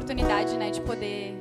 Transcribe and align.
oportunidade, 0.00 0.56
né, 0.56 0.70
de 0.70 0.80
poder 0.80 1.39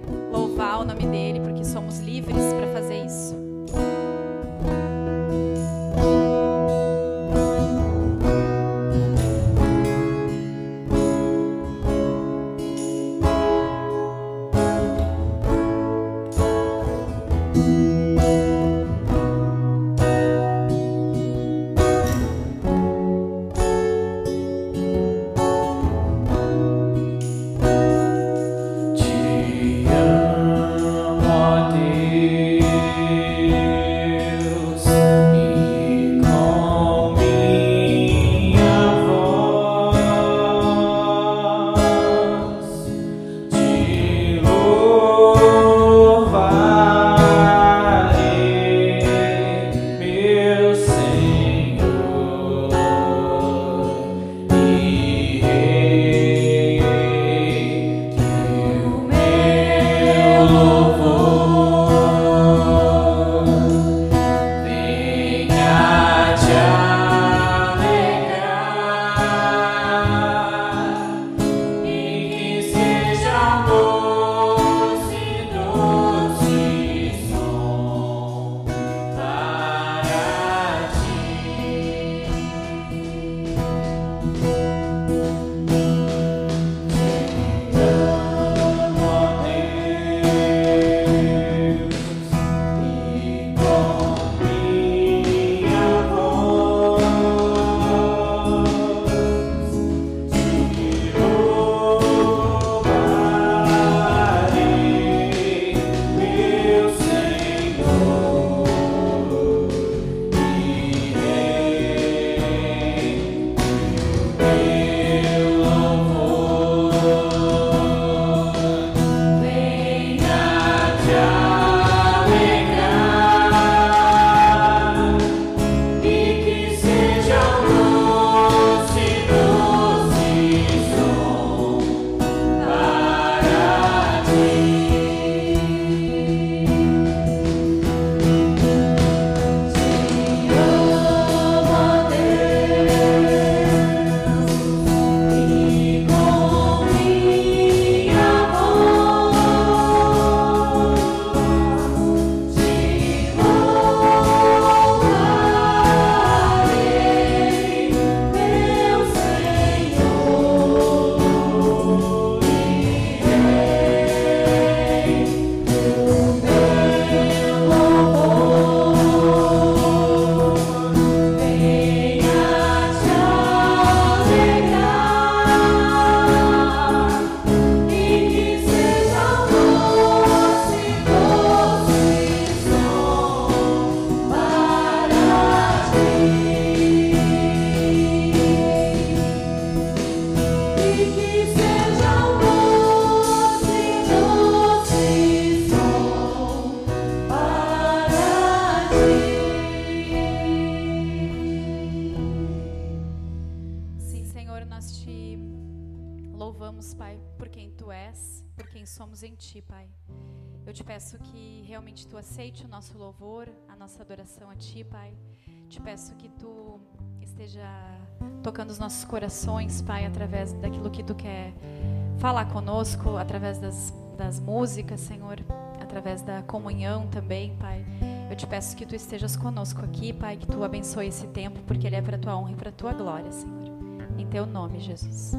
das 224.49 224.55
músicas, 224.59 224.99
Senhor, 225.01 225.37
através 225.79 226.23
da 226.23 226.41
comunhão 226.41 227.07
também, 227.07 227.55
Pai. 227.59 227.85
Eu 228.29 228.35
te 228.35 228.47
peço 228.47 228.75
que 228.75 228.85
Tu 228.85 228.95
estejas 228.95 229.35
conosco 229.35 229.83
aqui, 229.85 230.11
Pai, 230.11 230.37
que 230.37 230.47
Tu 230.47 230.63
abençoe 230.63 231.07
esse 231.07 231.27
tempo, 231.27 231.59
porque 231.67 231.85
ele 231.85 231.95
é 231.95 232.01
para 232.01 232.17
Tua 232.17 232.35
honra 232.35 232.51
e 232.51 232.55
para 232.55 232.71
Tua 232.71 232.93
glória, 232.93 233.31
Senhor. 233.31 233.69
Em 234.17 234.25
Teu 234.25 234.45
nome, 234.45 234.79
Jesus. 234.79 235.33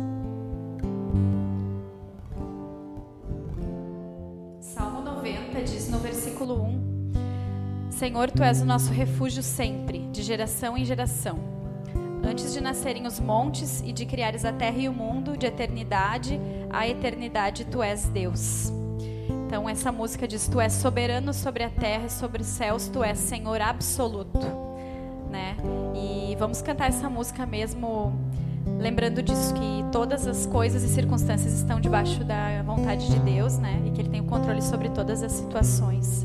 Salmo 4.60 5.02
90 5.02 5.62
diz 5.64 5.90
no 5.90 5.98
versículo 5.98 6.62
1: 6.62 7.90
Senhor, 7.90 8.30
tu 8.30 8.42
és 8.42 8.62
o 8.62 8.64
nosso 8.64 8.92
refúgio 8.92 9.42
sempre, 9.42 10.06
de 10.12 10.22
geração 10.22 10.78
em 10.78 10.84
geração. 10.84 11.38
Antes 12.24 12.52
de 12.52 12.60
nascerem 12.60 13.06
os 13.06 13.18
montes 13.18 13.82
e 13.84 13.92
de 13.92 14.06
criares 14.06 14.44
a 14.44 14.52
terra 14.52 14.78
e 14.78 14.88
o 14.88 14.92
mundo, 14.92 15.36
de 15.36 15.46
eternidade 15.46 16.40
a 16.70 16.86
eternidade, 16.86 17.64
tu 17.64 17.82
és 17.82 18.04
Deus. 18.06 18.79
Então, 19.50 19.68
essa 19.68 19.90
música 19.90 20.28
diz: 20.28 20.46
Tu 20.46 20.60
és 20.60 20.72
soberano 20.74 21.34
sobre 21.34 21.64
a 21.64 21.68
terra 21.68 22.06
e 22.06 22.08
sobre 22.08 22.40
os 22.40 22.46
céus, 22.46 22.86
tu 22.86 23.02
és 23.02 23.18
Senhor 23.18 23.60
absoluto. 23.60 24.46
Né? 25.28 25.56
E 25.92 26.36
vamos 26.36 26.62
cantar 26.62 26.88
essa 26.88 27.10
música 27.10 27.44
mesmo, 27.44 28.14
lembrando 28.78 29.20
disso, 29.20 29.52
que 29.54 29.84
todas 29.90 30.24
as 30.28 30.46
coisas 30.46 30.84
e 30.84 30.88
circunstâncias 30.88 31.52
estão 31.52 31.80
debaixo 31.80 32.22
da 32.22 32.62
vontade 32.62 33.08
de 33.08 33.18
Deus, 33.18 33.58
né? 33.58 33.82
E 33.86 33.90
que 33.90 34.00
Ele 34.00 34.08
tem 34.08 34.20
o 34.20 34.24
controle 34.24 34.62
sobre 34.62 34.88
todas 34.90 35.20
as 35.20 35.32
situações. 35.32 36.24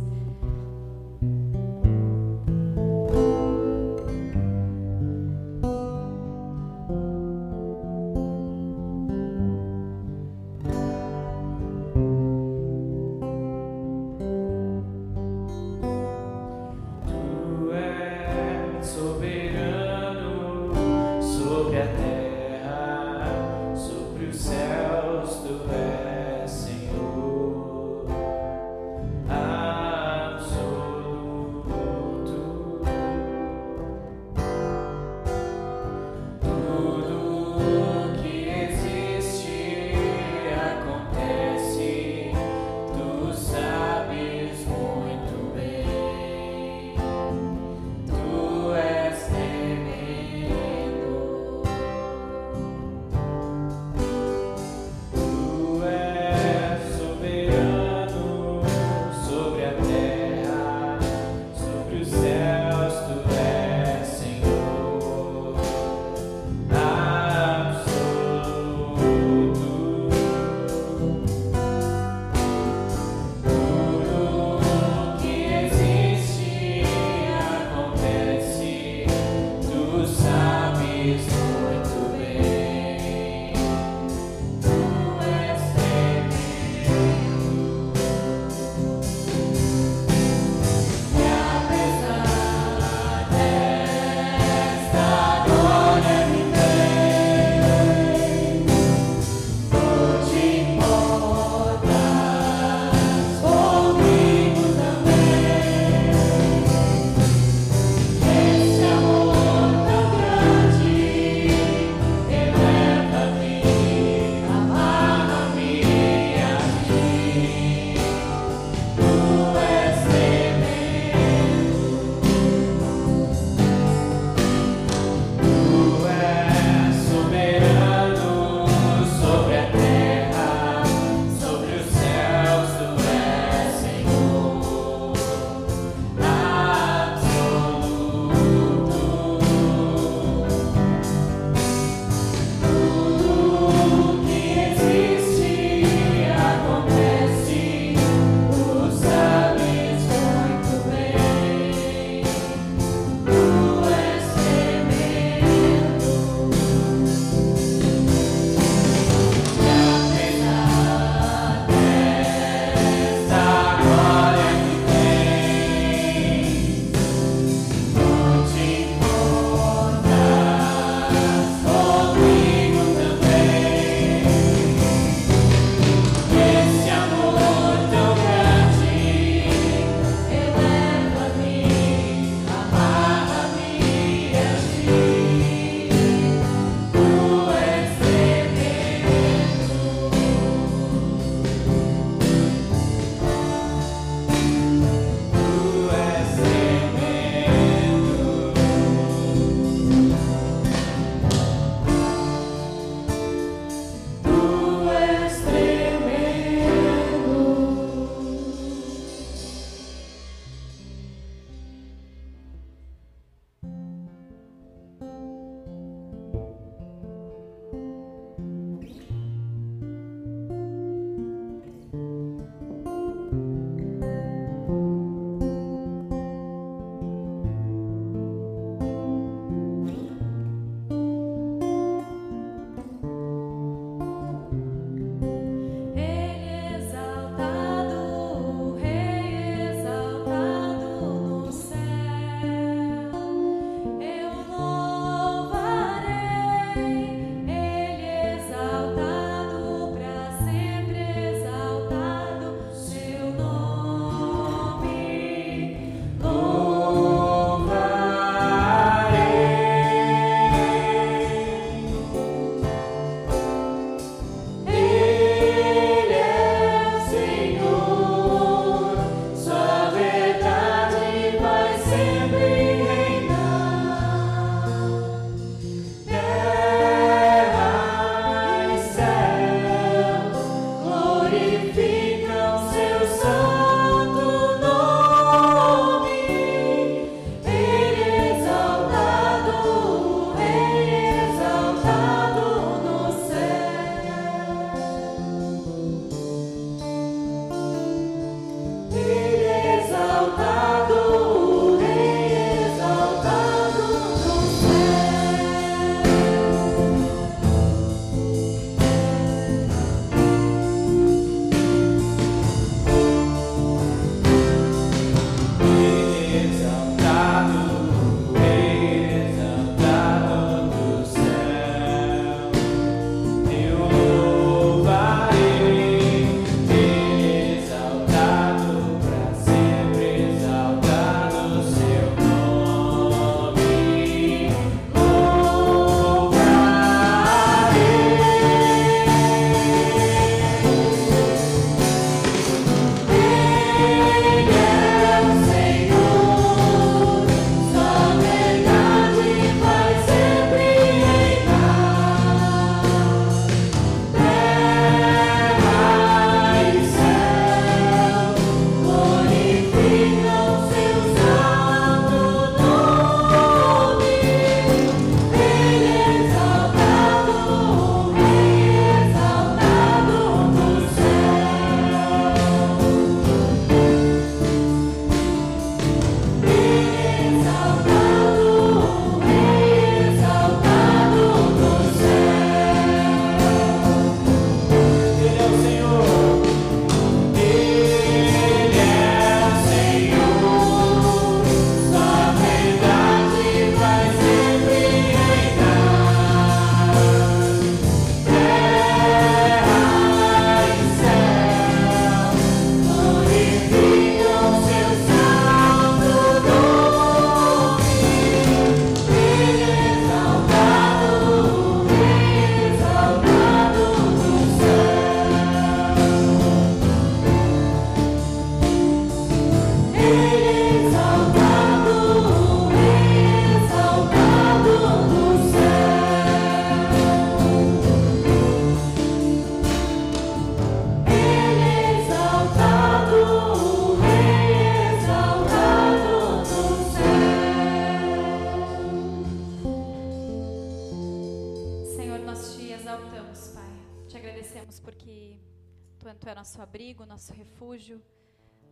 Refúgio, 447.76 448.02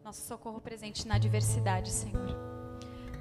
nosso 0.01 0.25
socorro 0.25 0.62
presente 0.62 1.05
na 1.05 1.15
adversidade, 1.15 1.91
Senhor. 1.91 2.38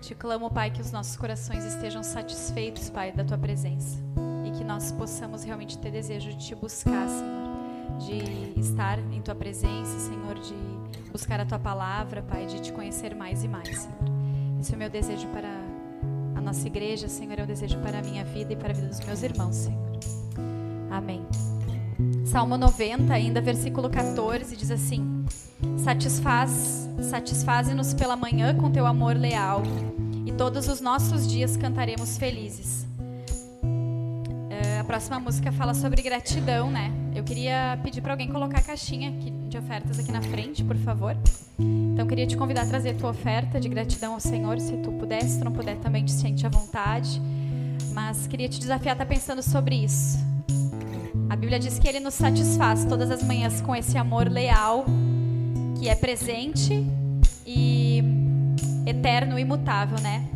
Te 0.00 0.14
clamo, 0.14 0.48
Pai, 0.48 0.70
que 0.70 0.80
os 0.80 0.92
nossos 0.92 1.16
corações 1.16 1.64
estejam 1.64 2.04
satisfeitos, 2.04 2.88
Pai, 2.88 3.10
da 3.10 3.24
tua 3.24 3.36
presença 3.36 3.98
e 4.46 4.52
que 4.52 4.62
nós 4.62 4.92
possamos 4.92 5.42
realmente 5.42 5.76
ter 5.78 5.90
desejo 5.90 6.30
de 6.30 6.46
te 6.46 6.54
buscar, 6.54 7.08
Senhor, 7.08 7.98
de 7.98 8.60
estar 8.60 8.98
em 9.12 9.20
tua 9.22 9.34
presença, 9.34 9.98
Senhor, 9.98 10.38
de 10.38 10.54
buscar 11.10 11.40
a 11.40 11.46
tua 11.46 11.58
palavra, 11.58 12.22
Pai, 12.22 12.46
de 12.46 12.60
te 12.60 12.72
conhecer 12.72 13.12
mais 13.16 13.42
e 13.42 13.48
mais, 13.48 13.80
Senhor. 13.80 13.98
Esse 14.60 14.72
é 14.72 14.76
o 14.76 14.78
meu 14.78 14.90
desejo 14.90 15.26
para 15.28 15.50
a 16.36 16.40
nossa 16.40 16.64
igreja, 16.64 17.08
Senhor, 17.08 17.40
é 17.40 17.42
o 17.42 17.46
desejo 17.46 17.80
para 17.80 17.98
a 17.98 18.02
minha 18.02 18.24
vida 18.24 18.52
e 18.52 18.56
para 18.56 18.70
a 18.70 18.72
vida 18.72 18.86
dos 18.86 19.00
meus 19.00 19.22
irmãos, 19.24 19.56
Senhor. 19.56 19.98
Amém. 20.92 21.26
Salmo 22.24 22.56
90, 22.56 23.12
ainda 23.12 23.40
versículo 23.40 23.90
14, 23.90 24.56
diz 24.56 24.70
assim: 24.70 25.11
Satisfaz, 25.78 26.88
satisfaze-nos 27.00 27.94
pela 27.94 28.16
manhã 28.16 28.54
com 28.54 28.70
teu 28.70 28.86
amor 28.86 29.16
leal, 29.16 29.62
e 30.26 30.32
todos 30.32 30.68
os 30.68 30.80
nossos 30.80 31.26
dias 31.26 31.56
cantaremos 31.56 32.18
felizes. 32.18 32.86
É, 34.50 34.80
a 34.80 34.84
próxima 34.84 35.18
música 35.18 35.50
fala 35.52 35.74
sobre 35.74 36.02
gratidão, 36.02 36.70
né? 36.70 36.92
Eu 37.14 37.24
queria 37.24 37.78
pedir 37.82 38.00
para 38.00 38.12
alguém 38.12 38.28
colocar 38.28 38.58
a 38.58 38.62
caixinha 38.62 39.12
de 39.48 39.58
ofertas 39.58 39.98
aqui 39.98 40.10
na 40.10 40.22
frente, 40.22 40.64
por 40.64 40.76
favor. 40.76 41.16
Então, 41.58 42.06
queria 42.06 42.26
te 42.26 42.36
convidar 42.36 42.62
a 42.62 42.66
trazer 42.66 42.96
tua 42.96 43.10
oferta 43.10 43.60
de 43.60 43.68
gratidão 43.68 44.14
ao 44.14 44.20
Senhor, 44.20 44.58
se 44.58 44.76
tu 44.78 44.92
puder, 44.92 45.22
se 45.22 45.38
tu 45.38 45.44
não 45.44 45.52
puder 45.52 45.76
também 45.76 46.04
te 46.04 46.12
sente 46.12 46.46
à 46.46 46.48
vontade. 46.48 47.20
Mas 47.92 48.26
queria 48.26 48.48
te 48.48 48.58
desafiar 48.58 48.92
a 48.92 49.02
estar 49.02 49.06
pensando 49.06 49.42
sobre 49.42 49.76
isso 49.76 50.31
a 51.32 51.36
Bíblia 51.36 51.58
diz 51.58 51.78
que 51.78 51.88
ele 51.88 51.98
nos 51.98 52.12
satisfaz 52.12 52.84
todas 52.84 53.10
as 53.10 53.22
manhãs 53.22 53.62
com 53.62 53.74
esse 53.74 53.96
amor 53.96 54.28
leal, 54.28 54.84
que 55.78 55.88
é 55.88 55.94
presente 55.94 56.86
e 57.46 58.04
eterno, 58.84 59.38
imutável, 59.38 59.98
né? 60.02 60.28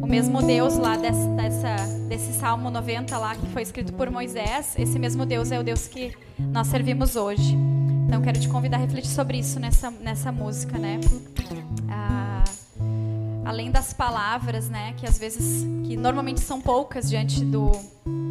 O 0.00 0.06
mesmo 0.06 0.40
Deus 0.40 0.78
lá 0.78 0.96
dessa, 0.96 1.26
dessa, 1.36 1.76
desse 2.08 2.32
Salmo 2.32 2.70
90 2.70 3.18
lá, 3.18 3.34
que 3.36 3.46
foi 3.48 3.60
escrito 3.60 3.92
por 3.92 4.10
Moisés, 4.10 4.74
esse 4.78 4.98
mesmo 4.98 5.26
Deus 5.26 5.52
é 5.52 5.60
o 5.60 5.62
Deus 5.62 5.86
que 5.86 6.16
nós 6.38 6.68
servimos 6.68 7.16
hoje. 7.16 7.54
Então, 8.06 8.22
quero 8.22 8.40
te 8.40 8.48
convidar 8.48 8.78
a 8.78 8.80
refletir 8.80 9.10
sobre 9.10 9.36
isso 9.36 9.60
nessa, 9.60 9.90
nessa 9.90 10.32
música, 10.32 10.78
né? 10.78 11.00
Ah, 11.86 12.19
além 13.44 13.70
das 13.70 13.92
palavras, 13.92 14.68
né? 14.68 14.94
Que 14.96 15.06
às 15.06 15.18
vezes, 15.18 15.64
que 15.86 15.96
normalmente 15.96 16.40
são 16.40 16.60
poucas 16.60 17.08
diante 17.08 17.44
do 17.44 17.70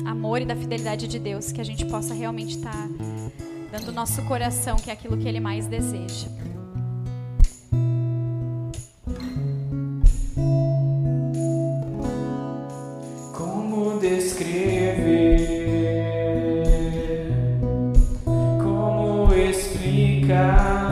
amor 0.05 0.41
e 0.41 0.45
da 0.45 0.55
fidelidade 0.55 1.07
de 1.07 1.19
Deus, 1.19 1.51
que 1.51 1.61
a 1.61 1.63
gente 1.63 1.85
possa 1.85 2.13
realmente 2.13 2.57
estar 2.57 2.71
tá 2.71 2.89
dando 3.71 3.91
nosso 3.91 4.21
coração, 4.23 4.75
que 4.77 4.89
é 4.89 4.93
aquilo 4.93 5.17
que 5.17 5.27
Ele 5.27 5.39
mais 5.39 5.67
deseja. 5.67 6.27
Como 13.33 13.99
descrever? 13.99 15.59
Como 18.25 19.33
explicar? 19.33 20.88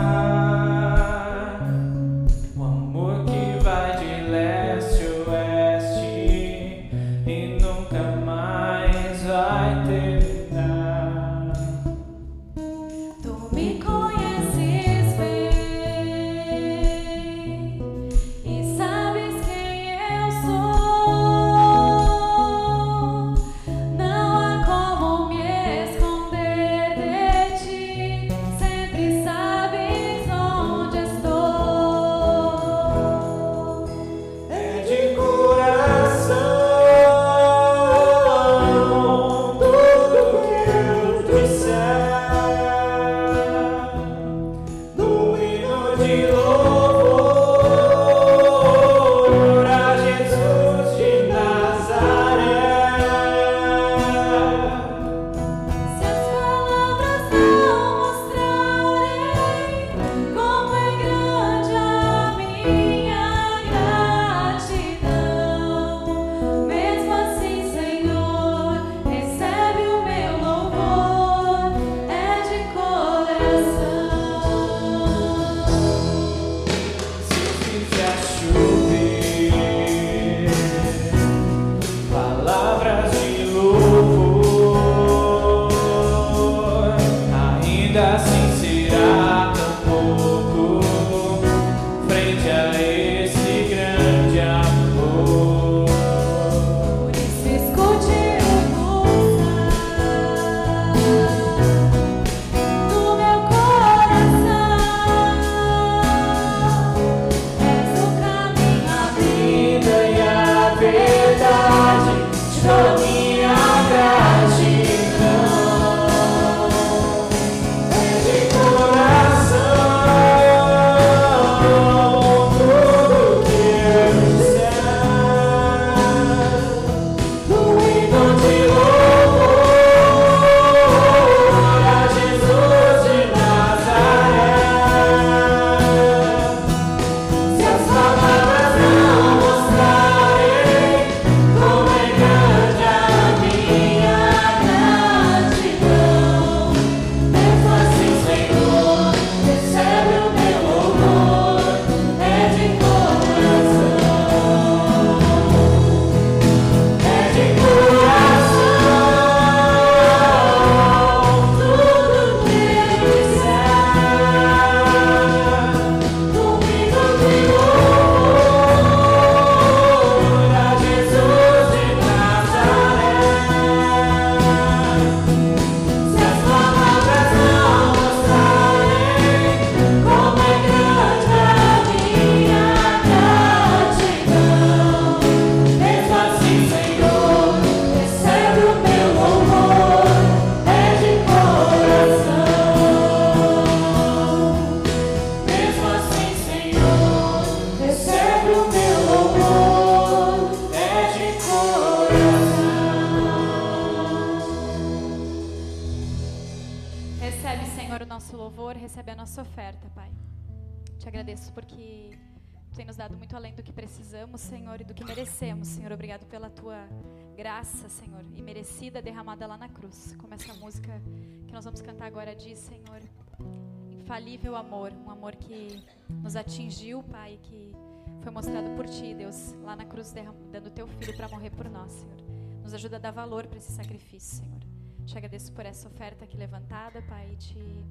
Pai, 227.18 227.40
que 227.42 227.76
foi 228.22 228.32
mostrado 228.32 228.70
por 228.76 228.86
ti, 228.86 229.16
Deus, 229.16 229.54
lá 229.64 229.76
na 229.76 229.84
cruz, 229.86 230.14
dando 230.52 230.70
teu 230.70 230.88
filho 230.88 231.18
para 231.18 231.28
morrer 231.28 231.50
por 231.50 231.68
nós, 231.68 231.92
Senhor. 231.92 232.22
Nos 232.62 232.76
ajuda 232.76 232.98
a 232.98 233.00
dar 233.00 233.12
valor 233.12 233.48
para 233.48 233.58
esse 233.58 233.72
sacrifício, 233.72 234.38
Senhor. 234.38 234.60
Te 235.04 235.18
agradeço 235.18 235.52
por 235.52 235.66
essa 235.66 235.88
oferta 235.88 236.26
aqui 236.26 236.38
levantada, 236.38 237.02
Pai, 237.02 237.32
e 237.34 237.36
te 237.36 237.86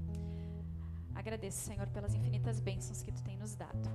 agradeço, 1.12 1.58
Senhor, 1.58 1.88
pelas 1.88 2.14
infinitas 2.14 2.60
bênçãos 2.60 3.02
que 3.02 3.10
tu 3.10 3.20
tem 3.24 3.36
nos 3.36 3.56
dado. 3.56 3.90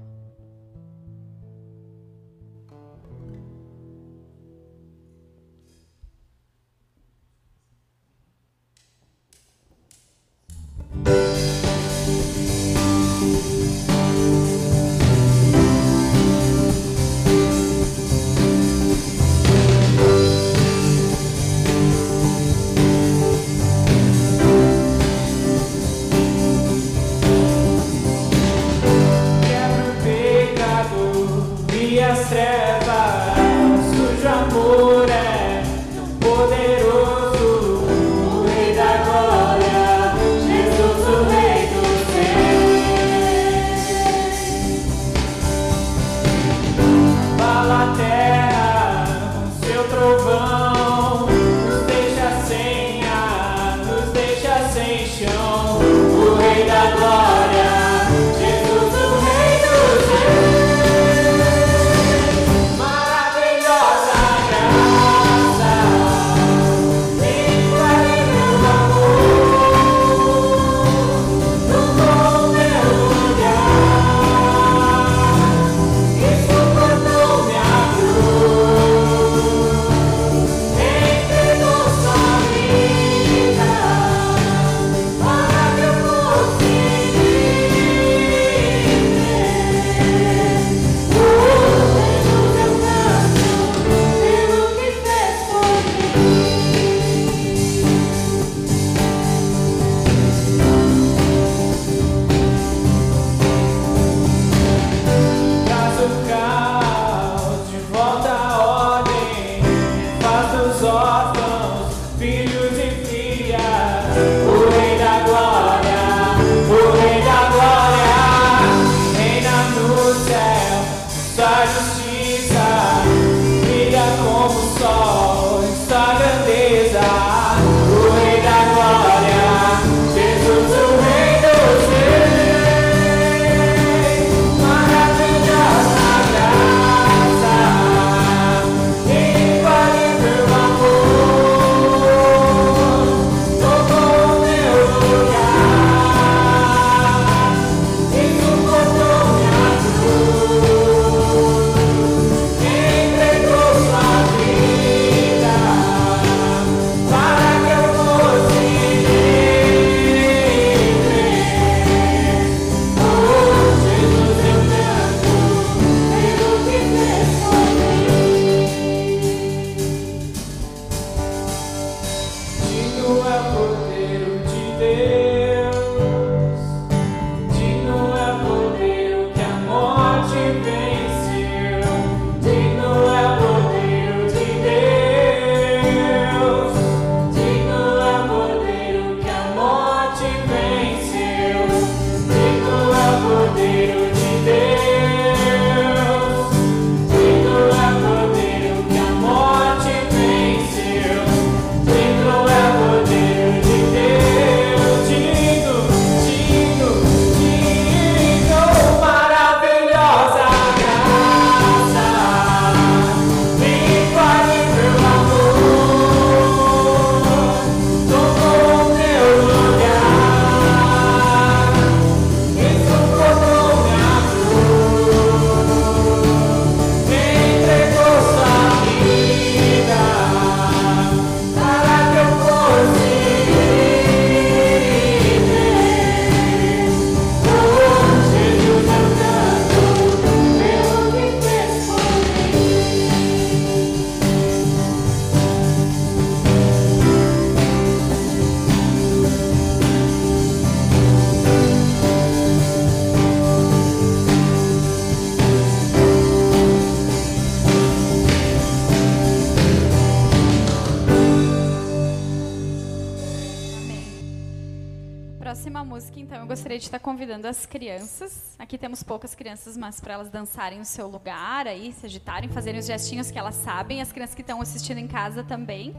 Convidando 267.51 267.57
as 267.59 267.65
crianças. 267.65 268.55
Aqui 268.57 268.77
temos 268.77 269.03
poucas 269.03 269.35
crianças, 269.35 269.77
mas 269.77 269.99
para 269.99 270.13
elas 270.13 270.29
dançarem 270.29 270.79
no 270.79 270.85
seu 270.85 271.07
lugar, 271.07 271.67
aí, 271.67 271.91
se 271.91 272.05
agitarem, 272.05 272.49
fazerem 272.49 272.79
os 272.79 272.85
gestinhos 272.85 273.29
que 273.29 273.37
elas 273.37 273.55
sabem. 273.55 274.01
As 274.01 274.11
crianças 274.11 274.33
que 274.33 274.41
estão 274.41 274.61
assistindo 274.61 274.97
em 274.97 275.07
casa 275.07 275.43
também. 275.43 275.93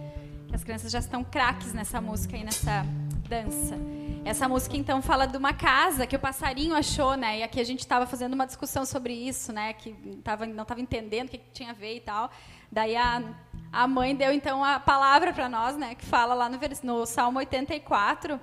Que 0.48 0.54
as 0.54 0.64
crianças 0.64 0.90
já 0.90 0.98
estão 0.98 1.22
craques 1.22 1.72
nessa 1.72 2.00
música 2.00 2.36
e 2.36 2.44
nessa 2.44 2.84
dança. 3.28 3.76
Essa 4.24 4.48
música, 4.48 4.76
então, 4.76 5.02
fala 5.02 5.26
de 5.26 5.36
uma 5.36 5.52
casa 5.52 6.06
que 6.06 6.16
o 6.16 6.18
passarinho 6.18 6.74
achou, 6.74 7.16
né? 7.16 7.40
E 7.40 7.42
aqui 7.42 7.60
a 7.60 7.64
gente 7.64 7.80
estava 7.80 8.06
fazendo 8.06 8.34
uma 8.34 8.46
discussão 8.46 8.84
sobre 8.84 9.12
isso, 9.12 9.52
né? 9.52 9.72
Que 9.72 9.92
tava, 10.22 10.46
não 10.46 10.62
estava 10.62 10.80
entendendo 10.80 11.28
o 11.28 11.30
que, 11.30 11.38
que 11.38 11.50
tinha 11.52 11.70
a 11.70 11.74
ver 11.74 11.96
e 11.96 12.00
tal. 12.00 12.30
Daí 12.70 12.96
a, 12.96 13.22
a 13.72 13.86
mãe 13.86 14.14
deu, 14.14 14.32
então, 14.32 14.64
a 14.64 14.78
palavra 14.80 15.32
para 15.32 15.48
nós, 15.48 15.76
né? 15.76 15.94
Que 15.94 16.04
fala 16.04 16.34
lá 16.34 16.48
no, 16.48 16.58
no 16.84 17.06
Salmo 17.06 17.38
84 17.40 18.40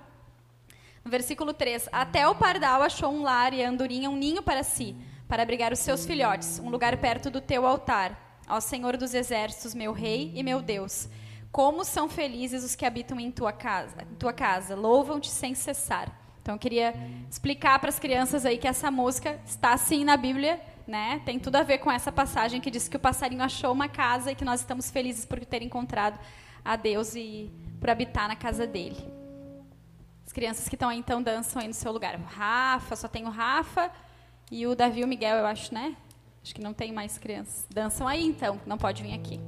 no 1.04 1.12
versículo 1.12 1.54
3: 1.54 1.90
Até 1.92 2.28
o 2.28 2.36
pardal 2.36 2.82
achou 2.82 3.12
um 3.12 3.24
lar 3.24 3.54
e 3.54 3.64
a 3.64 3.70
andorinha 3.70 4.10
um 4.10 4.16
ninho 4.16 4.42
para 4.44 4.64
si, 4.64 4.96
para 5.28 5.44
abrigar 5.44 5.72
os 5.72 5.80
seus 5.80 6.06
filhotes, 6.06 6.60
um 6.60 6.70
lugar 6.70 6.98
perto 6.98 7.30
do 7.30 7.42
teu 7.42 7.66
altar. 7.66 8.42
Ó 8.48 8.60
Senhor 8.60 8.98
dos 8.98 9.14
exércitos, 9.14 9.76
meu 9.76 9.94
rei 9.94 10.32
e 10.36 10.42
meu 10.42 10.62
Deus. 10.62 11.08
Como 11.52 11.84
são 11.84 12.10
felizes 12.10 12.64
os 12.64 12.76
que 12.76 12.86
habitam 12.86 13.20
em 13.20 13.32
tua 13.32 13.52
casa, 13.52 14.04
em 14.12 14.16
tua 14.16 14.34
casa. 14.34 14.76
louvam-te 14.76 15.30
sem 15.30 15.56
cessar. 15.56 16.12
Então 16.42 16.56
eu 16.56 16.60
queria 16.60 16.94
explicar 17.30 17.78
para 17.80 17.90
as 17.90 18.00
crianças 18.00 18.46
aí 18.46 18.58
que 18.58 18.68
essa 18.68 18.90
música 18.90 19.40
está 19.46 19.76
sim 19.78 20.04
na 20.04 20.18
Bíblia, 20.18 20.60
né? 20.88 21.22
Tem 21.26 21.38
tudo 21.40 21.58
a 21.58 21.64
ver 21.64 21.78
com 21.78 21.92
essa 21.92 22.12
passagem 22.12 22.60
que 22.60 22.72
diz 22.72 22.88
que 22.88 22.98
o 22.98 23.00
passarinho 23.00 23.44
achou 23.44 23.72
uma 23.72 23.88
casa 23.88 24.32
e 24.32 24.36
que 24.36 24.46
nós 24.46 24.62
estamos 24.62 24.90
felizes 24.90 25.26
por 25.26 25.44
ter 25.46 25.62
encontrado 25.62 26.20
a 26.66 26.76
Deus 26.76 27.16
e 27.16 27.52
por 27.80 27.90
habitar 27.90 28.28
na 28.28 28.36
casa 28.36 28.66
dele. 28.66 29.19
As 30.30 30.34
crianças 30.34 30.70
que 30.70 30.76
estão 30.76 30.90
aí, 30.90 31.00
então, 31.00 31.24
dançam 31.24 31.60
aí 31.60 31.68
no 31.68 31.74
seu 31.74 31.92
lugar. 31.92 32.16
Rafa, 32.16 32.96
só 32.96 33.08
tem 33.08 33.26
o 33.26 33.32
Rafa 33.32 33.90
e 34.52 34.68
o 34.68 34.76
Davi 34.76 35.00
e 35.00 35.04
o 35.04 35.08
Miguel, 35.08 35.38
eu 35.38 35.46
acho, 35.48 35.74
né? 35.74 35.98
Acho 36.44 36.54
que 36.54 36.62
não 36.62 36.72
tem 36.72 36.94
mais 36.94 37.18
crianças. 37.18 37.66
Dançam 37.68 38.08
aí, 38.08 38.28
então, 38.28 38.62
não 38.64 38.78
pode 38.78 39.02
vir 39.02 39.16
aqui. 39.16 39.40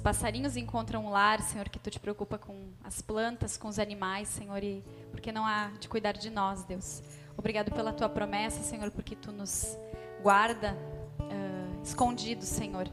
Passarinhos 0.00 0.56
encontram 0.56 1.04
um 1.04 1.10
lar, 1.10 1.42
Senhor, 1.42 1.68
que 1.68 1.78
tu 1.78 1.90
te 1.90 2.00
preocupa 2.00 2.38
com 2.38 2.70
as 2.82 3.02
plantas, 3.02 3.58
com 3.58 3.68
os 3.68 3.78
animais, 3.78 4.28
Senhor, 4.28 4.62
e 4.62 4.82
porque 5.10 5.30
não 5.30 5.44
há 5.44 5.70
de 5.78 5.88
cuidar 5.88 6.12
de 6.12 6.30
nós, 6.30 6.64
Deus. 6.64 7.02
Obrigado 7.36 7.70
pela 7.70 7.92
tua 7.92 8.08
promessa, 8.08 8.62
Senhor, 8.62 8.90
porque 8.90 9.14
tu 9.14 9.30
nos 9.30 9.76
guarda 10.22 10.74
uh, 11.20 11.82
escondidos, 11.82 12.48
Senhor. 12.48 12.88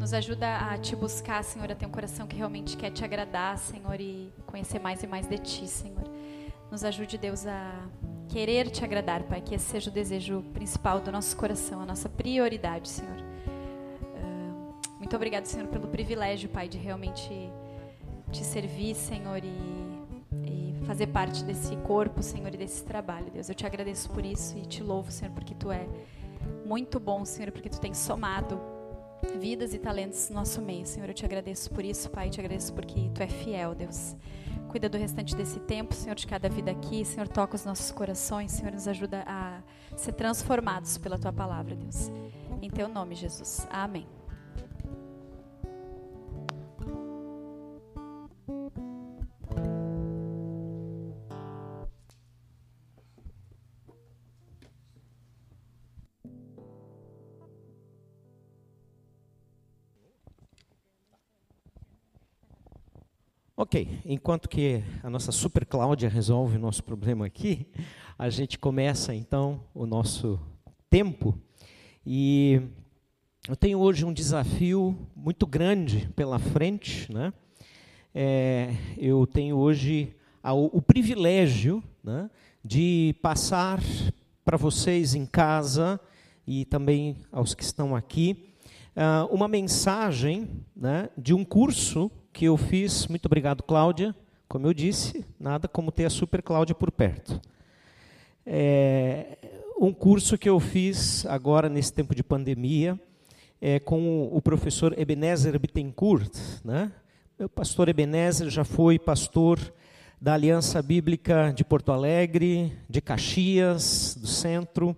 Nos 0.00 0.12
ajuda 0.12 0.58
a 0.58 0.76
te 0.76 0.96
buscar, 0.96 1.44
Senhor, 1.44 1.70
a 1.70 1.76
ter 1.76 1.86
um 1.86 1.90
coração 1.90 2.26
que 2.26 2.34
realmente 2.34 2.76
quer 2.76 2.90
te 2.90 3.04
agradar, 3.04 3.58
Senhor, 3.58 4.00
e 4.00 4.32
conhecer 4.46 4.80
mais 4.80 5.02
e 5.02 5.06
mais 5.06 5.28
de 5.28 5.38
ti, 5.38 5.68
Senhor. 5.68 6.02
Nos 6.70 6.82
ajude, 6.82 7.16
Deus, 7.16 7.46
a 7.46 7.88
querer 8.28 8.70
te 8.70 8.84
agradar, 8.84 9.22
Pai, 9.24 9.40
que 9.40 9.54
esse 9.54 9.64
seja 9.64 9.90
o 9.90 9.92
desejo 9.92 10.42
principal 10.52 11.00
do 11.00 11.12
nosso 11.12 11.36
coração, 11.36 11.80
a 11.80 11.86
nossa 11.86 12.08
prioridade, 12.08 12.88
Senhor. 12.88 13.32
Muito 14.98 15.16
obrigado, 15.16 15.44
Senhor, 15.44 15.68
pelo 15.68 15.88
privilégio, 15.88 16.48
Pai, 16.48 16.68
de 16.68 16.78
realmente 16.78 17.28
te 18.30 18.42
servir, 18.42 18.94
Senhor, 18.94 19.44
e, 19.44 19.48
e 20.46 20.74
fazer 20.86 21.08
parte 21.08 21.44
desse 21.44 21.76
corpo, 21.76 22.22
Senhor, 22.22 22.54
e 22.54 22.56
desse 22.56 22.82
trabalho, 22.82 23.30
Deus. 23.30 23.48
Eu 23.48 23.54
te 23.54 23.66
agradeço 23.66 24.08
por 24.08 24.24
isso 24.24 24.56
e 24.56 24.62
te 24.62 24.82
louvo, 24.82 25.10
Senhor, 25.10 25.30
porque 25.34 25.54
tu 25.54 25.70
é 25.70 25.86
muito 26.64 26.98
bom, 26.98 27.24
Senhor, 27.24 27.52
porque 27.52 27.68
tu 27.68 27.78
tens 27.78 27.98
somado 27.98 28.58
vidas 29.38 29.74
e 29.74 29.78
talentos 29.78 30.30
no 30.30 30.36
nosso 30.36 30.62
meio, 30.62 30.86
Senhor. 30.86 31.08
Eu 31.08 31.14
te 31.14 31.24
agradeço 31.24 31.70
por 31.70 31.84
isso, 31.84 32.08
Pai, 32.08 32.30
te 32.30 32.40
agradeço 32.40 32.72
porque 32.72 33.10
tu 33.14 33.22
é 33.22 33.26
fiel, 33.26 33.74
Deus. 33.74 34.16
Cuida 34.72 34.88
do 34.88 34.96
restante 34.96 35.36
desse 35.36 35.60
tempo, 35.60 35.94
Senhor, 35.94 36.14
de 36.14 36.26
cada 36.26 36.48
vida 36.48 36.70
aqui. 36.70 37.04
Senhor, 37.04 37.28
toca 37.28 37.54
os 37.54 37.64
nossos 37.66 37.90
corações, 37.90 38.52
Senhor, 38.52 38.72
nos 38.72 38.88
ajuda 38.88 39.22
a 39.26 39.60
ser 39.94 40.12
transformados 40.12 40.96
pela 40.96 41.18
tua 41.18 41.30
palavra, 41.30 41.76
Deus. 41.76 42.10
Em 42.62 42.70
teu 42.70 42.88
nome, 42.88 43.14
Jesus. 43.14 43.68
Amém. 43.70 44.21
Ok, 63.62 64.00
enquanto 64.04 64.48
que 64.48 64.82
a 65.04 65.08
nossa 65.08 65.30
super 65.30 65.64
Cláudia 65.64 66.08
resolve 66.08 66.56
o 66.56 66.60
nosso 66.60 66.82
problema 66.82 67.26
aqui, 67.26 67.64
a 68.18 68.28
gente 68.28 68.58
começa 68.58 69.14
então 69.14 69.62
o 69.72 69.86
nosso 69.86 70.36
tempo. 70.90 71.38
E 72.04 72.60
eu 73.48 73.54
tenho 73.54 73.78
hoje 73.78 74.04
um 74.04 74.12
desafio 74.12 74.98
muito 75.14 75.46
grande 75.46 76.08
pela 76.16 76.40
frente. 76.40 77.12
Né? 77.12 77.32
É, 78.12 78.74
eu 78.98 79.24
tenho 79.28 79.56
hoje 79.56 80.12
o 80.72 80.82
privilégio 80.82 81.80
né, 82.02 82.28
de 82.64 83.14
passar 83.22 83.80
para 84.44 84.56
vocês 84.56 85.14
em 85.14 85.24
casa 85.24 86.00
e 86.44 86.64
também 86.64 87.16
aos 87.30 87.54
que 87.54 87.62
estão 87.62 87.94
aqui 87.94 88.54
uh, 88.96 89.32
uma 89.32 89.46
mensagem 89.46 90.50
né, 90.74 91.08
de 91.16 91.32
um 91.32 91.44
curso 91.44 92.10
que 92.32 92.46
eu 92.46 92.56
fiz, 92.56 93.06
muito 93.06 93.26
obrigado, 93.26 93.62
Cláudia. 93.62 94.14
Como 94.48 94.66
eu 94.66 94.72
disse, 94.72 95.24
nada 95.38 95.68
como 95.68 95.92
ter 95.92 96.06
a 96.06 96.10
Super 96.10 96.42
Cláudia 96.42 96.74
por 96.74 96.90
perto. 96.90 97.40
É, 98.44 99.38
um 99.78 99.92
curso 99.92 100.38
que 100.38 100.48
eu 100.48 100.58
fiz 100.58 101.26
agora 101.26 101.68
nesse 101.68 101.92
tempo 101.92 102.14
de 102.14 102.22
pandemia 102.22 102.98
é, 103.60 103.78
com 103.78 104.28
o 104.32 104.40
professor 104.40 104.98
Ebenezer 104.98 105.58
Bittencourt. 105.58 106.32
Né? 106.64 106.90
O 107.38 107.48
pastor 107.48 107.88
Ebenezer 107.88 108.48
já 108.50 108.64
foi 108.64 108.98
pastor 108.98 109.60
da 110.20 110.34
Aliança 110.34 110.80
Bíblica 110.80 111.52
de 111.54 111.64
Porto 111.64 111.92
Alegre, 111.92 112.72
de 112.88 113.00
Caxias, 113.00 114.16
do 114.18 114.26
centro. 114.26 114.96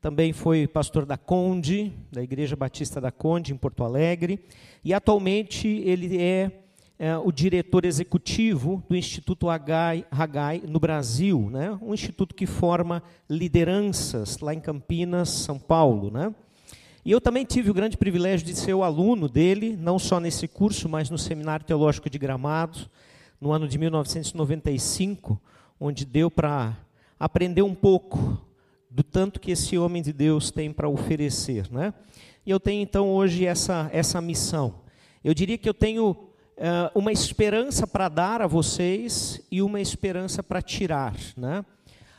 Também 0.00 0.32
foi 0.32 0.66
pastor 0.66 1.06
da 1.06 1.16
Conde, 1.16 1.92
da 2.12 2.22
Igreja 2.22 2.54
Batista 2.54 3.00
da 3.00 3.10
Conde, 3.10 3.52
em 3.52 3.56
Porto 3.56 3.82
Alegre. 3.82 4.40
E 4.84 4.92
atualmente 4.94 5.66
ele 5.68 6.20
é 6.20 6.50
é, 6.98 7.16
o 7.16 7.30
diretor 7.30 7.84
executivo 7.84 8.82
do 8.88 8.96
Instituto 8.96 9.48
Hagai 9.50 10.04
no 10.66 10.80
Brasil, 10.80 11.50
né? 11.50 11.78
um 11.82 11.92
instituto 11.92 12.34
que 12.34 12.46
forma 12.46 13.02
lideranças 13.28 14.38
lá 14.38 14.54
em 14.54 14.60
Campinas, 14.60 15.28
São 15.28 15.58
Paulo. 15.58 16.10
Né? 16.10 16.34
E 17.04 17.10
eu 17.10 17.20
também 17.20 17.44
tive 17.44 17.70
o 17.70 17.74
grande 17.74 17.96
privilégio 17.96 18.46
de 18.46 18.54
ser 18.54 18.72
o 18.72 18.82
aluno 18.82 19.28
dele, 19.28 19.76
não 19.78 19.98
só 19.98 20.18
nesse 20.18 20.48
curso, 20.48 20.88
mas 20.88 21.10
no 21.10 21.18
Seminário 21.18 21.66
Teológico 21.66 22.08
de 22.08 22.18
Gramados, 22.18 22.88
no 23.38 23.52
ano 23.52 23.68
de 23.68 23.76
1995, 23.78 25.40
onde 25.78 26.06
deu 26.06 26.30
para 26.30 26.76
aprender 27.20 27.62
um 27.62 27.74
pouco 27.74 28.40
do 28.90 29.02
tanto 29.02 29.38
que 29.38 29.50
esse 29.50 29.76
homem 29.76 30.02
de 30.02 30.12
Deus 30.12 30.50
tem 30.50 30.72
para 30.72 30.88
oferecer. 30.88 31.70
Né? 31.70 31.92
E 32.46 32.50
eu 32.50 32.58
tenho 32.58 32.82
então 32.82 33.10
hoje 33.10 33.44
essa, 33.44 33.90
essa 33.92 34.18
missão. 34.22 34.76
Eu 35.22 35.34
diria 35.34 35.58
que 35.58 35.68
eu 35.68 35.74
tenho 35.74 36.16
uma 36.94 37.12
esperança 37.12 37.86
para 37.86 38.08
dar 38.08 38.42
a 38.42 38.46
vocês 38.46 39.40
e 39.50 39.60
uma 39.60 39.80
esperança 39.80 40.42
para 40.42 40.62
tirar. 40.62 41.14
Né? 41.36 41.64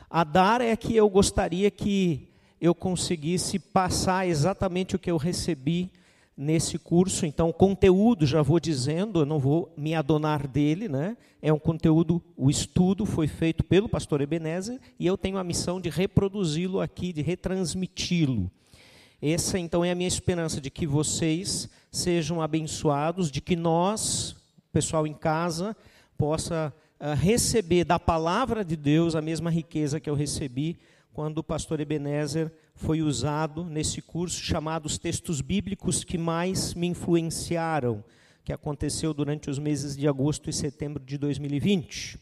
A 0.08 0.24
dar 0.24 0.60
é 0.60 0.76
que 0.76 0.96
eu 0.96 1.08
gostaria 1.08 1.70
que 1.70 2.28
eu 2.60 2.74
conseguisse 2.74 3.58
passar 3.58 4.26
exatamente 4.26 4.96
o 4.96 4.98
que 4.98 5.10
eu 5.10 5.16
recebi 5.16 5.90
nesse 6.36 6.78
curso. 6.78 7.26
Então, 7.26 7.48
o 7.48 7.52
conteúdo, 7.52 8.24
já 8.24 8.42
vou 8.42 8.60
dizendo, 8.60 9.20
eu 9.20 9.26
não 9.26 9.40
vou 9.40 9.72
me 9.76 9.94
adonar 9.94 10.46
dele, 10.46 10.88
né? 10.88 11.16
É 11.42 11.52
um 11.52 11.58
conteúdo, 11.58 12.22
o 12.36 12.48
estudo 12.48 13.04
foi 13.04 13.26
feito 13.26 13.64
pelo 13.64 13.88
pastor 13.88 14.20
Ebenezer 14.20 14.80
e 14.98 15.06
eu 15.06 15.16
tenho 15.16 15.38
a 15.38 15.44
missão 15.44 15.80
de 15.80 15.88
reproduzi-lo 15.88 16.80
aqui, 16.80 17.12
de 17.12 17.22
retransmiti-lo. 17.22 18.50
Essa 19.20 19.58
então 19.58 19.84
é 19.84 19.90
a 19.90 19.96
minha 19.96 20.06
esperança 20.06 20.60
de 20.60 20.70
que 20.70 20.86
vocês 20.86 21.68
sejam 21.90 22.40
abençoados, 22.40 23.32
de 23.32 23.40
que 23.40 23.56
nós, 23.56 24.36
pessoal 24.72 25.08
em 25.08 25.14
casa, 25.14 25.76
possa 26.16 26.72
uh, 27.00 27.14
receber 27.14 27.82
da 27.82 27.98
palavra 27.98 28.64
de 28.64 28.76
Deus 28.76 29.16
a 29.16 29.20
mesma 29.20 29.50
riqueza 29.50 29.98
que 29.98 30.08
eu 30.08 30.14
recebi 30.14 30.78
quando 31.12 31.38
o 31.38 31.42
pastor 31.42 31.80
Ebenezer 31.80 32.52
foi 32.76 33.02
usado 33.02 33.64
nesse 33.64 34.00
curso 34.00 34.40
chamado 34.40 34.86
Os 34.86 34.98
Textos 34.98 35.40
Bíblicos 35.40 36.04
que 36.04 36.16
mais 36.16 36.72
me 36.74 36.86
influenciaram, 36.86 38.04
que 38.44 38.52
aconteceu 38.52 39.12
durante 39.12 39.50
os 39.50 39.58
meses 39.58 39.96
de 39.96 40.06
agosto 40.06 40.48
e 40.48 40.52
setembro 40.52 41.02
de 41.02 41.18
2020. 41.18 42.20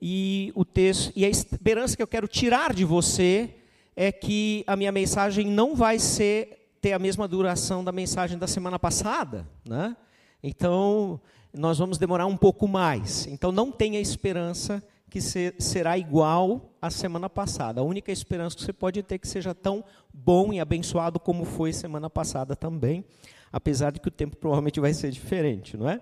E 0.00 0.52
o 0.54 0.64
texto 0.64 1.12
e 1.14 1.22
a 1.22 1.28
esperança 1.28 1.94
que 1.94 2.02
eu 2.02 2.06
quero 2.06 2.26
tirar 2.26 2.72
de 2.72 2.82
você 2.82 3.54
é 3.96 4.12
que 4.12 4.62
a 4.66 4.76
minha 4.76 4.92
mensagem 4.92 5.46
não 5.46 5.74
vai 5.74 5.98
ser 5.98 6.68
ter 6.80 6.92
a 6.92 6.98
mesma 6.98 7.26
duração 7.26 7.82
da 7.82 7.90
mensagem 7.90 8.38
da 8.38 8.46
semana 8.46 8.78
passada, 8.78 9.48
né? 9.66 9.96
Então, 10.42 11.20
nós 11.52 11.78
vamos 11.78 11.98
demorar 11.98 12.26
um 12.26 12.36
pouco 12.36 12.68
mais. 12.68 13.26
Então, 13.26 13.50
não 13.50 13.72
tenha 13.72 13.98
esperança 13.98 14.80
que 15.10 15.20
ser, 15.20 15.56
será 15.58 15.96
igual 15.96 16.74
à 16.80 16.90
semana 16.90 17.28
passada. 17.28 17.80
A 17.80 17.84
única 17.84 18.12
esperança 18.12 18.54
que 18.54 18.62
você 18.62 18.72
pode 18.72 19.02
ter 19.02 19.14
é 19.14 19.18
que 19.18 19.26
seja 19.26 19.54
tão 19.54 19.82
bom 20.12 20.52
e 20.52 20.60
abençoado 20.60 21.18
como 21.18 21.44
foi 21.44 21.72
semana 21.72 22.10
passada 22.10 22.54
também, 22.54 23.04
apesar 23.50 23.90
de 23.90 23.98
que 23.98 24.08
o 24.08 24.10
tempo 24.10 24.36
provavelmente 24.36 24.78
vai 24.78 24.92
ser 24.92 25.10
diferente, 25.10 25.76
não 25.76 25.88
é? 25.88 26.00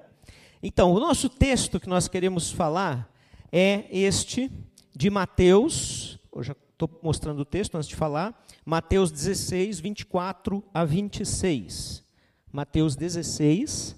Então, 0.63 0.93
o 0.93 0.99
nosso 0.99 1.29
texto 1.29 1.79
que 1.79 1.89
nós 1.89 2.09
queremos 2.09 2.51
falar 2.51 3.11
é 3.53 3.87
este 3.91 4.51
de 4.95 5.09
Mateus, 5.09 6.19
eu 6.35 6.43
já 6.43 6.55
estou 6.75 6.91
mostrando 7.03 7.41
o 7.41 7.45
texto 7.45 7.77
antes 7.77 7.89
de 7.89 7.97
falar, 7.97 8.45
Mateus 8.65 9.11
16, 9.11 9.81
24 9.81 10.63
a 10.75 10.85
26. 10.85 12.05
Mateus 12.53 12.97
16, 12.97 13.97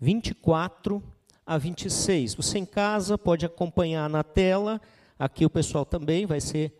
24 0.00 1.02
a 1.46 1.58
26. 1.58 2.34
Você 2.34 2.58
em 2.58 2.66
casa 2.66 3.18
pode 3.18 3.46
acompanhar 3.46 4.08
na 4.08 4.22
tela, 4.22 4.80
aqui 5.18 5.44
o 5.44 5.50
pessoal 5.50 5.84
também 5.84 6.26
vai 6.26 6.40
ser 6.40 6.78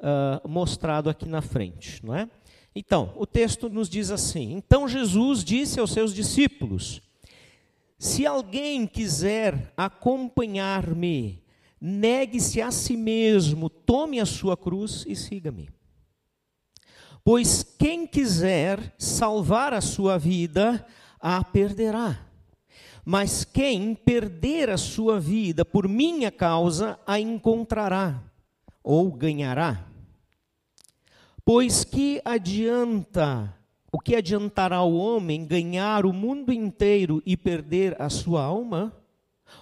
uh, 0.00 0.48
mostrado 0.48 1.08
aqui 1.08 1.26
na 1.28 1.40
frente, 1.40 2.04
não 2.04 2.14
é? 2.14 2.28
Então, 2.74 3.14
o 3.16 3.26
texto 3.26 3.70
nos 3.70 3.88
diz 3.88 4.10
assim: 4.10 4.52
Então 4.52 4.86
Jesus 4.86 5.42
disse 5.42 5.80
aos 5.80 5.92
seus 5.92 6.12
discípulos: 6.12 7.00
Se 7.98 8.26
alguém 8.26 8.86
quiser 8.86 9.72
acompanhar-me, 9.74 11.42
negue-se 11.80 12.60
a 12.60 12.70
si 12.70 12.96
mesmo, 12.96 13.68
tome 13.68 14.20
a 14.20 14.26
sua 14.26 14.56
cruz 14.56 15.04
e 15.06 15.14
siga-me. 15.14 15.68
Pois 17.24 17.62
quem 17.62 18.06
quiser 18.06 18.94
salvar 18.98 19.74
a 19.74 19.80
sua 19.80 20.16
vida, 20.16 20.86
a 21.20 21.42
perderá. 21.42 22.26
Mas 23.04 23.44
quem 23.44 23.94
perder 23.94 24.70
a 24.70 24.76
sua 24.76 25.18
vida 25.20 25.64
por 25.64 25.88
minha 25.88 26.30
causa, 26.30 26.98
a 27.06 27.18
encontrará 27.20 28.22
ou 28.82 29.10
ganhará. 29.10 29.86
Pois 31.44 31.84
que 31.84 32.20
adianta, 32.24 33.52
o 33.92 33.98
que 33.98 34.16
adiantará 34.16 34.82
o 34.82 34.96
homem 34.96 35.44
ganhar 35.44 36.04
o 36.04 36.12
mundo 36.12 36.52
inteiro 36.52 37.22
e 37.24 37.36
perder 37.36 38.00
a 38.00 38.08
sua 38.08 38.42
alma? 38.42 38.92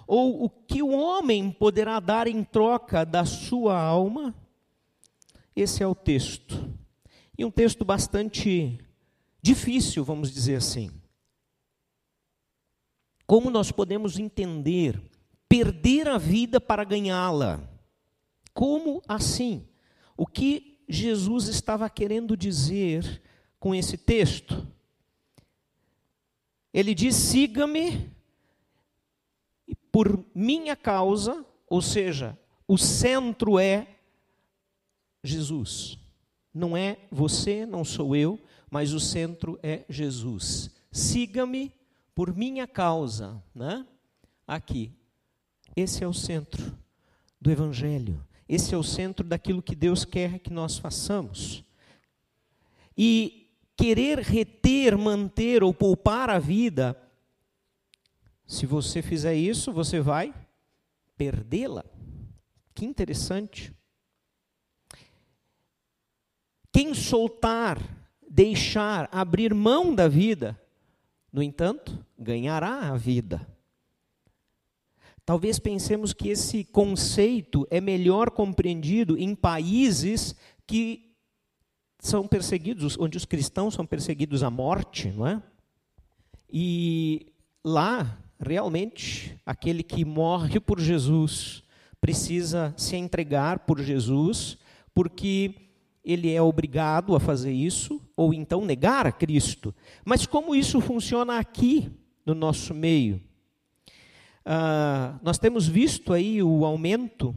Ou 0.06 0.44
o 0.44 0.50
que 0.50 0.82
o 0.82 0.90
homem 0.90 1.50
poderá 1.50 2.00
dar 2.00 2.26
em 2.26 2.42
troca 2.42 3.04
da 3.04 3.24
sua 3.24 3.80
alma? 3.80 4.34
Esse 5.54 5.82
é 5.82 5.86
o 5.86 5.94
texto. 5.94 6.72
E 7.36 7.44
um 7.44 7.50
texto 7.50 7.84
bastante 7.84 8.78
difícil, 9.42 10.04
vamos 10.04 10.32
dizer 10.32 10.56
assim. 10.56 10.90
Como 13.26 13.50
nós 13.50 13.70
podemos 13.70 14.18
entender 14.18 15.00
perder 15.48 16.08
a 16.08 16.18
vida 16.18 16.60
para 16.60 16.82
ganhá-la? 16.82 17.60
Como 18.52 19.02
assim? 19.06 19.68
O 20.16 20.26
que 20.26 20.80
Jesus 20.88 21.48
estava 21.48 21.88
querendo 21.88 22.36
dizer 22.36 23.22
com 23.60 23.74
esse 23.74 23.96
texto? 23.96 24.66
Ele 26.72 26.94
diz: 26.94 27.14
siga-me 27.14 28.13
por 29.94 30.26
minha 30.34 30.74
causa, 30.74 31.46
ou 31.68 31.80
seja, 31.80 32.36
o 32.66 32.76
centro 32.76 33.60
é 33.60 33.86
Jesus. 35.22 35.96
Não 36.52 36.76
é 36.76 36.98
você, 37.12 37.64
não 37.64 37.84
sou 37.84 38.16
eu, 38.16 38.36
mas 38.68 38.92
o 38.92 38.98
centro 38.98 39.56
é 39.62 39.84
Jesus. 39.88 40.68
Siga-me 40.90 41.70
por 42.12 42.36
minha 42.36 42.66
causa, 42.66 43.40
né? 43.54 43.86
Aqui. 44.48 44.90
Esse 45.76 46.02
é 46.02 46.08
o 46.08 46.12
centro 46.12 46.76
do 47.40 47.48
evangelho. 47.48 48.20
Esse 48.48 48.74
é 48.74 48.76
o 48.76 48.82
centro 48.82 49.24
daquilo 49.24 49.62
que 49.62 49.76
Deus 49.76 50.04
quer 50.04 50.40
que 50.40 50.52
nós 50.52 50.76
façamos. 50.76 51.62
E 52.98 53.48
querer 53.76 54.18
reter, 54.18 54.98
manter 54.98 55.62
ou 55.62 55.72
poupar 55.72 56.30
a 56.30 56.40
vida, 56.40 57.00
se 58.46 58.66
você 58.66 59.00
fizer 59.00 59.34
isso, 59.34 59.72
você 59.72 60.00
vai 60.00 60.34
perdê-la. 61.16 61.84
Que 62.74 62.84
interessante. 62.84 63.72
Quem 66.72 66.92
soltar, 66.92 67.78
deixar, 68.28 69.08
abrir 69.12 69.54
mão 69.54 69.94
da 69.94 70.08
vida, 70.08 70.60
no 71.32 71.42
entanto, 71.42 72.04
ganhará 72.18 72.90
a 72.90 72.96
vida. 72.96 73.46
Talvez 75.24 75.58
pensemos 75.58 76.12
que 76.12 76.28
esse 76.28 76.64
conceito 76.64 77.66
é 77.70 77.80
melhor 77.80 78.30
compreendido 78.30 79.16
em 79.16 79.34
países 79.34 80.34
que 80.66 81.14
são 81.98 82.28
perseguidos, 82.28 82.98
onde 82.98 83.16
os 83.16 83.24
cristãos 83.24 83.72
são 83.72 83.86
perseguidos 83.86 84.42
à 84.42 84.50
morte, 84.50 85.08
não 85.08 85.26
é? 85.26 85.42
E 86.50 87.32
lá, 87.64 88.18
realmente, 88.46 89.38
aquele 89.44 89.82
que 89.82 90.04
morre 90.04 90.60
por 90.60 90.80
Jesus 90.80 91.62
precisa 92.00 92.74
se 92.76 92.96
entregar 92.96 93.60
por 93.60 93.80
Jesus, 93.80 94.58
porque 94.94 95.54
ele 96.04 96.30
é 96.30 96.42
obrigado 96.42 97.16
a 97.16 97.20
fazer 97.20 97.52
isso, 97.52 98.00
ou 98.14 98.34
então 98.34 98.64
negar 98.64 99.06
a 99.06 99.12
Cristo. 99.12 99.74
Mas 100.04 100.26
como 100.26 100.54
isso 100.54 100.80
funciona 100.80 101.38
aqui 101.38 101.90
no 102.26 102.34
nosso 102.34 102.74
meio? 102.74 103.20
Ah, 104.44 105.18
nós 105.22 105.38
temos 105.38 105.66
visto 105.66 106.12
aí 106.12 106.42
o 106.42 106.66
aumento 106.66 107.34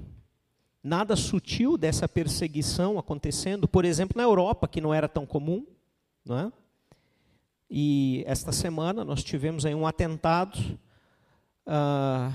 nada 0.84 1.16
sutil 1.16 1.78
dessa 1.78 2.08
perseguição 2.08 3.00
acontecendo, 3.00 3.68
por 3.68 3.86
exemplo, 3.86 4.18
na 4.18 4.24
Europa, 4.24 4.68
que 4.68 4.82
não 4.82 4.94
era 4.94 5.08
tão 5.08 5.26
comum, 5.26 5.66
não 6.26 6.38
é? 6.38 6.52
E 7.70 8.24
esta 8.26 8.52
semana 8.52 9.04
nós 9.04 9.24
tivemos 9.24 9.66
aí 9.66 9.76
um 9.76 9.88
atentado 9.88 10.78
ah, 11.68 12.32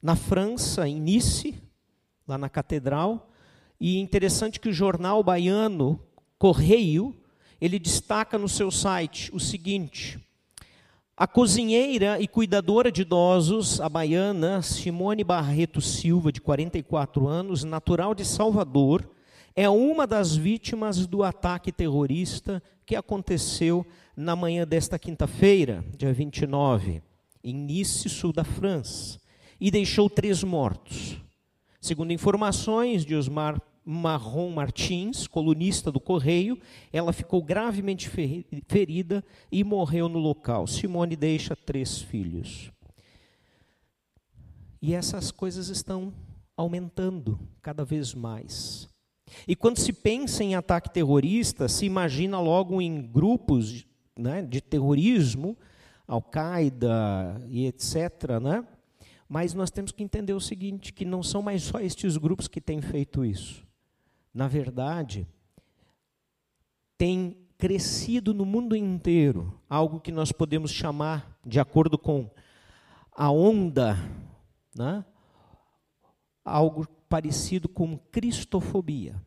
na 0.00 0.16
França, 0.16 0.88
em 0.88 0.98
Nice, 0.98 1.62
lá 2.26 2.38
na 2.38 2.48
catedral, 2.48 3.30
e 3.78 3.98
interessante 3.98 4.58
que 4.58 4.68
o 4.68 4.72
jornal 4.72 5.22
baiano 5.22 6.00
Correio, 6.38 7.14
ele 7.60 7.78
destaca 7.78 8.36
no 8.36 8.48
seu 8.48 8.70
site 8.70 9.30
o 9.32 9.38
seguinte: 9.38 10.18
a 11.16 11.26
cozinheira 11.26 12.20
e 12.20 12.26
cuidadora 12.26 12.90
de 12.90 13.02
idosos, 13.02 13.80
a 13.80 13.88
baiana 13.88 14.62
Simone 14.62 15.22
Barreto 15.22 15.80
Silva, 15.80 16.32
de 16.32 16.40
44 16.40 17.28
anos, 17.28 17.62
natural 17.62 18.14
de 18.14 18.24
Salvador, 18.24 19.08
é 19.54 19.68
uma 19.68 20.06
das 20.06 20.34
vítimas 20.34 21.06
do 21.06 21.22
ataque 21.22 21.70
terrorista 21.70 22.62
que 22.84 22.96
aconteceu 22.96 23.86
na 24.16 24.34
manhã 24.34 24.66
desta 24.66 24.98
quinta-feira, 24.98 25.84
dia 25.96 26.12
29, 26.12 27.02
em 27.42 27.54
Nice, 27.54 28.08
sul 28.08 28.32
da 28.32 28.44
França, 28.44 29.20
e 29.60 29.70
deixou 29.70 30.08
três 30.10 30.42
mortos. 30.42 31.18
Segundo 31.80 32.12
informações 32.12 33.04
de 33.04 33.14
Osmar 33.14 33.60
Marrom 33.84 34.50
Martins, 34.50 35.26
colunista 35.26 35.90
do 35.90 35.98
Correio, 35.98 36.58
ela 36.92 37.12
ficou 37.12 37.42
gravemente 37.42 38.08
ferida 38.68 39.24
e 39.50 39.64
morreu 39.64 40.08
no 40.08 40.18
local. 40.18 40.66
Simone 40.66 41.16
deixa 41.16 41.56
três 41.56 41.98
filhos. 41.98 42.70
E 44.80 44.94
essas 44.94 45.30
coisas 45.30 45.68
estão 45.68 46.12
aumentando 46.56 47.38
cada 47.60 47.84
vez 47.84 48.14
mais. 48.14 48.88
E 49.46 49.56
quando 49.56 49.78
se 49.78 49.92
pensa 49.92 50.44
em 50.44 50.54
ataque 50.54 50.90
terrorista, 50.90 51.68
se 51.68 51.86
imagina 51.86 52.38
logo 52.38 52.80
em 52.80 53.00
grupos 53.00 53.86
né, 54.16 54.42
de 54.42 54.60
terrorismo, 54.60 55.56
Al-Qaeda 56.14 57.42
e 57.48 57.66
etc. 57.66 58.40
Né? 58.42 58.66
Mas 59.28 59.54
nós 59.54 59.70
temos 59.70 59.92
que 59.92 60.02
entender 60.02 60.32
o 60.32 60.40
seguinte: 60.40 60.92
que 60.92 61.04
não 61.04 61.22
são 61.22 61.42
mais 61.42 61.62
só 61.62 61.80
estes 61.80 62.16
grupos 62.16 62.48
que 62.48 62.60
têm 62.60 62.80
feito 62.80 63.24
isso 63.24 63.66
na 64.32 64.48
verdade, 64.48 65.28
tem 66.96 67.36
crescido 67.58 68.32
no 68.32 68.44
mundo 68.44 68.74
inteiro 68.74 69.60
algo 69.68 70.00
que 70.00 70.10
nós 70.10 70.32
podemos 70.32 70.70
chamar, 70.70 71.38
de 71.44 71.60
acordo 71.60 71.98
com 71.98 72.30
a 73.12 73.30
onda, 73.30 73.96
né? 74.74 75.04
algo 76.44 76.86
parecido 77.08 77.68
com 77.68 77.98
cristofobia. 77.98 79.20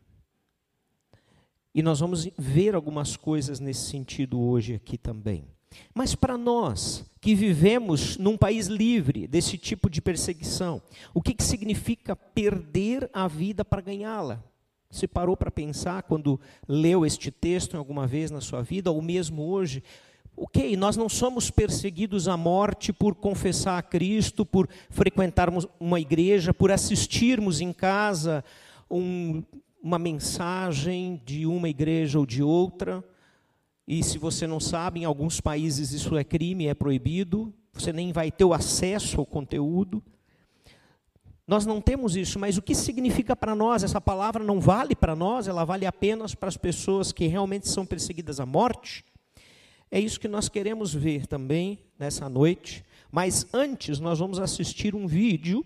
E 1.74 1.82
nós 1.82 2.00
vamos 2.00 2.28
ver 2.36 2.74
algumas 2.74 3.16
coisas 3.16 3.60
nesse 3.60 3.88
sentido 3.90 4.40
hoje 4.40 4.74
aqui 4.74 4.98
também. 4.98 5.46
Mas 5.94 6.14
para 6.14 6.36
nós 6.36 7.04
que 7.20 7.34
vivemos 7.34 8.16
num 8.16 8.36
país 8.36 8.66
livre 8.66 9.26
desse 9.26 9.58
tipo 9.58 9.90
de 9.90 10.00
perseguição, 10.00 10.80
o 11.12 11.20
que, 11.20 11.34
que 11.34 11.42
significa 11.42 12.14
perder 12.14 13.10
a 13.12 13.26
vida 13.26 13.64
para 13.64 13.82
ganhá-la? 13.82 14.42
Você 14.90 15.08
parou 15.08 15.36
para 15.36 15.50
pensar 15.50 16.04
quando 16.04 16.40
leu 16.66 17.04
este 17.04 17.30
texto 17.30 17.76
alguma 17.76 18.06
vez 18.06 18.30
na 18.30 18.40
sua 18.40 18.62
vida, 18.62 18.90
ou 18.90 19.02
mesmo 19.02 19.42
hoje? 19.42 19.82
Ok, 20.36 20.76
nós 20.76 20.96
não 20.96 21.08
somos 21.08 21.50
perseguidos 21.50 22.28
à 22.28 22.36
morte 22.36 22.92
por 22.92 23.14
confessar 23.14 23.78
a 23.78 23.82
Cristo, 23.82 24.44
por 24.44 24.68
frequentarmos 24.90 25.66
uma 25.80 25.98
igreja, 25.98 26.52
por 26.52 26.70
assistirmos 26.70 27.60
em 27.60 27.72
casa 27.72 28.44
um, 28.90 29.42
uma 29.82 29.98
mensagem 29.98 31.20
de 31.24 31.46
uma 31.46 31.68
igreja 31.68 32.18
ou 32.18 32.26
de 32.26 32.42
outra. 32.42 33.02
E 33.86 34.02
se 34.02 34.18
você 34.18 34.46
não 34.46 34.58
sabe, 34.58 35.00
em 35.00 35.04
alguns 35.04 35.40
países 35.40 35.92
isso 35.92 36.16
é 36.16 36.24
crime, 36.24 36.66
é 36.66 36.74
proibido, 36.74 37.54
você 37.72 37.92
nem 37.92 38.12
vai 38.12 38.32
ter 38.32 38.44
o 38.44 38.52
acesso 38.52 39.20
ao 39.20 39.26
conteúdo. 39.26 40.02
Nós 41.46 41.64
não 41.64 41.80
temos 41.80 42.16
isso, 42.16 42.38
mas 42.40 42.58
o 42.58 42.62
que 42.62 42.74
significa 42.74 43.36
para 43.36 43.54
nós? 43.54 43.84
Essa 43.84 44.00
palavra 44.00 44.42
não 44.42 44.60
vale 44.60 44.96
para 44.96 45.14
nós, 45.14 45.46
ela 45.46 45.64
vale 45.64 45.86
apenas 45.86 46.34
para 46.34 46.48
as 46.48 46.56
pessoas 46.56 47.12
que 47.12 47.28
realmente 47.28 47.68
são 47.68 47.86
perseguidas 47.86 48.40
à 48.40 48.46
morte? 48.46 49.04
É 49.88 50.00
isso 50.00 50.18
que 50.18 50.26
nós 50.26 50.48
queremos 50.48 50.92
ver 50.92 51.26
também 51.26 51.78
nessa 51.96 52.28
noite. 52.28 52.84
Mas 53.12 53.46
antes, 53.52 54.00
nós 54.00 54.18
vamos 54.18 54.40
assistir 54.40 54.96
um 54.96 55.06
vídeo 55.06 55.64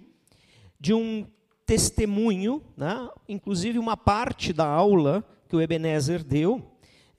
de 0.78 0.92
um 0.92 1.26
testemunho, 1.64 2.62
né? 2.76 3.08
inclusive 3.26 3.78
uma 3.78 3.96
parte 3.96 4.52
da 4.52 4.66
aula 4.66 5.24
que 5.48 5.56
o 5.56 5.60
Ebenezer 5.60 6.22
deu, 6.22 6.69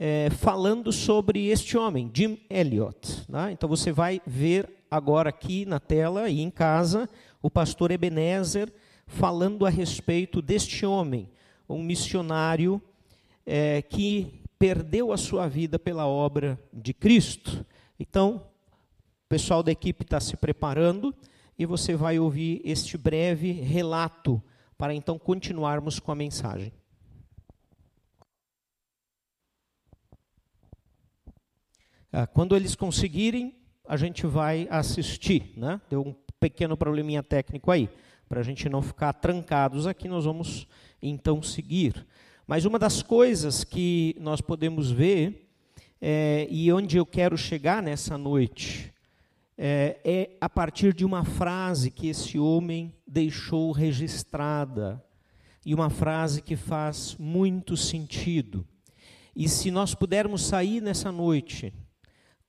é, 0.03 0.31
falando 0.31 0.91
sobre 0.91 1.49
este 1.49 1.77
homem, 1.77 2.09
Jim 2.11 2.39
Elliot. 2.49 3.23
Né? 3.29 3.51
Então 3.51 3.69
você 3.69 3.91
vai 3.91 4.19
ver 4.25 4.67
agora 4.89 5.29
aqui 5.29 5.63
na 5.63 5.79
tela 5.79 6.27
e 6.27 6.41
em 6.41 6.49
casa 6.49 7.07
o 7.39 7.51
pastor 7.51 7.91
Ebenezer 7.91 8.73
falando 9.05 9.63
a 9.63 9.69
respeito 9.69 10.41
deste 10.41 10.87
homem, 10.87 11.29
um 11.69 11.83
missionário 11.83 12.81
é, 13.45 13.83
que 13.83 14.41
perdeu 14.57 15.11
a 15.11 15.17
sua 15.17 15.47
vida 15.47 15.77
pela 15.77 16.07
obra 16.07 16.59
de 16.73 16.95
Cristo. 16.95 17.63
Então, 17.99 18.47
o 19.25 19.29
pessoal 19.29 19.61
da 19.61 19.71
equipe 19.71 20.03
está 20.03 20.19
se 20.19 20.35
preparando 20.35 21.13
e 21.59 21.63
você 21.63 21.95
vai 21.95 22.17
ouvir 22.17 22.59
este 22.65 22.97
breve 22.97 23.51
relato 23.51 24.41
para 24.79 24.95
então 24.95 25.19
continuarmos 25.19 25.99
com 25.99 26.11
a 26.11 26.15
mensagem. 26.15 26.73
Quando 32.33 32.55
eles 32.55 32.75
conseguirem, 32.75 33.55
a 33.87 33.97
gente 33.97 34.25
vai 34.27 34.67
assistir. 34.69 35.53
Né? 35.55 35.79
Deu 35.89 36.01
um 36.01 36.15
pequeno 36.39 36.75
probleminha 36.75 37.23
técnico 37.23 37.71
aí. 37.71 37.89
Para 38.27 38.39
a 38.39 38.43
gente 38.43 38.69
não 38.69 38.81
ficar 38.81 39.13
trancados 39.13 39.85
aqui, 39.85 40.07
nós 40.07 40.25
vamos 40.25 40.67
então 41.01 41.41
seguir. 41.41 42.05
Mas 42.47 42.65
uma 42.65 42.79
das 42.79 43.01
coisas 43.01 43.63
que 43.63 44.15
nós 44.19 44.41
podemos 44.41 44.89
ver, 44.91 45.49
é, 46.01 46.47
e 46.49 46.71
onde 46.71 46.97
eu 46.97 47.05
quero 47.05 47.37
chegar 47.37 47.81
nessa 47.83 48.17
noite, 48.17 48.93
é, 49.57 49.99
é 50.03 50.29
a 50.39 50.49
partir 50.49 50.93
de 50.93 51.05
uma 51.05 51.23
frase 51.23 51.91
que 51.91 52.07
esse 52.07 52.39
homem 52.39 52.93
deixou 53.05 53.71
registrada, 53.71 55.03
e 55.65 55.73
uma 55.73 55.89
frase 55.89 56.41
que 56.41 56.55
faz 56.55 57.15
muito 57.19 57.77
sentido. 57.77 58.67
E 59.35 59.47
se 59.47 59.69
nós 59.71 59.93
pudermos 59.93 60.43
sair 60.43 60.81
nessa 60.81 61.11
noite 61.11 61.73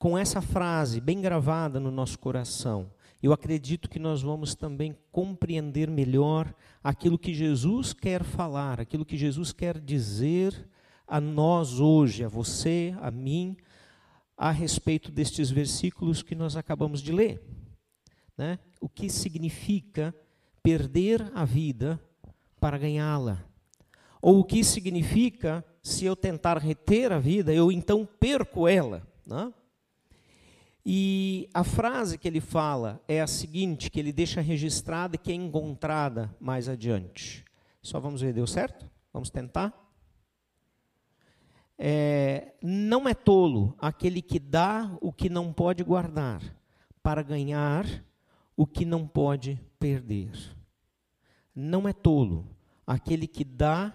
com 0.02 0.18
essa 0.18 0.42
frase 0.42 1.00
bem 1.00 1.20
gravada 1.20 1.78
no 1.78 1.88
nosso 1.88 2.18
coração, 2.18 2.90
eu 3.22 3.32
acredito 3.32 3.88
que 3.88 4.00
nós 4.00 4.20
vamos 4.20 4.52
também 4.52 4.98
compreender 5.12 5.88
melhor 5.88 6.52
aquilo 6.82 7.16
que 7.16 7.32
Jesus 7.32 7.92
quer 7.92 8.24
falar, 8.24 8.80
aquilo 8.80 9.04
que 9.04 9.16
Jesus 9.16 9.52
quer 9.52 9.78
dizer 9.78 10.68
a 11.06 11.20
nós 11.20 11.78
hoje, 11.78 12.24
a 12.24 12.28
você, 12.28 12.92
a 13.00 13.12
mim, 13.12 13.56
a 14.36 14.50
respeito 14.50 15.12
destes 15.12 15.52
versículos 15.52 16.20
que 16.20 16.34
nós 16.34 16.56
acabamos 16.56 17.00
de 17.00 17.12
ler. 17.12 17.40
Né? 18.36 18.58
O 18.80 18.88
que 18.88 19.08
significa 19.08 20.12
perder 20.64 21.30
a 21.32 21.44
vida 21.44 22.00
para 22.58 22.76
ganhá-la? 22.76 23.44
Ou 24.20 24.40
o 24.40 24.44
que 24.44 24.64
significa, 24.64 25.64
se 25.80 26.04
eu 26.04 26.16
tentar 26.16 26.58
reter 26.58 27.12
a 27.12 27.20
vida, 27.20 27.54
eu 27.54 27.70
então 27.70 28.04
perco 28.18 28.66
ela? 28.66 29.06
Né? 29.24 29.52
E 30.84 31.48
a 31.54 31.62
frase 31.62 32.18
que 32.18 32.26
ele 32.26 32.40
fala 32.40 33.00
é 33.06 33.20
a 33.20 33.26
seguinte, 33.26 33.90
que 33.90 34.00
ele 34.00 34.12
deixa 34.12 34.40
registrada 34.40 35.14
e 35.14 35.18
que 35.18 35.30
é 35.30 35.34
encontrada 35.34 36.34
mais 36.40 36.68
adiante. 36.68 37.44
Só 37.80 38.00
vamos 38.00 38.20
ver, 38.20 38.32
deu 38.32 38.46
certo? 38.46 38.90
Vamos 39.12 39.30
tentar? 39.30 39.72
É, 41.78 42.54
não 42.62 43.08
é 43.08 43.14
tolo 43.14 43.74
aquele 43.78 44.22
que 44.22 44.38
dá 44.38 44.96
o 45.00 45.12
que 45.12 45.28
não 45.28 45.52
pode 45.52 45.82
guardar, 45.82 46.42
para 47.02 47.22
ganhar 47.22 47.86
o 48.56 48.66
que 48.66 48.84
não 48.84 49.06
pode 49.06 49.60
perder. 49.78 50.30
Não 51.54 51.88
é 51.88 51.92
tolo 51.92 52.48
aquele 52.86 53.26
que 53.26 53.44
dá 53.44 53.92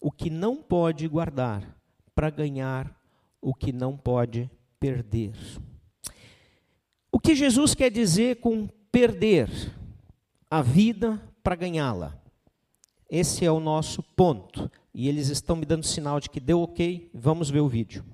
o 0.00 0.10
que 0.10 0.30
não 0.30 0.56
pode 0.56 1.06
guardar, 1.08 1.76
para 2.14 2.30
ganhar 2.30 2.98
o 3.40 3.54
que 3.54 3.72
não 3.72 3.96
pode 3.96 4.50
perder. 4.80 5.34
O 7.10 7.18
que 7.18 7.34
Jesus 7.34 7.74
quer 7.74 7.90
dizer 7.90 8.36
com 8.36 8.68
perder 8.92 9.48
a 10.50 10.60
vida 10.60 11.20
para 11.42 11.56
ganhá-la? 11.56 12.14
Esse 13.10 13.44
é 13.44 13.50
o 13.50 13.60
nosso 13.60 14.02
ponto. 14.14 14.70
E 14.92 15.08
eles 15.08 15.28
estão 15.28 15.56
me 15.56 15.64
dando 15.64 15.86
sinal 15.86 16.20
de 16.20 16.28
que 16.28 16.40
deu 16.40 16.60
ok. 16.60 17.10
Vamos 17.14 17.48
ver 17.48 17.60
o 17.60 17.68
vídeo. 17.68 18.04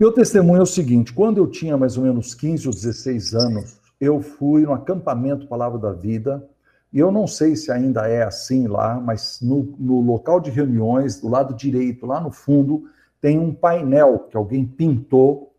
Meu 0.00 0.12
testemunho 0.12 0.60
é 0.60 0.62
o 0.62 0.66
seguinte: 0.66 1.12
quando 1.12 1.38
eu 1.38 1.46
tinha 1.46 1.76
mais 1.76 1.96
ou 1.96 2.04
menos 2.04 2.34
15 2.34 2.66
ou 2.68 2.72
16 2.72 3.34
anos, 3.34 3.80
eu 4.00 4.20
fui 4.20 4.62
no 4.62 4.72
acampamento 4.72 5.46
Palavra 5.46 5.78
da 5.78 5.92
Vida. 5.92 6.48
E 6.92 6.98
eu 6.98 7.12
não 7.12 7.26
sei 7.26 7.56
se 7.56 7.70
ainda 7.70 8.08
é 8.08 8.22
assim 8.22 8.66
lá, 8.66 8.98
mas 8.98 9.40
no, 9.42 9.74
no 9.78 10.00
local 10.00 10.40
de 10.40 10.50
reuniões, 10.50 11.20
do 11.20 11.28
lado 11.28 11.54
direito, 11.54 12.06
lá 12.06 12.20
no 12.20 12.30
fundo, 12.30 12.88
tem 13.20 13.38
um 13.38 13.52
painel 13.52 14.20
que 14.30 14.36
alguém 14.36 14.64
pintou 14.64 15.55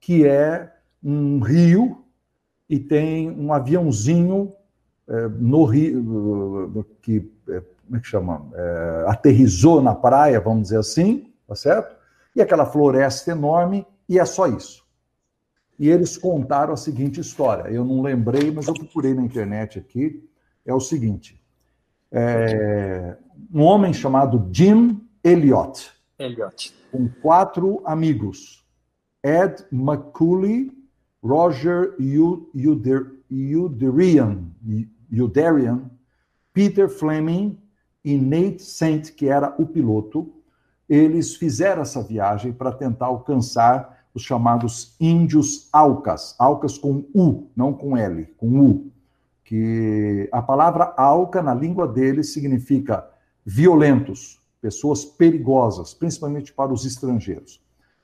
que 0.00 0.26
é 0.26 0.72
um 1.02 1.40
rio 1.40 2.04
e 2.68 2.78
tem 2.78 3.30
um 3.30 3.52
aviãozinho 3.52 4.52
é, 5.08 5.28
no 5.28 5.64
rio, 5.64 6.86
que, 7.00 7.30
é, 7.48 7.62
como 7.84 7.96
é 7.96 8.00
que 8.00 8.06
chama? 8.06 8.46
É, 8.54 9.04
aterrizou 9.08 9.80
na 9.80 9.94
praia, 9.94 10.40
vamos 10.40 10.64
dizer 10.64 10.78
assim, 10.78 11.32
tá 11.46 11.54
certo? 11.54 11.96
E 12.36 12.42
aquela 12.42 12.66
floresta 12.66 13.30
enorme, 13.30 13.86
e 14.08 14.18
é 14.18 14.24
só 14.24 14.46
isso. 14.46 14.86
E 15.78 15.88
eles 15.88 16.18
contaram 16.18 16.74
a 16.74 16.76
seguinte 16.76 17.20
história. 17.20 17.70
Eu 17.70 17.84
não 17.84 18.02
lembrei, 18.02 18.50
mas 18.50 18.66
eu 18.66 18.74
procurei 18.74 19.14
na 19.14 19.22
internet 19.22 19.78
aqui. 19.78 20.28
É 20.66 20.74
o 20.74 20.80
seguinte: 20.80 21.40
é, 22.10 23.16
um 23.52 23.62
homem 23.62 23.92
chamado 23.92 24.48
Jim 24.52 25.00
Elliot, 25.22 25.90
Elliot, 26.18 26.74
com 26.90 27.08
quatro 27.22 27.80
amigos, 27.84 28.64
Ed 29.22 29.64
McCulley, 29.72 30.72
Roger 31.22 31.94
Uderian, 33.30 34.44
Uderian, 35.10 35.90
Peter 36.52 36.88
Fleming 36.88 37.58
e 38.04 38.16
Nate 38.16 38.62
Saint, 38.62 39.10
que 39.10 39.28
era 39.28 39.54
o 39.58 39.66
piloto, 39.66 40.32
eles 40.88 41.34
fizeram 41.36 41.82
essa 41.82 42.02
viagem 42.02 42.52
para 42.52 42.72
tentar 42.72 43.06
alcançar 43.06 44.06
os 44.14 44.22
chamados 44.22 44.96
índios 44.98 45.68
Alcas, 45.72 46.34
Alcas 46.38 46.78
com 46.78 47.04
U, 47.14 47.48
não 47.54 47.72
com 47.74 47.96
L, 47.96 48.24
com 48.36 48.60
U, 48.60 48.90
que 49.44 50.28
a 50.32 50.40
palavra 50.40 50.94
Alca 50.96 51.42
na 51.42 51.54
língua 51.54 51.86
deles 51.86 52.32
significa 52.32 53.08
violentos, 53.44 54.40
pessoas 54.60 55.04
perigosas, 55.04 55.94
principalmente 55.94 56.52
para 56.52 56.72
os 56.72 56.84
estrangeiros. 56.84 57.60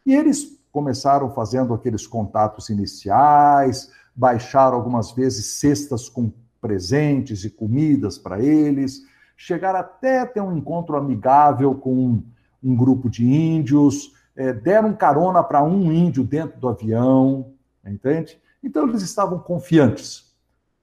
E 0.07 0.15
eles 0.15 0.59
começaram 0.75 1.31
fazendo 1.31 1.73
aqueles 1.73 2.05
contatos 2.05 2.69
iniciais, 2.69 3.93
baixaram 4.13 4.77
algumas 4.77 5.13
vezes 5.13 5.47
cestas 5.47 6.09
com 6.09 6.33
presentes 6.61 7.45
e 7.45 7.51
comidas 7.51 8.19
para 8.19 8.43
eles, 8.43 9.03
chegaram 9.37 9.79
até 9.79 10.27
ter 10.27 10.41
um 10.41 10.57
encontro 10.57 10.97
amigável 10.97 11.77
com 11.77 11.95
um, 11.95 12.25
um 12.61 12.75
grupo 12.75 13.09
de 13.09 13.25
índios, 13.25 14.15
é, 14.35 14.53
deram 14.53 14.93
carona 14.93 15.45
para 15.45 15.63
um 15.63 15.93
índio 15.93 16.25
dentro 16.25 16.59
do 16.59 16.69
avião, 16.69 17.53
entende? 17.87 18.37
Então 18.61 18.89
eles 18.89 19.03
estavam 19.03 19.39
confiantes. 19.39 20.35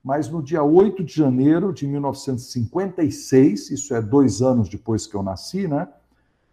Mas 0.01 0.29
no 0.29 0.41
dia 0.41 0.63
8 0.63 1.03
de 1.03 1.13
janeiro 1.13 1.73
de 1.73 1.85
1956, 1.85 3.71
isso 3.71 3.93
é 3.93 4.01
dois 4.01 4.41
anos 4.41 4.69
depois 4.69 5.05
que 5.05 5.15
eu 5.15 5.21
nasci, 5.21 5.67
né? 5.67 5.89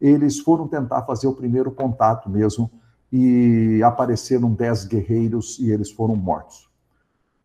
Eles 0.00 0.40
foram 0.40 0.66
tentar 0.66 1.02
fazer 1.02 1.28
o 1.28 1.34
primeiro 1.34 1.70
contato 1.70 2.28
mesmo 2.28 2.68
e 3.10 3.82
apareceram 3.82 4.52
dez 4.52 4.84
guerreiros 4.84 5.58
e 5.58 5.70
eles 5.70 5.90
foram 5.90 6.14
mortos. 6.14 6.68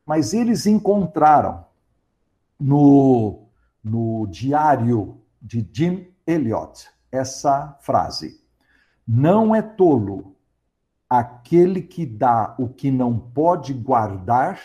Mas 0.05 0.33
eles 0.33 0.65
encontraram 0.65 1.65
no, 2.59 3.47
no 3.83 4.27
diário 4.27 5.21
de 5.41 5.67
Jim 5.71 6.07
Elliot 6.27 6.89
essa 7.11 7.77
frase: 7.81 8.41
Não 9.07 9.55
é 9.55 9.61
tolo 9.61 10.35
aquele 11.09 11.81
que 11.81 12.05
dá 12.05 12.55
o 12.57 12.67
que 12.67 12.91
não 12.91 13.17
pode 13.17 13.73
guardar 13.73 14.59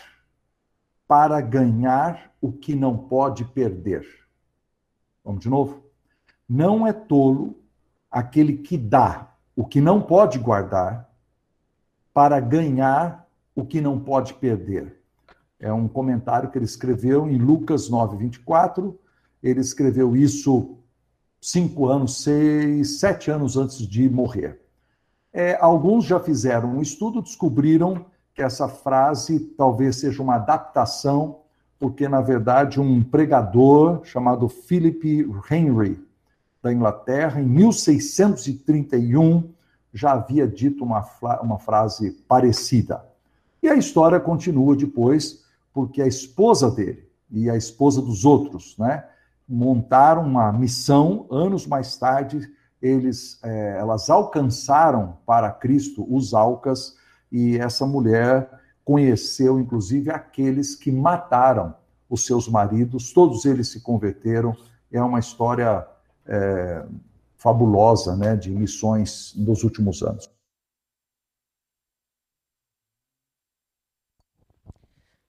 para 1.07 1.39
ganhar 1.41 2.31
o 2.41 2.51
que 2.51 2.75
não 2.75 2.97
pode 2.97 3.45
perder. 3.45 4.05
Vamos 5.23 5.41
de 5.41 5.49
novo? 5.49 5.83
Não 6.47 6.85
é 6.85 6.93
tolo 6.93 7.55
aquele 8.09 8.57
que 8.57 8.77
dá 8.77 9.28
o 9.59 9.65
que 9.65 9.81
não 9.81 9.99
pode 9.99 10.39
guardar 10.39 11.09
para 12.13 12.39
ganhar 12.39 13.27
o 13.53 13.65
que 13.65 13.81
não 13.81 13.99
pode 13.99 14.33
perder. 14.35 15.01
É 15.59 15.73
um 15.73 15.85
comentário 15.85 16.49
que 16.49 16.57
ele 16.57 16.63
escreveu 16.63 17.27
em 17.27 17.37
Lucas 17.37 17.89
9, 17.89 18.15
24. 18.15 18.97
Ele 19.43 19.59
escreveu 19.59 20.15
isso 20.15 20.77
cinco 21.41 21.87
anos, 21.87 22.23
seis, 22.23 23.01
sete 23.01 23.29
anos 23.29 23.57
antes 23.57 23.85
de 23.85 24.09
morrer. 24.09 24.61
É, 25.33 25.57
alguns 25.59 26.05
já 26.05 26.21
fizeram 26.21 26.77
um 26.77 26.81
estudo, 26.81 27.21
descobriram 27.21 28.05
que 28.33 28.41
essa 28.41 28.69
frase 28.69 29.41
talvez 29.57 29.97
seja 29.97 30.23
uma 30.23 30.35
adaptação, 30.35 31.41
porque, 31.77 32.07
na 32.07 32.21
verdade, 32.21 32.79
um 32.79 33.03
pregador 33.03 34.05
chamado 34.05 34.47
Philip 34.47 35.29
Henry, 35.51 36.01
da 36.61 36.73
Inglaterra, 36.73 37.41
em 37.41 37.45
1631, 37.45 39.51
já 39.93 40.13
havia 40.13 40.47
dito 40.47 40.83
uma, 40.83 41.05
uma 41.41 41.57
frase 41.57 42.11
parecida. 42.27 43.03
E 43.61 43.67
a 43.67 43.75
história 43.75 44.19
continua 44.19 44.75
depois, 44.75 45.43
porque 45.73 46.01
a 46.01 46.07
esposa 46.07 46.69
dele 46.69 47.07
e 47.31 47.49
a 47.49 47.55
esposa 47.55 48.01
dos 48.01 48.25
outros, 48.25 48.75
né, 48.77 49.05
montaram 49.47 50.23
uma 50.23 50.51
missão. 50.51 51.25
Anos 51.29 51.65
mais 51.65 51.97
tarde, 51.97 52.41
eles, 52.81 53.39
é, 53.43 53.77
elas 53.77 54.09
alcançaram 54.09 55.17
para 55.25 55.51
Cristo 55.51 56.05
os 56.09 56.33
Alcas, 56.33 56.97
e 57.31 57.57
essa 57.57 57.85
mulher 57.85 58.49
conheceu, 58.83 59.59
inclusive, 59.59 60.09
aqueles 60.09 60.75
que 60.75 60.91
mataram 60.91 61.75
os 62.09 62.25
seus 62.25 62.47
maridos. 62.47 63.13
Todos 63.13 63.45
eles 63.45 63.69
se 63.69 63.81
converteram. 63.81 64.55
É 64.91 65.01
uma 65.01 65.19
história 65.19 65.85
é, 66.29 66.87
fabulosa 67.35 68.15
né, 68.15 68.35
de 68.35 68.51
missões 68.51 69.33
dos 69.35 69.63
últimos 69.63 70.03
anos. 70.03 70.29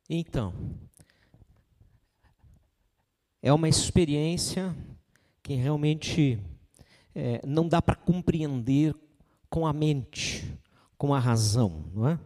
Então, 0.09 0.53
é 3.41 3.53
uma 3.53 3.69
experiência 3.69 4.77
que 5.43 5.55
realmente 5.55 6.39
é, 7.15 7.41
não 7.47 7.67
dá 7.67 7.81
para 7.81 7.95
compreender 7.95 8.95
com 9.49 9.67
a 9.67 9.73
mente, 9.73 10.53
com 10.99 11.15
a 11.15 11.19
razão, 11.19 11.85
não 11.95 12.09
é? 12.09 12.19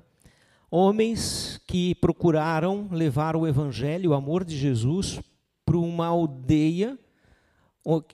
Homens 0.70 1.60
que 1.68 1.94
procuraram 1.96 2.88
levar 2.90 3.36
o 3.36 3.46
evangelho, 3.46 4.10
o 4.10 4.14
amor 4.14 4.44
de 4.44 4.58
Jesus, 4.58 5.20
para 5.64 5.76
uma 5.76 6.08
aldeia 6.08 6.98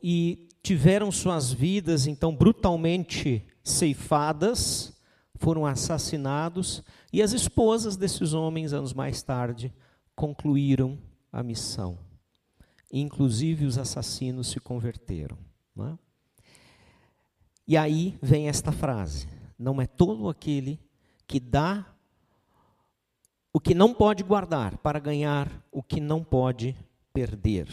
e 0.02 0.49
tiveram 0.62 1.10
suas 1.10 1.52
vidas 1.52 2.06
então 2.06 2.34
brutalmente 2.34 3.44
ceifadas, 3.62 4.92
foram 5.36 5.64
assassinados 5.64 6.82
E 7.12 7.22
as 7.22 7.32
esposas 7.32 7.96
desses 7.96 8.34
homens, 8.34 8.72
anos 8.72 8.92
mais 8.92 9.22
tarde, 9.22 9.72
concluíram 10.14 10.98
a 11.32 11.42
missão. 11.42 11.98
Inclusive 12.92 13.64
os 13.64 13.78
assassinos 13.78 14.48
se 14.48 14.60
converteram. 14.60 15.38
É? 15.78 15.98
E 17.66 17.76
aí 17.76 18.18
vem 18.20 18.48
esta 18.48 18.70
frase: 18.70 19.28
não 19.58 19.80
é 19.80 19.86
todo 19.86 20.28
aquele 20.28 20.78
que 21.26 21.40
dá 21.40 21.86
o 23.52 23.58
que 23.58 23.74
não 23.74 23.94
pode 23.94 24.22
guardar 24.22 24.76
para 24.78 24.98
ganhar 24.98 25.48
o 25.72 25.82
que 25.82 26.00
não 26.00 26.22
pode 26.22 26.76
perder. 27.12 27.68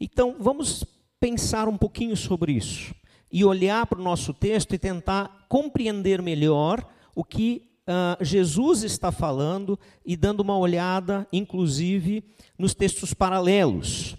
Então, 0.00 0.36
vamos 0.40 0.84
pensar 1.20 1.68
um 1.68 1.76
pouquinho 1.76 2.16
sobre 2.16 2.52
isso 2.52 2.94
e 3.30 3.44
olhar 3.44 3.86
para 3.86 4.00
o 4.00 4.02
nosso 4.02 4.34
texto 4.34 4.74
e 4.74 4.78
tentar 4.78 5.46
compreender 5.48 6.20
melhor 6.20 6.84
o 7.14 7.22
que 7.22 7.70
uh, 7.86 8.24
Jesus 8.24 8.82
está 8.82 9.12
falando 9.12 9.78
e 10.04 10.16
dando 10.16 10.40
uma 10.40 10.58
olhada, 10.58 11.28
inclusive, 11.32 12.24
nos 12.58 12.74
textos 12.74 13.14
paralelos. 13.14 14.16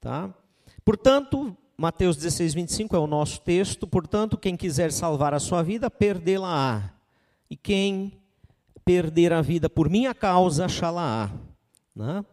Tá? 0.00 0.34
Portanto, 0.84 1.56
Mateus 1.76 2.16
16, 2.16 2.54
25 2.54 2.96
é 2.96 2.98
o 2.98 3.06
nosso 3.06 3.40
texto. 3.40 3.86
Portanto, 3.86 4.36
quem 4.36 4.56
quiser 4.56 4.90
salvar 4.90 5.32
a 5.32 5.38
sua 5.38 5.62
vida, 5.62 5.90
perdê-la-á. 5.90 6.92
E 7.48 7.56
quem 7.56 8.12
perder 8.84 9.32
a 9.32 9.40
vida 9.42 9.68
por 9.68 9.88
minha 9.88 10.14
causa, 10.14 10.64
achá-la-á. 10.64 11.30
Né? 11.94 12.24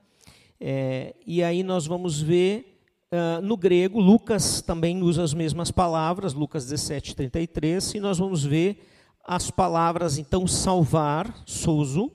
É, 0.60 1.16
e 1.26 1.44
aí 1.44 1.64
nós 1.64 1.86
vamos 1.86 2.22
ver 2.22 2.77
Uh, 3.10 3.42
no 3.42 3.56
grego, 3.56 4.02
Lucas 4.02 4.62
também 4.62 5.02
usa 5.02 5.24
as 5.24 5.34
mesmas 5.34 5.72
palavras, 5.72 6.34
Lucas 6.34 6.66
17, 6.66 7.16
33, 7.16 7.94
e 7.94 8.00
nós 8.02 8.18
vamos 8.18 8.44
ver 8.44 8.86
as 9.26 9.50
palavras, 9.50 10.18
então, 10.18 10.46
salvar, 10.46 11.44
souzo, 11.46 12.12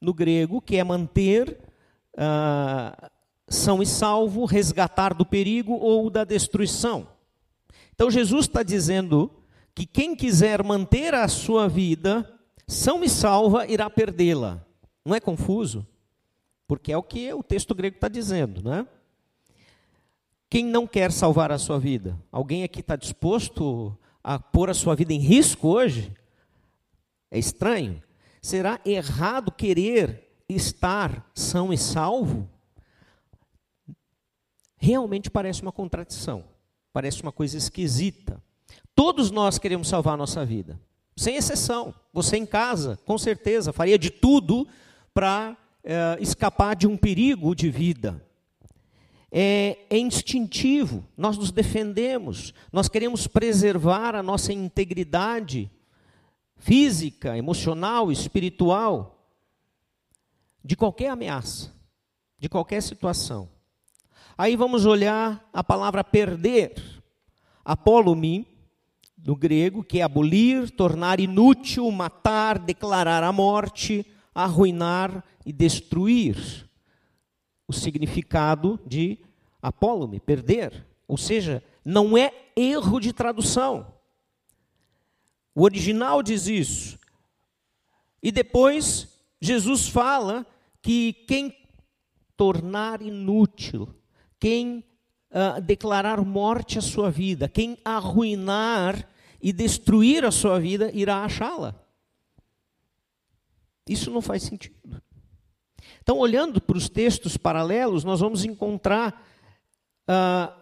no 0.00 0.14
grego, 0.14 0.60
que 0.60 0.76
é 0.76 0.84
manter 0.84 1.58
uh, 2.14 3.10
são 3.48 3.82
e 3.82 3.86
salvo, 3.86 4.44
resgatar 4.44 5.14
do 5.14 5.24
perigo 5.24 5.74
ou 5.74 6.08
da 6.08 6.24
destruição. 6.24 7.06
Então, 7.94 8.10
Jesus 8.10 8.46
está 8.46 8.62
dizendo 8.62 9.30
que 9.74 9.86
quem 9.86 10.16
quiser 10.16 10.62
manter 10.62 11.14
a 11.14 11.28
sua 11.28 11.68
vida 11.68 12.28
são 12.66 13.04
e 13.04 13.08
salva, 13.08 13.66
irá 13.66 13.88
perdê-la. 13.88 14.64
Não 15.04 15.14
é 15.14 15.20
confuso? 15.20 15.86
Porque 16.66 16.92
é 16.92 16.96
o 16.96 17.02
que 17.02 17.32
o 17.32 17.42
texto 17.42 17.74
grego 17.74 17.96
está 17.96 18.08
dizendo, 18.08 18.62
não 18.62 18.74
é? 18.74 18.86
Quem 20.52 20.66
não 20.66 20.86
quer 20.86 21.10
salvar 21.10 21.50
a 21.50 21.56
sua 21.56 21.78
vida? 21.78 22.14
Alguém 22.30 22.62
aqui 22.62 22.80
está 22.80 22.94
disposto 22.94 23.96
a 24.22 24.38
pôr 24.38 24.68
a 24.68 24.74
sua 24.74 24.94
vida 24.94 25.10
em 25.10 25.18
risco 25.18 25.66
hoje? 25.66 26.12
É 27.30 27.38
estranho? 27.38 28.02
Será 28.42 28.78
errado 28.84 29.50
querer 29.50 30.30
estar 30.46 31.30
são 31.34 31.72
e 31.72 31.78
salvo? 31.78 32.46
Realmente 34.76 35.30
parece 35.30 35.62
uma 35.62 35.72
contradição, 35.72 36.44
parece 36.92 37.22
uma 37.22 37.32
coisa 37.32 37.56
esquisita. 37.56 38.38
Todos 38.94 39.30
nós 39.30 39.56
queremos 39.56 39.88
salvar 39.88 40.12
a 40.12 40.18
nossa 40.18 40.44
vida, 40.44 40.78
sem 41.16 41.34
exceção. 41.34 41.94
Você 42.12 42.36
em 42.36 42.44
casa, 42.44 42.98
com 43.06 43.16
certeza, 43.16 43.72
faria 43.72 43.98
de 43.98 44.10
tudo 44.10 44.68
para 45.14 45.56
é, 45.82 46.18
escapar 46.20 46.76
de 46.76 46.86
um 46.86 46.98
perigo 46.98 47.54
de 47.54 47.70
vida 47.70 48.22
é, 49.34 49.78
é 49.88 49.98
instintivo, 49.98 51.02
nós 51.16 51.38
nos 51.38 51.50
defendemos, 51.50 52.52
nós 52.70 52.86
queremos 52.86 53.26
preservar 53.26 54.14
a 54.14 54.22
nossa 54.22 54.52
integridade 54.52 55.70
física, 56.58 57.36
emocional, 57.36 58.12
espiritual, 58.12 59.26
de 60.62 60.76
qualquer 60.76 61.08
ameaça, 61.08 61.72
de 62.38 62.46
qualquer 62.46 62.82
situação. 62.82 63.48
Aí 64.36 64.54
vamos 64.54 64.84
olhar 64.84 65.48
a 65.50 65.64
palavra 65.64 66.04
perder, 66.04 66.74
apolumi, 67.64 68.46
do 69.16 69.34
grego, 69.34 69.82
que 69.82 70.00
é 70.00 70.02
abolir, 70.02 70.70
tornar 70.70 71.20
inútil, 71.20 71.90
matar, 71.90 72.58
declarar 72.58 73.22
a 73.22 73.32
morte, 73.32 74.04
arruinar 74.34 75.24
e 75.46 75.52
destruir 75.52 76.68
o 77.72 77.74
significado 77.74 78.78
de 78.86 79.18
apólume, 79.60 80.20
perder. 80.20 80.86
Ou 81.08 81.16
seja, 81.16 81.62
não 81.84 82.16
é 82.16 82.32
erro 82.54 83.00
de 83.00 83.12
tradução. 83.12 83.92
O 85.54 85.62
original 85.62 86.22
diz 86.22 86.46
isso. 86.46 86.98
E 88.22 88.30
depois, 88.30 89.08
Jesus 89.40 89.88
fala 89.88 90.46
que 90.80 91.12
quem 91.26 91.56
tornar 92.36 93.02
inútil, 93.02 93.88
quem 94.38 94.84
uh, 95.30 95.60
declarar 95.60 96.22
morte 96.24 96.78
à 96.78 96.82
sua 96.82 97.10
vida, 97.10 97.48
quem 97.48 97.78
arruinar 97.84 99.08
e 99.40 99.52
destruir 99.52 100.24
a 100.24 100.30
sua 100.30 100.60
vida, 100.60 100.90
irá 100.92 101.24
achá-la. 101.24 101.74
Isso 103.88 104.10
não 104.10 104.22
faz 104.22 104.42
sentido. 104.42 105.02
Então, 106.02 106.18
olhando 106.18 106.60
para 106.60 106.76
os 106.76 106.88
textos 106.88 107.36
paralelos, 107.36 108.02
nós 108.02 108.18
vamos 108.18 108.44
encontrar 108.44 109.24
uh, 110.08 110.52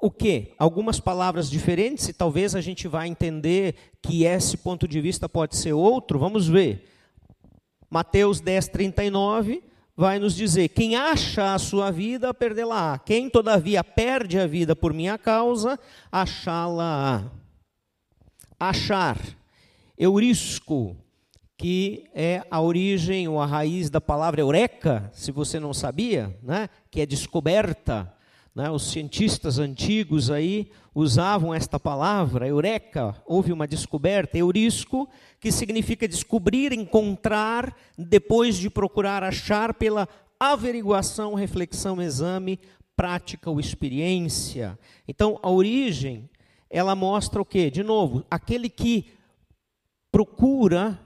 o 0.00 0.08
que? 0.08 0.54
Algumas 0.56 1.00
palavras 1.00 1.50
diferentes, 1.50 2.08
e 2.08 2.12
talvez 2.12 2.54
a 2.54 2.60
gente 2.60 2.86
vá 2.86 3.04
entender 3.04 3.74
que 4.00 4.24
esse 4.24 4.56
ponto 4.56 4.86
de 4.86 5.00
vista 5.00 5.28
pode 5.28 5.56
ser 5.56 5.72
outro. 5.72 6.16
Vamos 6.16 6.46
ver. 6.46 6.88
Mateus 7.90 8.40
10, 8.40 8.68
39 8.68 9.64
vai 9.96 10.20
nos 10.20 10.36
dizer: 10.36 10.68
Quem 10.68 10.94
acha 10.94 11.54
a 11.54 11.58
sua 11.58 11.90
vida, 11.90 12.32
perdê-la-á. 12.32 12.96
Quem, 13.00 13.28
todavia, 13.28 13.82
perde 13.82 14.38
a 14.38 14.46
vida 14.46 14.76
por 14.76 14.94
minha 14.94 15.18
causa, 15.18 15.76
achá-la-á. 16.12 17.24
Achar. 18.60 19.18
Eurisco, 19.98 20.96
que 21.64 22.04
é 22.14 22.44
a 22.50 22.60
origem 22.60 23.26
ou 23.26 23.40
a 23.40 23.46
raiz 23.46 23.88
da 23.88 23.98
palavra 23.98 24.42
eureka, 24.42 25.10
se 25.14 25.32
você 25.32 25.58
não 25.58 25.72
sabia, 25.72 26.38
né? 26.42 26.68
que 26.90 27.00
é 27.00 27.06
descoberta. 27.06 28.14
Né? 28.54 28.70
Os 28.70 28.90
cientistas 28.90 29.58
antigos 29.58 30.30
aí 30.30 30.70
usavam 30.94 31.54
esta 31.54 31.80
palavra, 31.80 32.46
eureka, 32.46 33.16
houve 33.24 33.50
uma 33.50 33.66
descoberta, 33.66 34.36
eurisco, 34.36 35.08
que 35.40 35.50
significa 35.50 36.06
descobrir, 36.06 36.70
encontrar, 36.74 37.74
depois 37.96 38.58
de 38.58 38.68
procurar 38.68 39.24
achar 39.24 39.72
pela 39.72 40.06
averiguação, 40.38 41.32
reflexão, 41.32 42.02
exame, 42.02 42.60
prática 42.94 43.48
ou 43.48 43.58
experiência. 43.58 44.78
Então, 45.08 45.40
a 45.42 45.48
origem, 45.48 46.28
ela 46.68 46.94
mostra 46.94 47.40
o 47.40 47.44
quê? 47.46 47.70
De 47.70 47.82
novo, 47.82 48.22
aquele 48.30 48.68
que 48.68 49.06
procura 50.12 51.00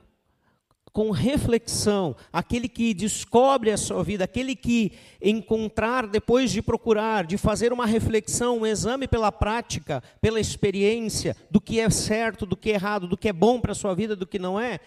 com 0.99 1.12
reflexão, 1.12 2.16
aquele 2.32 2.68
que 2.68 2.92
descobre 2.92 3.70
a 3.70 3.76
sua 3.76 4.03
vida, 4.03 4.24
aquele 4.24 4.57
que 4.57 4.90
encontrar 5.22 6.09
depois 6.09 6.51
de 6.51 6.61
procurar, 6.61 7.24
de 7.24 7.38
fazer 7.38 7.72
uma 7.72 7.86
reflexão, 7.86 8.59
um 8.59 8.66
exame 8.66 9.07
pela 9.07 9.30
prática, 9.30 10.03
pela 10.20 10.40
experiência, 10.40 11.36
do 11.49 11.61
que 11.61 11.78
é 11.78 11.88
certo, 11.88 12.44
do 12.44 12.57
que 12.57 12.72
é 12.72 12.74
errado, 12.74 13.07
do 13.07 13.16
que 13.16 13.28
é 13.28 13.32
bom 13.32 13.61
para 13.61 13.70
a 13.70 13.76
sua 13.76 13.94
vida, 13.94 14.16
do 14.16 14.26
que 14.26 14.40
não 14.40 14.59
é, 14.59 14.80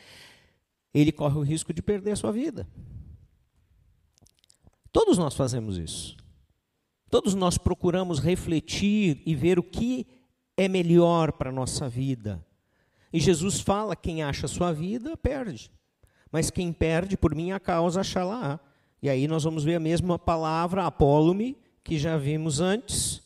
ele 0.94 1.14
corre 1.14 1.38
o 1.38 1.44
risco 1.44 1.74
de 1.74 1.82
perder 1.82 2.12
a 2.12 2.18
sua 2.18 2.34
vida. 2.34 2.68
Todos 4.92 5.18
nós 5.18 5.34
fazemos 5.34 5.78
isso. 5.78 6.18
Todos 7.10 7.34
nós 7.34 7.58
procuramos 7.58 8.20
refletir 8.20 9.22
e 9.26 9.34
ver 9.34 9.58
o 9.58 9.64
que 9.64 10.06
é 10.58 10.68
melhor 10.68 11.32
para 11.32 11.52
a 11.52 11.54
nossa 11.54 11.88
vida. 11.88 12.46
E 13.14 13.20
Jesus 13.22 13.62
fala: 13.62 13.96
quem 13.96 14.22
acha 14.22 14.46
a 14.46 14.50
sua 14.50 14.74
vida, 14.74 15.16
perde 15.16 15.72
mas 16.32 16.50
quem 16.50 16.72
perde 16.72 17.18
por 17.18 17.36
minha 17.36 17.60
causa 17.60 18.02
achá-la. 18.02 18.60
E 19.02 19.10
aí 19.10 19.28
nós 19.28 19.44
vamos 19.44 19.64
ver 19.64 19.76
a 19.76 19.80
mesma 19.80 20.18
palavra, 20.18 20.86
apólume, 20.86 21.58
que 21.84 21.98
já 21.98 22.18
vimos 22.18 22.60
antes, 22.60 23.22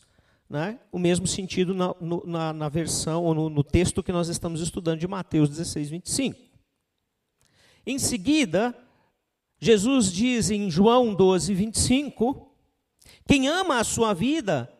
né? 0.49 0.79
o 0.91 0.97
mesmo 0.97 1.27
sentido 1.27 1.73
na, 1.73 1.93
na, 2.25 2.53
na 2.53 2.69
versão, 2.69 3.23
ou 3.23 3.33
no, 3.33 3.49
no 3.49 3.63
texto 3.63 4.01
que 4.01 4.11
nós 4.11 4.29
estamos 4.29 4.61
estudando 4.61 4.99
de 4.99 5.07
Mateus 5.07 5.49
16, 5.49 5.89
25. 5.89 6.39
Em 7.85 7.99
seguida, 7.99 8.75
Jesus 9.59 10.11
diz 10.11 10.49
em 10.49 10.69
João 10.71 11.13
12, 11.13 11.53
25: 11.53 12.51
Quem 13.27 13.47
ama 13.47 13.79
a 13.79 13.83
sua 13.83 14.13
vida, 14.13 14.71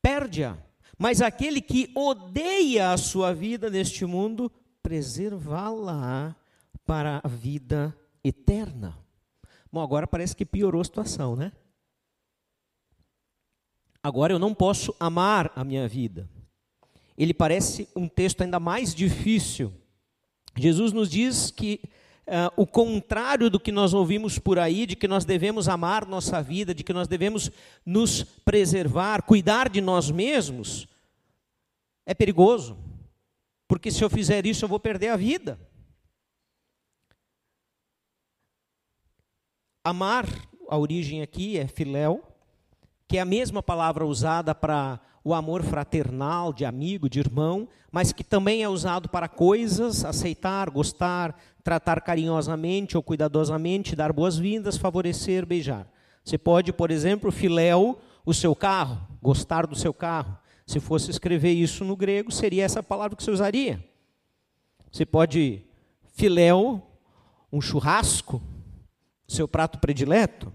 perde-a, 0.00 0.56
mas 0.96 1.20
aquele 1.20 1.60
que 1.60 1.90
odeia 1.94 2.92
a 2.92 2.96
sua 2.96 3.32
vida 3.32 3.70
neste 3.70 4.04
mundo, 4.04 4.52
preservá-la 4.82 6.36
para 6.88 7.20
a 7.22 7.28
vida 7.28 7.94
eterna. 8.24 8.96
Bom, 9.70 9.82
agora 9.82 10.06
parece 10.06 10.34
que 10.34 10.46
piorou 10.46 10.80
a 10.80 10.84
situação, 10.84 11.36
né? 11.36 11.52
Agora 14.02 14.32
eu 14.32 14.38
não 14.38 14.54
posso 14.54 14.96
amar 14.98 15.52
a 15.54 15.62
minha 15.62 15.86
vida. 15.86 16.30
Ele 17.14 17.34
parece 17.34 17.86
um 17.94 18.08
texto 18.08 18.40
ainda 18.40 18.58
mais 18.58 18.94
difícil. 18.94 19.70
Jesus 20.56 20.90
nos 20.94 21.10
diz 21.10 21.50
que 21.50 21.78
uh, 22.26 22.50
o 22.56 22.66
contrário 22.66 23.50
do 23.50 23.60
que 23.60 23.70
nós 23.70 23.92
ouvimos 23.92 24.38
por 24.38 24.58
aí, 24.58 24.86
de 24.86 24.96
que 24.96 25.06
nós 25.06 25.26
devemos 25.26 25.68
amar 25.68 26.06
nossa 26.06 26.42
vida, 26.42 26.74
de 26.74 26.82
que 26.82 26.94
nós 26.94 27.06
devemos 27.06 27.50
nos 27.84 28.22
preservar, 28.22 29.24
cuidar 29.24 29.68
de 29.68 29.82
nós 29.82 30.10
mesmos, 30.10 30.88
é 32.06 32.14
perigoso. 32.14 32.78
Porque 33.68 33.90
se 33.90 34.02
eu 34.02 34.08
fizer 34.08 34.46
isso, 34.46 34.64
eu 34.64 34.68
vou 34.70 34.80
perder 34.80 35.08
a 35.08 35.16
vida. 35.18 35.60
Amar, 39.88 40.26
a 40.68 40.76
origem 40.76 41.22
aqui 41.22 41.56
é 41.56 41.66
filéu, 41.66 42.22
que 43.08 43.16
é 43.16 43.22
a 43.22 43.24
mesma 43.24 43.62
palavra 43.62 44.04
usada 44.04 44.54
para 44.54 45.00
o 45.24 45.32
amor 45.32 45.62
fraternal, 45.62 46.52
de 46.52 46.66
amigo, 46.66 47.08
de 47.08 47.18
irmão, 47.18 47.66
mas 47.90 48.12
que 48.12 48.22
também 48.22 48.62
é 48.62 48.68
usado 48.68 49.08
para 49.08 49.28
coisas, 49.28 50.04
aceitar, 50.04 50.68
gostar, 50.68 51.40
tratar 51.64 52.02
carinhosamente 52.02 52.98
ou 52.98 53.02
cuidadosamente, 53.02 53.96
dar 53.96 54.12
boas-vindas, 54.12 54.76
favorecer, 54.76 55.46
beijar. 55.46 55.90
Você 56.22 56.36
pode, 56.36 56.70
por 56.70 56.90
exemplo, 56.90 57.32
filéu 57.32 57.98
o 58.26 58.34
seu 58.34 58.54
carro, 58.54 59.00
gostar 59.22 59.66
do 59.66 59.74
seu 59.74 59.94
carro. 59.94 60.36
Se 60.66 60.80
fosse 60.80 61.10
escrever 61.10 61.52
isso 61.52 61.82
no 61.82 61.96
grego, 61.96 62.30
seria 62.30 62.62
essa 62.62 62.82
palavra 62.82 63.16
que 63.16 63.24
você 63.24 63.30
usaria. 63.30 63.82
Você 64.92 65.06
pode 65.06 65.62
filéu 66.12 66.82
um 67.50 67.58
churrasco, 67.58 68.42
seu 69.28 69.46
prato 69.46 69.78
predileto. 69.78 70.52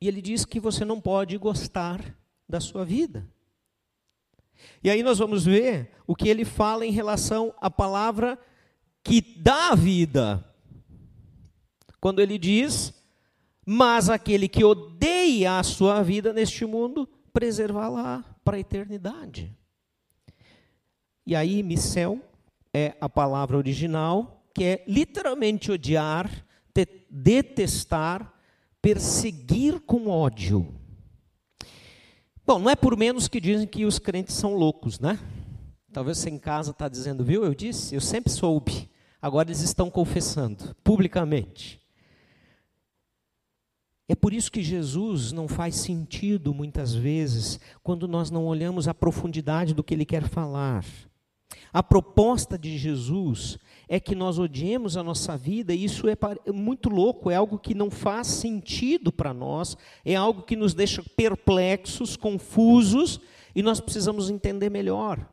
E 0.00 0.06
ele 0.06 0.20
diz 0.20 0.44
que 0.44 0.60
você 0.60 0.84
não 0.84 1.00
pode 1.00 1.36
gostar 1.38 2.14
da 2.46 2.60
sua 2.60 2.84
vida. 2.84 3.26
E 4.82 4.90
aí 4.90 5.02
nós 5.02 5.18
vamos 5.18 5.44
ver 5.44 5.90
o 6.06 6.14
que 6.14 6.28
ele 6.28 6.44
fala 6.44 6.84
em 6.84 6.92
relação 6.92 7.54
à 7.58 7.70
palavra 7.70 8.38
que 9.02 9.20
dá 9.20 9.74
vida. 9.74 10.44
Quando 12.00 12.20
ele 12.20 12.38
diz: 12.38 12.92
Mas 13.64 14.10
aquele 14.10 14.46
que 14.46 14.62
odeia 14.62 15.58
a 15.58 15.62
sua 15.62 16.02
vida 16.02 16.32
neste 16.32 16.66
mundo, 16.66 17.08
preservá-la 17.32 18.22
para 18.44 18.56
a 18.56 18.60
eternidade. 18.60 19.56
E 21.26 21.34
aí, 21.34 21.62
missel 21.62 22.20
é 22.72 22.94
a 23.00 23.08
palavra 23.08 23.56
original, 23.56 24.33
que 24.54 24.64
é 24.64 24.84
literalmente 24.86 25.72
odiar, 25.72 26.30
detestar, 27.10 28.32
perseguir 28.80 29.80
com 29.80 30.08
ódio. 30.08 30.72
Bom, 32.46 32.58
não 32.58 32.70
é 32.70 32.76
por 32.76 32.96
menos 32.96 33.26
que 33.26 33.40
dizem 33.40 33.66
que 33.66 33.84
os 33.84 33.98
crentes 33.98 34.34
são 34.34 34.54
loucos, 34.54 35.00
né? 35.00 35.18
Talvez 35.92 36.18
você 36.18 36.30
em 36.30 36.38
casa 36.38 36.70
está 36.70 36.88
dizendo, 36.88 37.24
viu? 37.24 37.44
Eu 37.44 37.54
disse, 37.54 37.94
eu 37.94 38.00
sempre 38.00 38.30
soube. 38.32 38.90
Agora 39.20 39.48
eles 39.48 39.60
estão 39.60 39.90
confessando 39.90 40.74
publicamente. 40.84 41.80
É 44.06 44.14
por 44.14 44.34
isso 44.34 44.52
que 44.52 44.62
Jesus 44.62 45.32
não 45.32 45.48
faz 45.48 45.76
sentido 45.76 46.52
muitas 46.52 46.94
vezes 46.94 47.58
quando 47.82 48.06
nós 48.06 48.30
não 48.30 48.44
olhamos 48.44 48.86
a 48.86 48.92
profundidade 48.92 49.72
do 49.72 49.82
que 49.82 49.94
ele 49.94 50.04
quer 50.04 50.28
falar. 50.28 50.84
A 51.72 51.82
proposta 51.82 52.58
de 52.58 52.76
Jesus 52.76 53.58
é 53.88 54.00
que 54.00 54.14
nós 54.14 54.38
odiemos 54.38 54.96
a 54.96 55.02
nossa 55.02 55.36
vida, 55.36 55.74
e 55.74 55.84
isso 55.84 56.06
é 56.08 56.16
muito 56.52 56.88
louco, 56.88 57.30
é 57.30 57.36
algo 57.36 57.58
que 57.58 57.74
não 57.74 57.90
faz 57.90 58.26
sentido 58.28 59.12
para 59.12 59.34
nós, 59.34 59.76
é 60.04 60.14
algo 60.14 60.42
que 60.42 60.56
nos 60.56 60.74
deixa 60.74 61.02
perplexos, 61.16 62.16
confusos, 62.16 63.20
e 63.54 63.62
nós 63.62 63.80
precisamos 63.80 64.30
entender 64.30 64.70
melhor. 64.70 65.24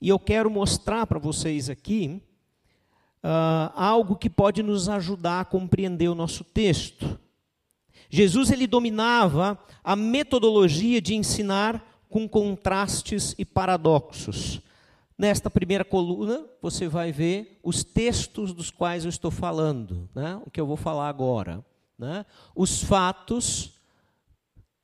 E 0.00 0.08
eu 0.08 0.18
quero 0.18 0.50
mostrar 0.50 1.06
para 1.06 1.18
vocês 1.18 1.70
aqui 1.70 2.20
uh, 3.22 3.72
algo 3.74 4.16
que 4.16 4.28
pode 4.28 4.62
nos 4.62 4.88
ajudar 4.88 5.40
a 5.40 5.44
compreender 5.44 6.08
o 6.08 6.14
nosso 6.14 6.44
texto. 6.44 7.18
Jesus 8.10 8.50
ele 8.50 8.66
dominava 8.66 9.58
a 9.82 9.96
metodologia 9.96 11.00
de 11.00 11.14
ensinar 11.14 11.82
com 12.10 12.28
contrastes 12.28 13.34
e 13.38 13.44
paradoxos. 13.44 14.60
Nesta 15.22 15.48
primeira 15.48 15.84
coluna, 15.84 16.44
você 16.60 16.88
vai 16.88 17.12
ver 17.12 17.60
os 17.62 17.84
textos 17.84 18.52
dos 18.52 18.72
quais 18.72 19.04
eu 19.04 19.08
estou 19.08 19.30
falando, 19.30 20.08
né? 20.12 20.42
o 20.44 20.50
que 20.50 20.60
eu 20.60 20.66
vou 20.66 20.76
falar 20.76 21.08
agora. 21.08 21.64
Né? 21.96 22.26
Os 22.56 22.82
fatos, 22.82 23.74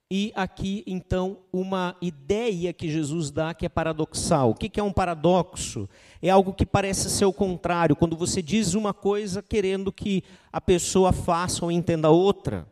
e 0.09 0.33
aqui, 0.37 0.85
então, 0.87 1.39
uma 1.53 1.97
ideia 2.01 2.73
que 2.73 2.89
Jesus 2.89 3.33
dá 3.33 3.53
que 3.53 3.67
é 3.67 3.69
paradoxal. 3.69 4.51
O 4.51 4.55
que 4.55 4.79
é 4.79 4.83
um 4.83 4.93
paradoxo? 4.93 5.89
É 6.23 6.31
algo 6.31 6.55
que 6.55 6.65
parece 6.65 7.11
ser 7.11 7.25
o 7.25 7.33
contrário, 7.33 7.97
quando 7.97 8.17
você 8.17 8.41
diz 8.41 8.75
uma 8.75 8.95
coisa 8.95 9.43
querendo 9.43 9.91
que 9.91 10.23
a 10.53 10.61
pessoa 10.61 11.13
faça 11.13 11.65
ou 11.65 11.73
entenda 11.73 12.11
outra, 12.11 12.65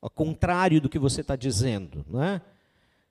ao 0.00 0.08
contrário 0.08 0.80
do 0.80 0.88
que 0.88 1.00
você 1.00 1.22
está 1.22 1.34
dizendo. 1.34 2.06
Não 2.08 2.22
é? 2.22 2.40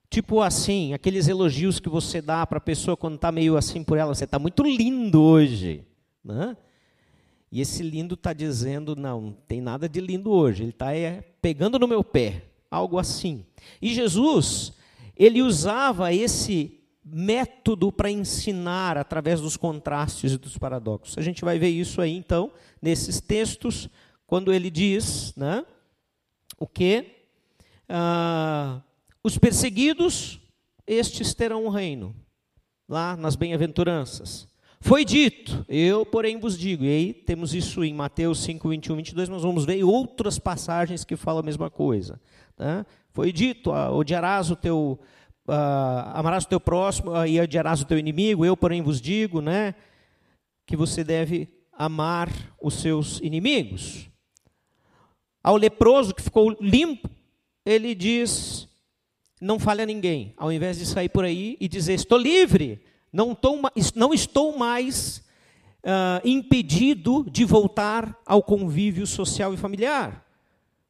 Tipo 0.10 0.41
assim, 0.41 0.93
aqueles 0.93 1.28
elogios 1.28 1.80
que 1.80 1.89
você 1.89 2.22
dá 2.22 2.45
para 2.47 2.60
a 2.60 2.62
pessoa 2.62 2.95
quando 2.95 3.16
está 3.16 3.32
meio 3.32 3.58
assim 3.58 3.84
por 3.84 3.97
ela, 3.97 4.16
você 4.16 4.24
está 4.24 4.39
muito 4.39 4.64
lindo 4.64 5.22
hoje. 5.22 5.86
Né? 6.24 6.55
E 7.51 7.62
esse 7.62 7.84
lindo 7.84 8.16
está 8.16 8.34
dizendo, 8.34 8.95
não, 8.95 9.22
não 9.22 9.32
tem 9.32 9.62
nada 9.62 9.88
de 9.88 9.99
lindo 9.99 10.32
hoje, 10.32 10.64
ele 10.64 10.72
está 10.72 10.93
é, 10.93 11.22
pegando 11.41 11.78
no 11.78 11.88
meu 11.88 12.03
pé, 12.03 12.43
algo 12.70 12.97
assim. 12.97 13.45
E 13.82 13.93
Jesus, 13.93 14.74
ele 15.16 15.41
usava 15.41 16.14
esse 16.14 16.80
método 17.03 17.91
para 17.91 18.12
ensinar 18.12 18.97
através 18.97 19.39
dos 19.39 19.55
contrastes 19.55 20.34
e 20.34 20.38
dos 20.38 20.58
paradoxos. 20.58 21.18
A 21.18 21.22
gente 21.22 21.43
vai 21.43 21.58
ver 21.58 21.70
isso 21.70 22.01
aí, 22.01 22.16
então, 22.16 22.51
nesses 22.82 23.22
textos, 23.22 23.89
quando 24.26 24.51
ele 24.51 24.70
diz, 24.70 25.34
né, 25.36 25.66
o 26.60 26.68
que? 26.68 27.05
Ah, 27.88 28.82
os 29.28 29.38
perseguidos, 29.38 30.39
estes 30.88 31.34
terão 31.34 31.65
um 31.65 31.69
reino, 31.69 32.15
lá 32.88 33.17
nas 33.17 33.36
bem-aventuranças. 33.36 34.47
Foi 34.80 35.03
dito, 35.03 35.65
eu, 35.67 36.05
porém, 36.05 36.39
vos 36.39 36.57
digo, 36.57 36.86
e 36.86 36.88
aí 36.88 37.13
temos 37.13 37.53
isso 37.53 37.84
em 37.84 37.93
Mateus 37.93 38.39
5, 38.39 38.69
21, 38.69 38.95
22, 38.95 39.28
nós 39.28 39.43
vamos 39.43 39.65
ver 39.65 39.84
outras 39.84 40.39
passagens 40.39 41.03
que 41.03 41.17
falam 41.17 41.41
a 41.41 41.45
mesma 41.45 41.69
coisa. 41.69 42.21
Né? 42.57 42.86
Foi 43.11 43.34
dito, 43.34 43.73
ah, 43.73 43.91
odiarás 43.91 44.49
o 44.49 44.55
teu, 44.55 44.97
ah, 45.45 46.13
amarás 46.15 46.45
o 46.45 46.47
teu 46.47 46.59
próximo 46.59 47.13
ah, 47.13 47.28
e 47.28 47.38
odiarás 47.38 47.82
o 47.82 47.86
teu 47.86 47.99
inimigo, 47.99 48.45
eu, 48.45 48.55
porém, 48.55 48.82
vos 48.82 49.01
digo, 49.01 49.41
né, 49.41 49.75
que 50.65 50.78
você 50.78 51.03
deve 51.03 51.49
amar 51.73 52.30
os 52.61 52.75
seus 52.75 53.19
inimigos. 53.19 54.09
Ao 55.43 55.57
leproso 55.57 56.15
que 56.15 56.23
ficou 56.23 56.55
limpo, 56.61 57.09
ele 57.65 57.93
diz, 57.93 58.69
não 59.39 59.59
falha 59.59 59.85
ninguém, 59.85 60.33
ao 60.35 60.51
invés 60.51 60.77
de 60.77 60.85
sair 60.85 61.09
por 61.09 61.23
aí 61.23 61.57
e 61.59 61.67
dizer: 61.67 61.93
estou 61.93 62.17
livre, 62.17 62.81
não, 63.11 63.35
tô, 63.35 63.59
não 63.95 64.13
estou 64.13 64.57
mais 64.57 65.23
uh, 65.83 66.27
impedido 66.27 67.25
de 67.29 67.45
voltar 67.45 68.19
ao 68.25 68.41
convívio 68.41 69.05
social 69.05 69.53
e 69.53 69.57
familiar. 69.57 70.25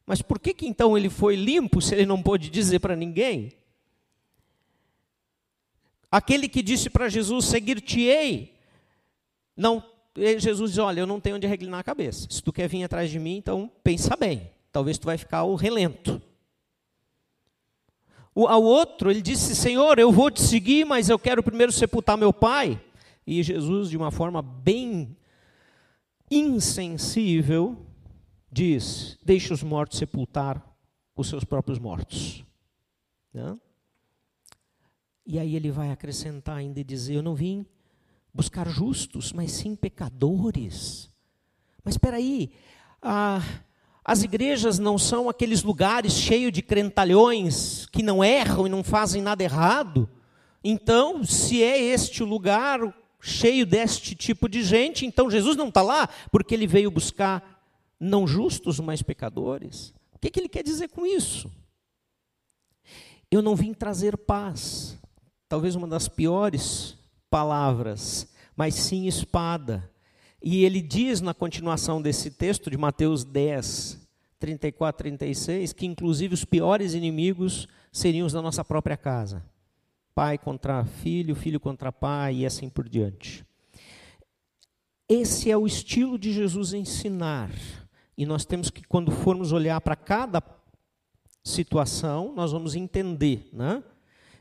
Mas 0.06 0.22
por 0.22 0.38
que, 0.38 0.54
que 0.54 0.66
então 0.66 0.96
ele 0.96 1.10
foi 1.10 1.36
limpo 1.36 1.82
se 1.82 1.94
ele 1.94 2.06
não 2.06 2.22
pôde 2.22 2.48
dizer 2.48 2.78
para 2.78 2.96
ninguém? 2.96 3.52
Aquele 6.10 6.48
que 6.48 6.62
disse 6.62 6.88
para 6.88 7.08
Jesus: 7.08 7.44
seguir-te-ei, 7.44 8.54
não, 9.54 9.84
Jesus 10.16 10.70
diz: 10.70 10.78
olha, 10.78 11.00
eu 11.00 11.06
não 11.06 11.20
tenho 11.20 11.36
onde 11.36 11.46
reclinar 11.46 11.80
a 11.80 11.84
cabeça. 11.84 12.26
Se 12.30 12.42
tu 12.42 12.52
quer 12.52 12.68
vir 12.68 12.84
atrás 12.84 13.10
de 13.10 13.18
mim, 13.18 13.36
então 13.36 13.70
pensa 13.84 14.16
bem. 14.16 14.50
Talvez 14.72 14.96
tu 14.96 15.04
vai 15.04 15.18
ficar 15.18 15.44
o 15.44 15.54
relento. 15.54 16.20
Ao 18.46 18.62
outro, 18.62 19.10
ele 19.10 19.22
disse: 19.22 19.56
Senhor, 19.56 19.98
eu 19.98 20.12
vou 20.12 20.30
te 20.30 20.42
seguir, 20.42 20.84
mas 20.84 21.08
eu 21.08 21.18
quero 21.18 21.42
primeiro 21.42 21.72
sepultar 21.72 22.16
meu 22.16 22.32
pai. 22.32 22.80
E 23.26 23.42
Jesus, 23.42 23.90
de 23.90 23.96
uma 23.96 24.10
forma 24.10 24.40
bem 24.40 25.16
insensível, 26.30 27.86
diz: 28.50 29.18
Deixe 29.24 29.52
os 29.52 29.62
mortos 29.62 29.98
sepultar 29.98 30.64
os 31.16 31.28
seus 31.28 31.44
próprios 31.44 31.78
mortos. 31.78 32.44
Né? 33.32 33.56
E 35.26 35.38
aí 35.38 35.56
ele 35.56 35.70
vai 35.70 35.90
acrescentar 35.90 36.56
ainda 36.56 36.80
e 36.80 36.84
dizer: 36.84 37.14
Eu 37.14 37.22
não 37.22 37.34
vim 37.34 37.66
buscar 38.32 38.68
justos, 38.68 39.32
mas 39.32 39.52
sim 39.52 39.74
pecadores. 39.74 41.10
Mas 41.84 41.94
espera 41.94 42.18
aí, 42.18 42.52
ah, 43.02 43.42
as 44.08 44.22
igrejas 44.22 44.78
não 44.78 44.96
são 44.96 45.28
aqueles 45.28 45.62
lugares 45.62 46.14
cheios 46.14 46.50
de 46.50 46.62
crentalhões 46.62 47.84
que 47.92 48.02
não 48.02 48.24
erram 48.24 48.66
e 48.66 48.70
não 48.70 48.82
fazem 48.82 49.20
nada 49.20 49.44
errado. 49.44 50.08
Então, 50.64 51.22
se 51.22 51.62
é 51.62 51.78
este 51.78 52.22
o 52.22 52.26
lugar 52.26 52.80
cheio 53.20 53.66
deste 53.66 54.14
tipo 54.14 54.48
de 54.48 54.62
gente, 54.62 55.04
então 55.04 55.30
Jesus 55.30 55.58
não 55.58 55.68
está 55.68 55.82
lá 55.82 56.08
porque 56.32 56.54
ele 56.54 56.66
veio 56.66 56.90
buscar 56.90 57.62
não 58.00 58.26
justos, 58.26 58.80
mas 58.80 59.02
pecadores. 59.02 59.92
O 60.14 60.18
que, 60.18 60.30
que 60.30 60.40
ele 60.40 60.48
quer 60.48 60.62
dizer 60.62 60.88
com 60.88 61.04
isso? 61.04 61.52
Eu 63.30 63.42
não 63.42 63.54
vim 63.54 63.74
trazer 63.74 64.16
paz, 64.16 64.96
talvez 65.46 65.74
uma 65.74 65.86
das 65.86 66.08
piores 66.08 66.96
palavras, 67.28 68.26
mas 68.56 68.74
sim 68.74 69.06
espada. 69.06 69.90
E 70.42 70.64
ele 70.64 70.80
diz 70.80 71.20
na 71.20 71.34
continuação 71.34 72.00
desse 72.00 72.30
texto 72.30 72.70
de 72.70 72.76
Mateus 72.76 73.24
10, 73.24 73.98
34, 74.38 75.02
36, 75.02 75.72
que 75.72 75.86
inclusive 75.86 76.34
os 76.34 76.44
piores 76.44 76.94
inimigos 76.94 77.66
seriam 77.92 78.26
os 78.26 78.32
da 78.32 78.40
nossa 78.40 78.64
própria 78.64 78.96
casa. 78.96 79.44
Pai 80.14 80.38
contra 80.38 80.84
filho, 80.84 81.34
filho 81.34 81.58
contra 81.58 81.92
pai 81.92 82.36
e 82.36 82.46
assim 82.46 82.68
por 82.68 82.88
diante. 82.88 83.44
Esse 85.08 85.50
é 85.50 85.56
o 85.56 85.66
estilo 85.66 86.18
de 86.18 86.32
Jesus 86.32 86.72
ensinar. 86.72 87.50
E 88.16 88.26
nós 88.26 88.44
temos 88.44 88.68
que, 88.68 88.82
quando 88.82 89.10
formos 89.10 89.52
olhar 89.52 89.80
para 89.80 89.96
cada 89.96 90.42
situação, 91.42 92.32
nós 92.34 92.52
vamos 92.52 92.74
entender. 92.74 93.48
Né? 93.52 93.82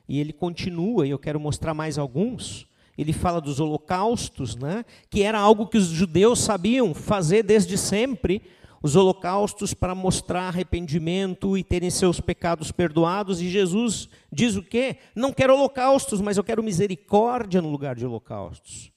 E 0.09 0.19
ele 0.19 0.33
continua, 0.33 1.07
e 1.07 1.09
eu 1.09 1.19
quero 1.19 1.39
mostrar 1.39 1.73
mais 1.73 1.97
alguns. 1.97 2.66
Ele 2.97 3.13
fala 3.13 3.39
dos 3.39 3.59
holocaustos, 3.59 4.55
né? 4.55 4.83
que 5.09 5.21
era 5.21 5.39
algo 5.39 5.67
que 5.67 5.77
os 5.77 5.87
judeus 5.87 6.39
sabiam 6.39 6.93
fazer 6.93 7.43
desde 7.43 7.77
sempre, 7.77 8.41
os 8.81 8.95
holocaustos 8.95 9.73
para 9.73 9.93
mostrar 9.93 10.47
arrependimento 10.47 11.57
e 11.57 11.63
terem 11.63 11.89
seus 11.89 12.19
pecados 12.19 12.71
perdoados. 12.71 13.41
E 13.41 13.49
Jesus 13.49 14.09
diz 14.31 14.55
o 14.55 14.63
quê? 14.63 14.97
Não 15.15 15.31
quero 15.31 15.53
holocaustos, 15.53 16.21
mas 16.21 16.37
eu 16.37 16.43
quero 16.43 16.63
misericórdia 16.63 17.61
no 17.61 17.69
lugar 17.69 17.95
de 17.95 18.05
holocaustos. 18.05 18.91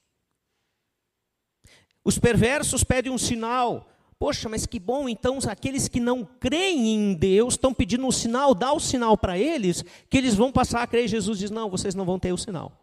Os 2.04 2.18
perversos 2.18 2.82
pedem 2.82 3.12
um 3.12 3.18
sinal. 3.18 3.88
Poxa, 4.18 4.50
mas 4.50 4.66
que 4.66 4.78
bom, 4.78 5.08
então 5.08 5.38
aqueles 5.48 5.88
que 5.88 5.98
não 5.98 6.26
creem 6.38 6.94
em 6.94 7.14
Deus 7.14 7.54
estão 7.54 7.72
pedindo 7.72 8.06
um 8.06 8.12
sinal, 8.12 8.54
dá 8.54 8.70
o 8.70 8.78
sinal 8.78 9.16
para 9.16 9.38
eles, 9.38 9.82
que 10.10 10.18
eles 10.18 10.34
vão 10.34 10.52
passar 10.52 10.82
a 10.82 10.86
crer. 10.86 11.08
Jesus 11.08 11.38
diz: 11.38 11.50
Não, 11.50 11.70
vocês 11.70 11.94
não 11.94 12.04
vão 12.04 12.18
ter 12.18 12.30
o 12.30 12.36
sinal. 12.36 12.79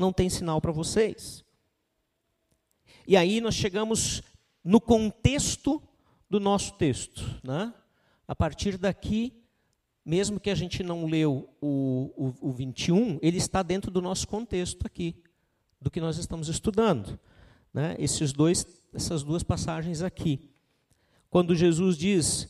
Não 0.00 0.14
tem 0.14 0.30
sinal 0.30 0.62
para 0.62 0.72
vocês. 0.72 1.44
E 3.06 3.18
aí 3.18 3.38
nós 3.38 3.54
chegamos 3.54 4.22
no 4.64 4.80
contexto 4.80 5.82
do 6.30 6.40
nosso 6.40 6.72
texto. 6.72 7.22
Né? 7.44 7.70
A 8.26 8.34
partir 8.34 8.78
daqui, 8.78 9.34
mesmo 10.02 10.40
que 10.40 10.48
a 10.48 10.54
gente 10.54 10.82
não 10.82 11.04
leu 11.04 11.50
o, 11.60 12.34
o, 12.40 12.48
o 12.48 12.50
21, 12.50 13.18
ele 13.20 13.36
está 13.36 13.62
dentro 13.62 13.90
do 13.90 14.00
nosso 14.00 14.26
contexto 14.26 14.86
aqui, 14.86 15.14
do 15.78 15.90
que 15.90 16.00
nós 16.00 16.16
estamos 16.16 16.48
estudando. 16.48 17.20
Né? 17.74 17.94
Esses 17.98 18.32
dois, 18.32 18.66
essas 18.94 19.22
duas 19.22 19.42
passagens 19.42 20.00
aqui. 20.00 20.48
Quando 21.28 21.54
Jesus 21.54 21.98
diz 21.98 22.48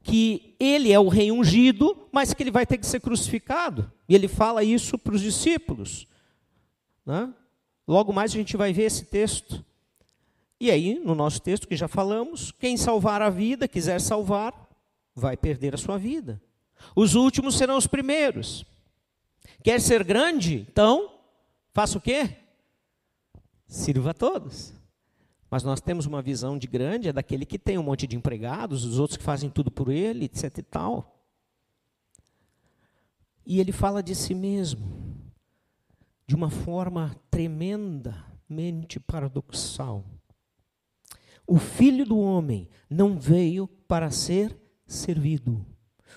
que 0.00 0.54
ele 0.60 0.92
é 0.92 1.00
o 1.00 1.08
rei 1.08 1.32
ungido, 1.32 2.06
mas 2.12 2.32
que 2.32 2.44
ele 2.44 2.52
vai 2.52 2.64
ter 2.64 2.78
que 2.78 2.86
ser 2.86 3.00
crucificado. 3.00 3.90
E 4.08 4.14
ele 4.14 4.28
fala 4.28 4.62
isso 4.62 4.96
para 4.96 5.16
os 5.16 5.20
discípulos. 5.20 6.06
Né? 7.04 7.32
Logo 7.86 8.12
mais 8.12 8.32
a 8.32 8.34
gente 8.34 8.56
vai 8.56 8.72
ver 8.72 8.84
esse 8.84 9.04
texto. 9.04 9.64
E 10.58 10.70
aí, 10.70 10.98
no 11.04 11.14
nosso 11.14 11.40
texto 11.40 11.68
que 11.68 11.76
já 11.76 11.88
falamos, 11.88 12.50
quem 12.50 12.76
salvar 12.76 13.20
a 13.20 13.28
vida, 13.28 13.68
quiser 13.68 14.00
salvar, 14.00 14.68
vai 15.14 15.36
perder 15.36 15.74
a 15.74 15.78
sua 15.78 15.98
vida. 15.98 16.40
Os 16.96 17.14
últimos 17.14 17.56
serão 17.56 17.76
os 17.76 17.86
primeiros. 17.86 18.64
Quer 19.62 19.80
ser 19.80 20.04
grande? 20.04 20.66
Então, 20.70 21.10
faça 21.72 21.98
o 21.98 22.00
quê? 22.00 22.36
Sirva 23.66 24.10
a 24.10 24.14
todos. 24.14 24.72
Mas 25.50 25.62
nós 25.62 25.80
temos 25.80 26.06
uma 26.06 26.22
visão 26.22 26.56
de 26.58 26.66
grande, 26.66 27.08
é 27.08 27.12
daquele 27.12 27.44
que 27.44 27.58
tem 27.58 27.78
um 27.78 27.82
monte 27.82 28.06
de 28.06 28.16
empregados, 28.16 28.84
os 28.84 28.98
outros 28.98 29.16
que 29.16 29.22
fazem 29.22 29.50
tudo 29.50 29.70
por 29.70 29.90
ele, 29.90 30.24
etc 30.24 30.58
e 30.58 30.62
tal. 30.62 31.22
E 33.46 33.60
ele 33.60 33.72
fala 33.72 34.02
de 34.02 34.14
si 34.14 34.34
mesmo 34.34 35.03
de 36.26 36.34
uma 36.34 36.50
forma 36.50 37.14
tremendamente 37.30 38.98
paradoxal. 38.98 40.04
O 41.46 41.58
filho 41.58 42.06
do 42.06 42.18
homem 42.18 42.68
não 42.88 43.18
veio 43.18 43.68
para 43.68 44.10
ser 44.10 44.56
servido, 44.86 45.64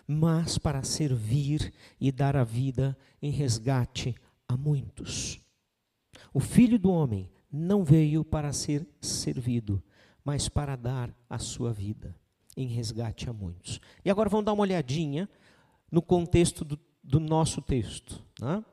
mas 0.07 0.57
para 0.57 0.83
servir 0.83 1.73
e 1.99 2.11
dar 2.11 2.37
a 2.37 2.43
vida 2.43 2.97
em 3.21 3.29
resgate 3.29 4.15
a 4.47 4.55
muitos. 4.55 5.39
O 6.33 6.39
filho 6.39 6.79
do 6.79 6.89
homem 6.89 7.29
não 7.51 7.83
veio 7.83 8.23
para 8.23 8.53
ser 8.53 8.87
servido, 9.01 9.83
mas 10.23 10.47
para 10.47 10.75
dar 10.75 11.13
a 11.29 11.39
sua 11.39 11.73
vida 11.73 12.15
em 12.55 12.67
resgate 12.67 13.29
a 13.29 13.33
muitos. 13.33 13.79
E 14.03 14.09
agora 14.09 14.29
vamos 14.29 14.45
dar 14.45 14.53
uma 14.53 14.63
olhadinha 14.63 15.29
no 15.91 16.01
contexto 16.01 16.65
do, 16.65 16.79
do 17.03 17.19
nosso 17.19 17.61
texto, 17.61 18.23
né? 18.39 18.63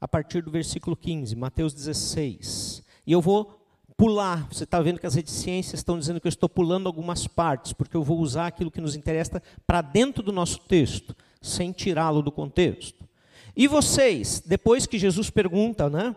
A 0.00 0.08
partir 0.08 0.42
do 0.42 0.50
versículo 0.50 0.96
15, 0.96 1.36
Mateus 1.36 1.74
16. 1.74 2.82
E 3.06 3.12
eu 3.12 3.20
vou 3.20 3.60
pular. 3.96 4.48
Você 4.50 4.64
está 4.64 4.80
vendo 4.80 4.98
que 4.98 5.06
as 5.06 5.14
reticências 5.14 5.80
estão 5.80 5.98
dizendo 5.98 6.20
que 6.20 6.26
eu 6.26 6.30
estou 6.30 6.48
pulando 6.48 6.86
algumas 6.86 7.26
partes, 7.26 7.74
porque 7.74 7.94
eu 7.94 8.02
vou 8.02 8.18
usar 8.18 8.46
aquilo 8.46 8.70
que 8.70 8.80
nos 8.80 8.96
interessa 8.96 9.42
para 9.66 9.82
dentro 9.82 10.22
do 10.22 10.32
nosso 10.32 10.60
texto, 10.60 11.14
sem 11.42 11.70
tirá-lo 11.70 12.22
do 12.22 12.32
contexto. 12.32 13.06
E 13.54 13.68
vocês, 13.68 14.42
depois 14.44 14.86
que 14.86 14.98
Jesus 14.98 15.28
pergunta 15.28 15.90
né, 15.90 16.16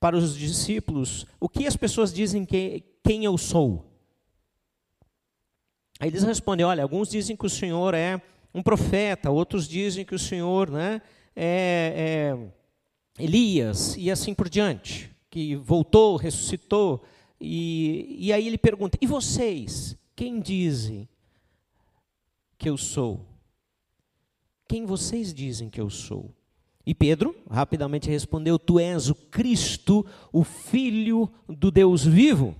para 0.00 0.16
os 0.16 0.36
discípulos, 0.36 1.24
o 1.38 1.48
que 1.48 1.64
as 1.64 1.76
pessoas 1.76 2.12
dizem 2.12 2.44
que 2.44 2.82
quem 3.04 3.24
eu 3.24 3.38
sou? 3.38 3.86
Aí 6.00 6.08
eles 6.08 6.24
respondem: 6.24 6.66
olha, 6.66 6.82
alguns 6.82 7.08
dizem 7.08 7.36
que 7.36 7.46
o 7.46 7.50
Senhor 7.50 7.94
é 7.94 8.20
um 8.52 8.64
profeta, 8.64 9.30
outros 9.30 9.68
dizem 9.68 10.04
que 10.04 10.14
o 10.14 10.18
Senhor 10.18 10.68
né, 10.68 11.00
é, 11.36 12.34
é 12.34 12.61
Elias, 13.18 13.96
e 13.96 14.10
assim 14.10 14.34
por 14.34 14.48
diante, 14.48 15.10
que 15.30 15.56
voltou, 15.56 16.16
ressuscitou. 16.16 17.02
E, 17.40 18.16
e 18.18 18.32
aí 18.32 18.46
ele 18.46 18.58
pergunta: 18.58 18.98
E 19.00 19.06
vocês? 19.06 19.96
Quem 20.14 20.40
dizem 20.40 21.08
que 22.58 22.68
eu 22.68 22.76
sou? 22.76 23.26
Quem 24.68 24.86
vocês 24.86 25.34
dizem 25.34 25.68
que 25.68 25.80
eu 25.80 25.90
sou? 25.90 26.34
E 26.84 26.94
Pedro 26.94 27.36
rapidamente 27.50 28.08
respondeu: 28.08 28.58
Tu 28.58 28.78
és 28.78 29.08
o 29.08 29.14
Cristo, 29.14 30.06
o 30.32 30.42
Filho 30.42 31.30
do 31.48 31.70
Deus 31.70 32.04
vivo. 32.04 32.56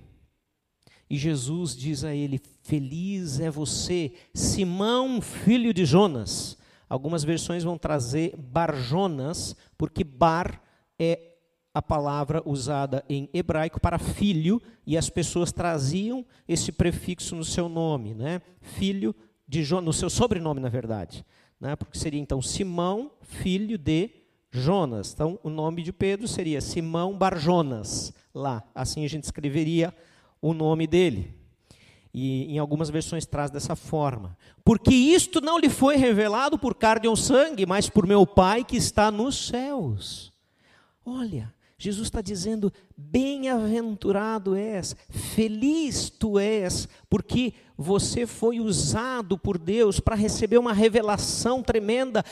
E 1.09 1.17
Jesus 1.17 1.75
diz 1.75 2.03
a 2.03 2.15
ele: 2.15 2.41
Feliz 2.63 3.39
é 3.39 3.49
você, 3.49 4.13
Simão, 4.33 5.21
filho 5.21 5.73
de 5.73 5.85
Jonas. 5.85 6.57
Algumas 6.93 7.23
versões 7.23 7.63
vão 7.63 7.75
trazer 7.75 8.35
Barjonas, 8.37 9.55
porque 9.75 10.03
Bar 10.03 10.61
é 10.99 11.31
a 11.73 11.81
palavra 11.81 12.43
usada 12.45 13.03
em 13.09 13.27
hebraico 13.33 13.81
para 13.81 13.97
filho, 13.97 14.61
e 14.85 14.95
as 14.95 15.09
pessoas 15.09 15.51
traziam 15.51 16.23
esse 16.47 16.71
prefixo 16.71 17.35
no 17.35 17.43
seu 17.43 17.67
nome, 17.67 18.13
né? 18.13 18.43
Filho 18.61 19.15
de 19.47 19.63
Jonas, 19.63 19.85
no 19.85 19.93
seu 19.93 20.07
sobrenome, 20.07 20.59
na 20.59 20.69
verdade. 20.69 21.25
Né? 21.59 21.75
Porque 21.75 21.97
seria 21.97 22.21
então 22.21 22.43
Simão, 22.43 23.09
filho 23.21 23.75
de 23.75 24.11
Jonas. 24.51 25.13
Então, 25.13 25.39
o 25.41 25.49
nome 25.49 25.81
de 25.81 25.91
Pedro 25.91 26.27
seria 26.27 26.61
Simão 26.61 27.17
Barjonas, 27.17 28.13
lá. 28.35 28.63
Assim 28.75 29.03
a 29.03 29.09
gente 29.09 29.23
escreveria 29.23 29.91
o 30.39 30.53
nome 30.53 30.85
dele. 30.85 31.33
E 32.13 32.53
em 32.53 32.59
algumas 32.59 32.89
versões 32.89 33.25
traz 33.25 33.49
dessa 33.49 33.75
forma. 33.75 34.37
Porque 34.63 34.93
isto 34.93 35.41
não 35.41 35.57
lhe 35.57 35.69
foi 35.69 35.95
revelado 35.95 36.59
por 36.59 36.75
carne 36.75 37.07
ou 37.07 37.15
sangue, 37.15 37.65
mas 37.65 37.89
por 37.89 38.05
meu 38.05 38.25
Pai 38.27 38.63
que 38.63 38.77
está 38.77 39.09
nos 39.09 39.47
céus. 39.47 40.31
Olha, 41.03 41.53
Jesus 41.83 42.07
está 42.07 42.21
dizendo: 42.21 42.71
bem-aventurado 42.95 44.55
és, 44.55 44.95
feliz 45.09 46.09
tu 46.09 46.39
és, 46.39 46.87
porque 47.09 47.53
você 47.75 48.25
foi 48.25 48.61
usado 48.61 49.37
por 49.37 49.57
Deus 49.57 49.99
para 49.99 50.15
receber 50.15 50.57
uma 50.57 50.71
revelação 50.71 51.61
tremenda, 51.61 52.23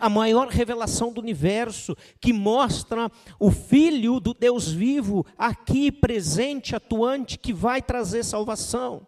a 0.00 0.08
maior 0.08 0.48
revelação 0.48 1.12
do 1.12 1.20
universo, 1.20 1.94
que 2.18 2.32
mostra 2.32 3.10
o 3.38 3.50
Filho 3.50 4.20
do 4.20 4.32
Deus 4.32 4.72
vivo, 4.72 5.26
aqui 5.36 5.92
presente, 5.92 6.74
atuante, 6.74 7.38
que 7.38 7.52
vai 7.52 7.82
trazer 7.82 8.24
salvação. 8.24 9.06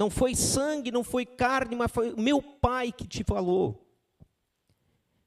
Não 0.00 0.08
foi 0.08 0.34
sangue, 0.34 0.90
não 0.90 1.04
foi 1.04 1.26
carne, 1.26 1.76
mas 1.76 1.92
foi 1.92 2.14
meu 2.16 2.40
Pai 2.40 2.90
que 2.90 3.06
te 3.06 3.22
falou. 3.22 3.86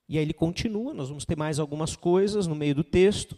E 0.09 0.17
aí 0.17 0.23
ele 0.23 0.33
continua, 0.33 0.95
nós 0.95 1.09
vamos 1.09 1.25
ter 1.25 1.37
mais 1.37 1.59
algumas 1.59 1.95
coisas 1.95 2.47
no 2.47 2.55
meio 2.55 2.73
do 2.73 2.83
texto. 2.83 3.37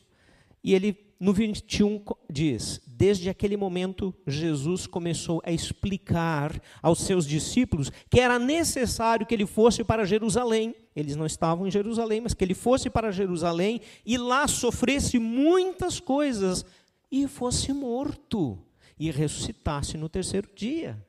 E 0.64 0.74
ele, 0.74 0.98
no 1.20 1.34
21, 1.34 2.02
diz: 2.30 2.82
Desde 2.88 3.30
aquele 3.30 3.58
momento, 3.58 4.16
Jesus 4.26 4.88
começou 4.88 5.42
a 5.46 5.52
explicar 5.52 6.58
aos 6.82 7.02
seus 7.02 7.28
discípulos 7.28 7.92
que 8.10 8.22
era 8.22 8.40
necessário 8.40 9.26
que 9.26 9.36
ele 9.36 9.46
fosse 9.46 9.84
para 9.84 10.06
Jerusalém. 10.06 10.74
Eles 10.96 11.18
não 11.18 11.26
estavam 11.26 11.68
em 11.68 11.72
Jerusalém, 11.72 12.22
mas 12.22 12.34
que 12.34 12.46
ele 12.46 12.54
fosse 12.54 12.90
para 12.90 13.12
Jerusalém 13.12 13.82
e 14.06 14.18
lá 14.18 14.48
sofresse 14.48 15.20
muitas 15.20 16.00
coisas 16.00 16.64
e 17.12 17.28
fosse 17.28 17.74
morto 17.74 18.58
e 18.98 19.12
ressuscitasse 19.12 19.98
no 19.98 20.08
terceiro 20.08 20.50
dia. 20.56 21.05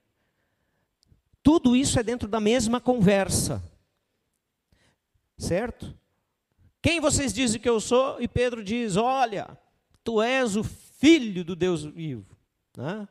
Tudo 1.47 1.77
isso 1.77 1.97
é 2.01 2.03
dentro 2.03 2.27
da 2.27 2.41
mesma 2.41 2.81
conversa. 2.81 3.63
Certo? 5.39 5.97
Quem 6.83 6.99
vocês 6.99 7.33
dizem 7.33 7.61
que 7.61 7.69
eu 7.69 7.79
sou? 7.79 8.21
E 8.21 8.27
Pedro 8.27 8.65
diz: 8.65 8.97
Olha, 8.97 9.57
tu 10.03 10.21
és 10.21 10.57
o 10.57 10.65
filho 10.65 11.45
do 11.45 11.55
Deus 11.55 11.85
vivo. 11.85 12.37
Né? 12.77 13.07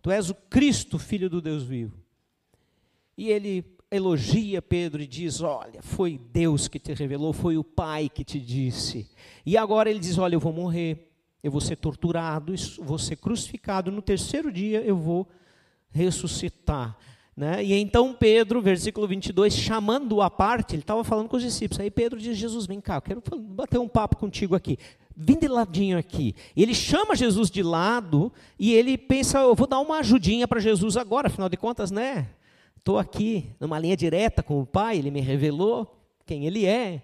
Tu 0.00 0.10
és 0.10 0.30
o 0.30 0.34
Cristo, 0.34 0.98
filho 0.98 1.28
do 1.28 1.42
Deus 1.42 1.62
vivo. 1.62 2.02
E 3.18 3.28
ele 3.28 3.76
elogia 3.90 4.62
Pedro 4.62 5.02
e 5.02 5.06
diz: 5.06 5.42
Olha, 5.42 5.82
foi 5.82 6.16
Deus 6.16 6.68
que 6.68 6.78
te 6.78 6.94
revelou, 6.94 7.34
foi 7.34 7.58
o 7.58 7.64
Pai 7.64 8.08
que 8.08 8.24
te 8.24 8.40
disse. 8.40 9.10
E 9.44 9.58
agora 9.58 9.90
ele 9.90 10.00
diz: 10.00 10.16
Olha, 10.16 10.36
eu 10.36 10.40
vou 10.40 10.54
morrer, 10.54 11.12
eu 11.42 11.50
vou 11.50 11.60
ser 11.60 11.76
torturado, 11.76 12.54
vou 12.78 12.98
ser 12.98 13.16
crucificado, 13.16 13.92
no 13.92 14.00
terceiro 14.00 14.50
dia 14.50 14.80
eu 14.80 14.96
vou 14.96 15.28
ressuscitar. 15.90 16.98
Né? 17.36 17.64
E 17.64 17.74
então 17.74 18.14
Pedro, 18.14 18.62
versículo 18.62 19.08
22, 19.08 19.54
chamando-o 19.54 20.22
à 20.22 20.30
parte, 20.30 20.74
ele 20.74 20.82
estava 20.82 21.02
falando 21.02 21.28
com 21.28 21.36
os 21.36 21.42
discípulos. 21.42 21.80
Aí 21.80 21.90
Pedro 21.90 22.20
diz: 22.20 22.36
Jesus, 22.36 22.66
vem 22.66 22.80
cá, 22.80 22.96
eu 22.96 23.02
quero 23.02 23.22
bater 23.38 23.78
um 23.78 23.88
papo 23.88 24.16
contigo 24.16 24.54
aqui. 24.54 24.78
Vem 25.16 25.38
de 25.38 25.48
ladinho 25.48 25.98
aqui. 25.98 26.34
Ele 26.56 26.74
chama 26.74 27.14
Jesus 27.14 27.50
de 27.50 27.62
lado 27.62 28.32
e 28.58 28.72
ele 28.72 28.96
pensa: 28.96 29.38
eu 29.38 29.54
vou 29.54 29.66
dar 29.66 29.80
uma 29.80 29.98
ajudinha 29.98 30.46
para 30.46 30.60
Jesus 30.60 30.96
agora, 30.96 31.26
afinal 31.26 31.48
de 31.48 31.56
contas, 31.56 31.90
né? 31.90 32.28
Estou 32.76 32.98
aqui 32.98 33.50
numa 33.58 33.78
linha 33.78 33.96
direta 33.96 34.42
com 34.42 34.60
o 34.60 34.66
Pai, 34.66 34.98
ele 34.98 35.10
me 35.10 35.20
revelou 35.20 36.00
quem 36.26 36.46
ele 36.46 36.66
é. 36.66 37.02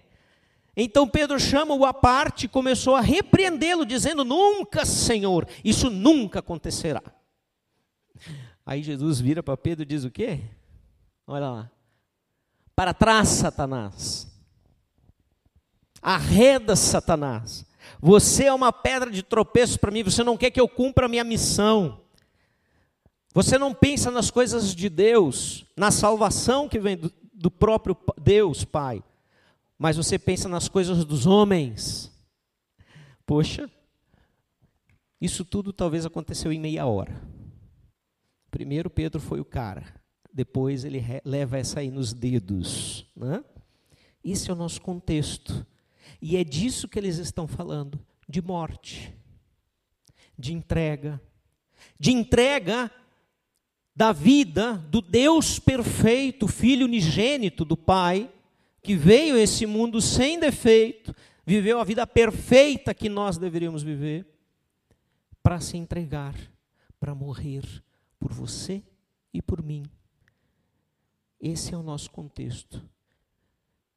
Então 0.77 1.07
Pedro 1.07 1.37
chama-o 1.39 1.83
à 1.83 1.93
parte 1.93 2.45
e 2.45 2.49
começou 2.49 2.95
a 2.95 3.01
repreendê-lo, 3.01 3.85
dizendo: 3.85 4.23
Nunca, 4.23 4.85
Senhor, 4.85 5.45
isso 5.63 5.89
nunca 5.89 6.39
acontecerá. 6.39 7.01
Aí 8.71 8.81
Jesus 8.81 9.19
vira 9.19 9.43
para 9.43 9.57
Pedro 9.57 9.83
e 9.83 9.85
diz 9.85 10.05
o 10.05 10.09
quê? 10.09 10.39
Olha 11.27 11.49
lá. 11.49 11.71
Para 12.73 12.93
trás, 12.93 13.27
Satanás. 13.27 14.31
Arreda, 16.01 16.73
Satanás. 16.77 17.65
Você 17.99 18.45
é 18.45 18.53
uma 18.53 18.71
pedra 18.71 19.11
de 19.11 19.23
tropeço 19.23 19.77
para 19.77 19.91
mim, 19.91 20.03
você 20.03 20.23
não 20.23 20.37
quer 20.37 20.51
que 20.51 20.61
eu 20.61 20.69
cumpra 20.69 21.07
a 21.07 21.09
minha 21.09 21.25
missão. 21.25 21.99
Você 23.33 23.57
não 23.57 23.73
pensa 23.73 24.09
nas 24.09 24.31
coisas 24.31 24.73
de 24.73 24.87
Deus, 24.87 25.65
na 25.75 25.91
salvação 25.91 26.69
que 26.69 26.79
vem 26.79 26.95
do, 26.95 27.11
do 27.33 27.51
próprio 27.51 27.97
Deus, 28.21 28.63
Pai, 28.63 29.03
mas 29.77 29.97
você 29.97 30.17
pensa 30.17 30.47
nas 30.47 30.69
coisas 30.69 31.03
dos 31.03 31.25
homens. 31.25 32.09
Poxa, 33.25 33.69
isso 35.19 35.43
tudo 35.43 35.73
talvez 35.73 36.05
aconteceu 36.05 36.53
em 36.53 36.59
meia 36.59 36.85
hora. 36.85 37.40
Primeiro 38.51 38.89
Pedro 38.89 39.21
foi 39.21 39.39
o 39.39 39.45
cara, 39.45 39.85
depois 40.31 40.83
ele 40.83 41.01
leva 41.23 41.57
essa 41.57 41.79
aí 41.79 41.89
nos 41.89 42.13
dedos. 42.13 43.09
Né? 43.15 43.41
Esse 44.21 44.49
é 44.49 44.53
o 44.53 44.57
nosso 44.57 44.81
contexto. 44.81 45.65
E 46.21 46.35
é 46.35 46.43
disso 46.43 46.89
que 46.89 46.99
eles 46.99 47.17
estão 47.17 47.47
falando: 47.47 47.97
de 48.27 48.41
morte, 48.41 49.15
de 50.37 50.53
entrega, 50.53 51.19
de 51.97 52.11
entrega 52.11 52.91
da 53.95 54.11
vida 54.11 54.73
do 54.73 55.01
Deus 55.01 55.57
perfeito, 55.57 56.45
Filho 56.45 56.85
unigênito 56.85 57.63
do 57.63 57.77
Pai, 57.77 58.29
que 58.83 58.95
veio 58.95 59.35
a 59.35 59.39
esse 59.39 59.65
mundo 59.65 60.01
sem 60.01 60.37
defeito, 60.37 61.15
viveu 61.45 61.79
a 61.79 61.85
vida 61.85 62.05
perfeita 62.05 62.93
que 62.93 63.07
nós 63.07 63.37
deveríamos 63.37 63.81
viver, 63.81 64.25
para 65.41 65.61
se 65.61 65.77
entregar, 65.77 66.35
para 66.99 67.15
morrer 67.15 67.63
por 68.21 68.31
você 68.31 68.83
e 69.33 69.41
por 69.41 69.63
mim. 69.63 69.83
Esse 71.39 71.73
é 71.73 71.77
o 71.77 71.81
nosso 71.81 72.11
contexto. 72.11 72.79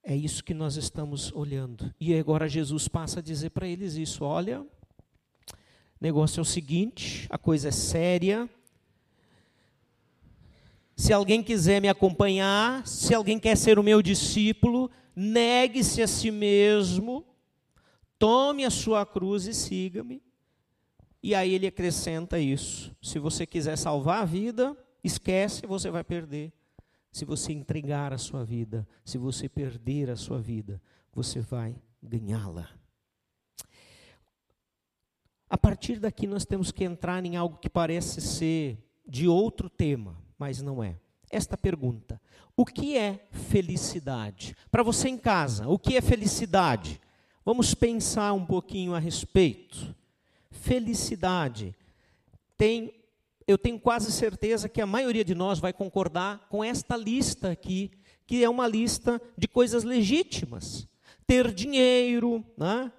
É 0.02 0.16
isso 0.16 0.42
que 0.42 0.54
nós 0.54 0.76
estamos 0.76 1.30
olhando. 1.32 1.94
E 2.00 2.14
agora 2.14 2.48
Jesus 2.48 2.88
passa 2.88 3.20
a 3.20 3.22
dizer 3.22 3.50
para 3.50 3.68
eles 3.68 3.96
isso: 3.96 4.24
olha, 4.24 4.62
o 4.62 4.66
negócio 6.00 6.40
é 6.40 6.42
o 6.42 6.44
seguinte, 6.44 7.26
a 7.28 7.36
coisa 7.36 7.68
é 7.68 7.70
séria. 7.70 8.48
Se 10.96 11.12
alguém 11.12 11.42
quiser 11.42 11.80
me 11.82 11.88
acompanhar, 11.88 12.86
se 12.86 13.12
alguém 13.12 13.38
quer 13.38 13.56
ser 13.56 13.78
o 13.78 13.82
meu 13.82 14.00
discípulo, 14.00 14.90
negue-se 15.14 16.00
a 16.00 16.06
si 16.06 16.30
mesmo, 16.30 17.26
tome 18.18 18.64
a 18.64 18.70
sua 18.70 19.04
cruz 19.04 19.46
e 19.46 19.52
siga-me. 19.52 20.22
E 21.24 21.34
aí 21.34 21.54
ele 21.54 21.66
acrescenta 21.66 22.38
isso: 22.38 22.94
se 23.00 23.18
você 23.18 23.46
quiser 23.46 23.78
salvar 23.78 24.20
a 24.20 24.24
vida, 24.26 24.76
esquece, 25.02 25.66
você 25.66 25.90
vai 25.90 26.04
perder. 26.04 26.52
Se 27.10 27.24
você 27.24 27.50
entregar 27.50 28.12
a 28.12 28.18
sua 28.18 28.44
vida, 28.44 28.86
se 29.02 29.16
você 29.16 29.48
perder 29.48 30.10
a 30.10 30.16
sua 30.16 30.38
vida, 30.38 30.82
você 31.14 31.40
vai 31.40 31.76
ganhá-la. 32.02 32.68
A 35.48 35.56
partir 35.56 35.98
daqui 35.98 36.26
nós 36.26 36.44
temos 36.44 36.70
que 36.70 36.84
entrar 36.84 37.24
em 37.24 37.36
algo 37.36 37.56
que 37.56 37.70
parece 37.70 38.20
ser 38.20 38.86
de 39.08 39.26
outro 39.26 39.70
tema, 39.70 40.18
mas 40.38 40.60
não 40.60 40.84
é. 40.84 41.00
Esta 41.30 41.56
pergunta: 41.56 42.20
o 42.54 42.66
que 42.66 42.98
é 42.98 43.26
felicidade? 43.30 44.54
Para 44.70 44.82
você 44.82 45.08
em 45.08 45.16
casa, 45.16 45.66
o 45.68 45.78
que 45.78 45.96
é 45.96 46.02
felicidade? 46.02 47.00
Vamos 47.46 47.72
pensar 47.72 48.34
um 48.34 48.44
pouquinho 48.44 48.94
a 48.94 48.98
respeito 48.98 49.94
felicidade. 50.54 51.74
Tem, 52.56 52.94
eu 53.46 53.58
tenho 53.58 53.78
quase 53.78 54.10
certeza 54.10 54.68
que 54.68 54.80
a 54.80 54.86
maioria 54.86 55.24
de 55.24 55.34
nós 55.34 55.58
vai 55.58 55.72
concordar 55.72 56.46
com 56.48 56.64
esta 56.64 56.96
lista 56.96 57.50
aqui, 57.50 57.90
que 58.26 58.42
é 58.42 58.48
uma 58.48 58.66
lista 58.66 59.20
de 59.36 59.46
coisas 59.46 59.84
legítimas. 59.84 60.88
Ter 61.26 61.52
dinheiro, 61.52 62.44
né? 62.56 62.90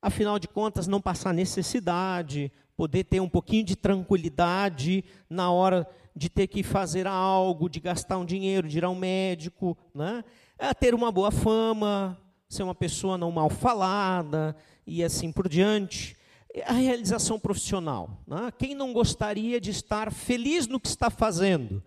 afinal 0.00 0.38
de 0.38 0.48
contas, 0.48 0.88
não 0.88 1.00
passar 1.00 1.32
necessidade, 1.32 2.50
poder 2.76 3.04
ter 3.04 3.20
um 3.20 3.28
pouquinho 3.28 3.64
de 3.64 3.76
tranquilidade 3.76 5.04
na 5.30 5.50
hora 5.50 5.88
de 6.14 6.28
ter 6.28 6.48
que 6.48 6.64
fazer 6.64 7.06
algo, 7.06 7.68
de 7.68 7.78
gastar 7.78 8.18
um 8.18 8.24
dinheiro, 8.24 8.68
de 8.68 8.78
ir 8.78 8.84
ao 8.84 8.94
médico, 8.94 9.78
né? 9.94 10.24
É 10.58 10.74
ter 10.74 10.94
uma 10.94 11.10
boa 11.10 11.30
fama, 11.30 12.18
ser 12.48 12.64
uma 12.64 12.74
pessoa 12.74 13.16
não 13.16 13.30
mal 13.30 13.48
falada 13.48 14.54
e 14.86 15.02
assim 15.02 15.32
por 15.32 15.48
diante 15.48 16.16
a 16.66 16.72
realização 16.72 17.38
profissional. 17.38 18.22
Né? 18.26 18.52
Quem 18.58 18.74
não 18.74 18.92
gostaria 18.92 19.60
de 19.60 19.70
estar 19.70 20.12
feliz 20.12 20.66
no 20.66 20.78
que 20.78 20.88
está 20.88 21.08
fazendo? 21.08 21.82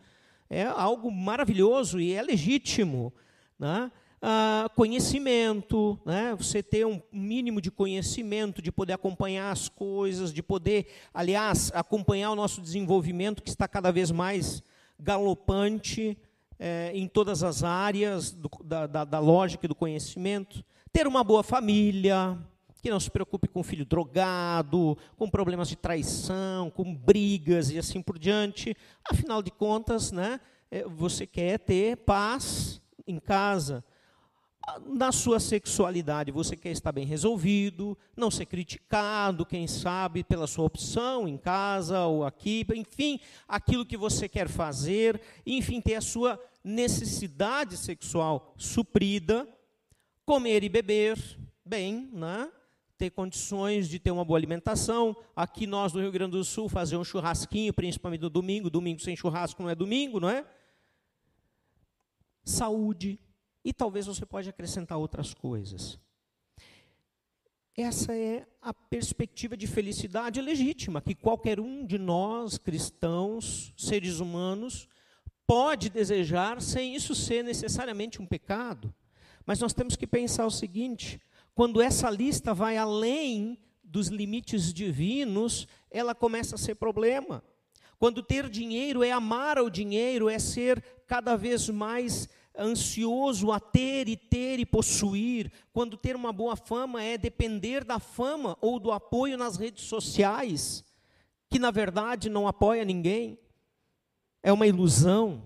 É 0.50 0.64
algo 0.64 1.12
maravilhoso 1.12 2.00
e 2.00 2.14
é 2.14 2.22
legítimo. 2.22 3.14
Né? 3.60 3.92
Ah, 4.22 4.70
conhecimento, 4.76 6.00
né? 6.06 6.36
você 6.36 6.64
ter 6.64 6.86
um 6.86 7.00
mínimo 7.12 7.62
de 7.62 7.70
conhecimento, 7.70 8.62
de 8.62 8.72
poder 8.72 8.94
acompanhar 8.94 9.52
as 9.52 9.70
coisas, 9.70 10.34
de 10.34 10.42
poder, 10.42 10.88
aliás, 11.14 11.72
acompanhar 11.76 12.32
o 12.32 12.36
nosso 12.36 12.60
desenvolvimento 12.62 13.44
que 13.44 13.50
está 13.50 13.68
cada 13.68 13.92
vez 13.92 14.10
mais 14.10 14.64
galopante 15.00 16.18
é, 16.58 16.92
em 16.94 17.08
todas 17.08 17.44
as 17.44 17.64
áreas 17.64 18.32
do, 18.32 18.50
da, 18.64 18.88
da, 18.88 19.06
da 19.06 19.20
lógica 19.20 19.66
e 19.66 19.70
do 19.70 19.76
conhecimento. 19.76 20.64
Ter 20.92 21.06
uma 21.06 21.24
boa 21.24 21.44
família, 21.44 22.38
que 22.86 22.92
não 22.92 23.00
se 23.00 23.10
preocupe 23.10 23.48
com 23.48 23.64
filho 23.64 23.84
drogado, 23.84 24.96
com 25.18 25.28
problemas 25.28 25.68
de 25.68 25.76
traição, 25.76 26.70
com 26.70 26.94
brigas 26.94 27.72
e 27.72 27.80
assim 27.80 28.00
por 28.00 28.20
diante. 28.20 28.78
Afinal 29.10 29.42
de 29.42 29.50
contas, 29.50 30.12
né, 30.12 30.40
é, 30.70 30.84
você 30.84 31.26
quer 31.26 31.58
ter 31.58 31.98
paz 31.98 32.80
em 33.08 33.20
casa. 33.20 33.84
Na 34.86 35.12
sua 35.12 35.40
sexualidade, 35.40 36.32
você 36.32 36.56
quer 36.56 36.70
estar 36.70 36.92
bem 36.92 37.08
resolvido, 37.08 37.98
não 38.16 38.30
ser 38.30 38.46
criticado, 38.46 39.48
quem 39.48 39.66
sabe, 39.66 40.24
pela 40.24 40.46
sua 40.46 40.66
opção 40.66 41.28
em 41.28 41.38
casa 41.38 42.06
ou 42.06 42.24
aqui, 42.24 42.64
enfim, 42.76 43.20
aquilo 43.48 43.84
que 43.84 43.98
você 43.98 44.30
quer 44.30 44.48
fazer, 44.48 45.20
enfim, 45.44 45.82
ter 45.82 45.96
a 45.96 46.02
sua 46.02 46.40
necessidade 46.64 47.78
sexual 47.78 48.54
suprida, 48.56 49.50
comer 50.24 50.64
e 50.64 50.70
beber 50.70 51.18
bem, 51.66 52.12
né? 52.14 52.48
Ter 52.98 53.10
condições 53.10 53.90
de 53.90 54.00
ter 54.00 54.12
uma 54.12 54.24
boa 54.24 54.38
alimentação. 54.38 55.16
Aqui 55.36 55.68
nós 55.68 55.94
no 55.94 56.02
Rio 56.02 56.12
Grande 56.12 56.32
do 56.32 56.44
Sul 56.44 56.70
fazer 56.70 56.98
um 56.98 57.04
churrasquinho, 57.04 57.74
principalmente 57.74 58.22
no 58.22 58.30
domingo. 58.30 58.70
Domingo 58.70 59.02
sem 59.02 59.16
churrasco 59.16 59.62
não 59.62 59.70
é 59.70 59.76
domingo, 59.76 60.20
não 60.20 60.30
é? 60.30 60.46
Saúde. 62.44 63.20
E 63.64 63.74
talvez 63.74 64.06
você 64.06 64.26
pode 64.26 64.48
acrescentar 64.48 64.98
outras 64.98 65.34
coisas. 65.34 66.00
Essa 67.78 68.16
é 68.16 68.48
a 68.62 68.74
perspectiva 68.74 69.58
de 69.58 69.68
felicidade 69.68 70.40
legítima 70.40 71.02
que 71.02 71.14
qualquer 71.14 71.60
um 71.60 71.86
de 71.86 71.98
nós, 71.98 72.58
cristãos, 72.58 73.74
seres 73.76 74.22
humanos, 74.22 74.88
pode 75.46 75.90
desejar 75.90 76.62
sem 76.62 76.96
isso 76.96 77.14
ser 77.14 77.44
necessariamente 77.44 78.22
um 78.22 78.26
pecado. 78.26 78.94
Mas 79.46 79.60
nós 79.60 79.74
temos 79.74 79.98
que 79.98 80.08
pensar 80.08 80.46
o 80.46 80.52
seguinte: 80.52 81.20
quando 81.56 81.82
essa 81.82 82.10
lista 82.10 82.54
vai 82.54 82.76
além 82.76 83.58
dos 83.82 84.10
limites 84.10 84.74
divinos, 84.74 85.68
ela 85.90 86.14
começa 86.14 86.56
a 86.56 86.58
ser 86.58 86.76
problema. 86.76 87.42
Quando 87.98 88.22
ter 88.22 88.50
dinheiro 88.50 89.02
é 89.02 89.12
amar 89.12 89.58
ao 89.58 89.70
dinheiro, 89.70 90.30
é 90.30 90.38
ser 90.38 90.84
cada 91.08 91.38
vez 91.38 91.70
mais 91.70 92.28
ansioso 92.58 93.54
a 93.54 93.60
ter 93.60 94.10
e 94.10 94.18
ter 94.18 94.60
e 94.60 94.66
possuir, 94.66 95.52
quando 95.72 95.98
ter 95.98 96.16
uma 96.16 96.34
boa 96.34 96.58
fama 96.58 97.02
é 97.02 97.18
depender 97.18 97.84
da 97.86 98.00
fama 98.00 98.58
ou 98.62 98.80
do 98.80 98.92
apoio 98.92 99.38
nas 99.38 99.58
redes 99.58 99.86
sociais, 99.86 100.84
que 101.50 101.58
na 101.58 101.72
verdade 101.72 102.30
não 102.30 102.48
apoia 102.48 102.84
ninguém, 102.84 103.40
é 104.44 104.52
uma 104.52 104.68
ilusão. 104.68 105.44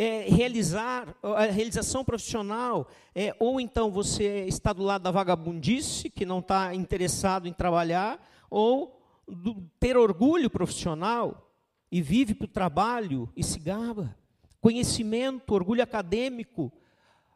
É 0.00 0.28
realizar, 0.28 1.12
a 1.24 1.46
realização 1.46 2.04
profissional, 2.04 2.86
é, 3.12 3.34
ou 3.40 3.60
então 3.60 3.90
você 3.90 4.44
está 4.44 4.72
do 4.72 4.84
lado 4.84 5.02
da 5.02 5.10
vagabundice, 5.10 6.08
que 6.08 6.24
não 6.24 6.38
está 6.38 6.72
interessado 6.72 7.48
em 7.48 7.52
trabalhar, 7.52 8.24
ou 8.48 9.02
do, 9.26 9.56
ter 9.80 9.96
orgulho 9.96 10.48
profissional 10.48 11.52
e 11.90 12.00
vive 12.00 12.32
para 12.32 12.44
o 12.44 12.48
trabalho 12.48 13.28
e 13.36 13.42
se 13.42 13.58
gaba. 13.58 14.16
Conhecimento, 14.60 15.52
orgulho 15.52 15.82
acadêmico, 15.82 16.72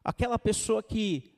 aquela 0.05 0.39
pessoa 0.39 0.85
que 0.85 1.33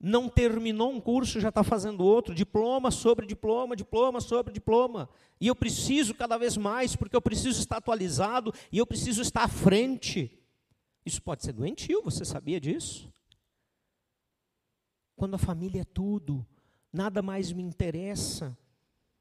não 0.00 0.26
terminou 0.26 0.90
um 0.90 1.00
curso 1.00 1.38
já 1.38 1.50
está 1.50 1.62
fazendo 1.62 2.02
outro, 2.02 2.34
diploma 2.34 2.90
sobre 2.90 3.26
diploma, 3.26 3.76
diploma 3.76 4.22
sobre 4.22 4.52
diploma. 4.52 5.08
E 5.38 5.48
eu 5.48 5.54
preciso 5.54 6.14
cada 6.14 6.38
vez 6.38 6.56
mais, 6.56 6.96
porque 6.96 7.14
eu 7.14 7.22
preciso 7.22 7.60
estar 7.60 7.76
atualizado 7.76 8.54
e 8.72 8.78
eu 8.78 8.86
preciso 8.86 9.20
estar 9.20 9.44
à 9.44 9.48
frente. 9.48 10.41
Isso 11.04 11.20
pode 11.20 11.42
ser 11.42 11.52
doentio, 11.52 12.02
você 12.02 12.24
sabia 12.24 12.60
disso? 12.60 13.12
Quando 15.16 15.34
a 15.34 15.38
família 15.38 15.82
é 15.82 15.84
tudo, 15.84 16.46
nada 16.92 17.22
mais 17.22 17.52
me 17.52 17.62
interessa, 17.62 18.56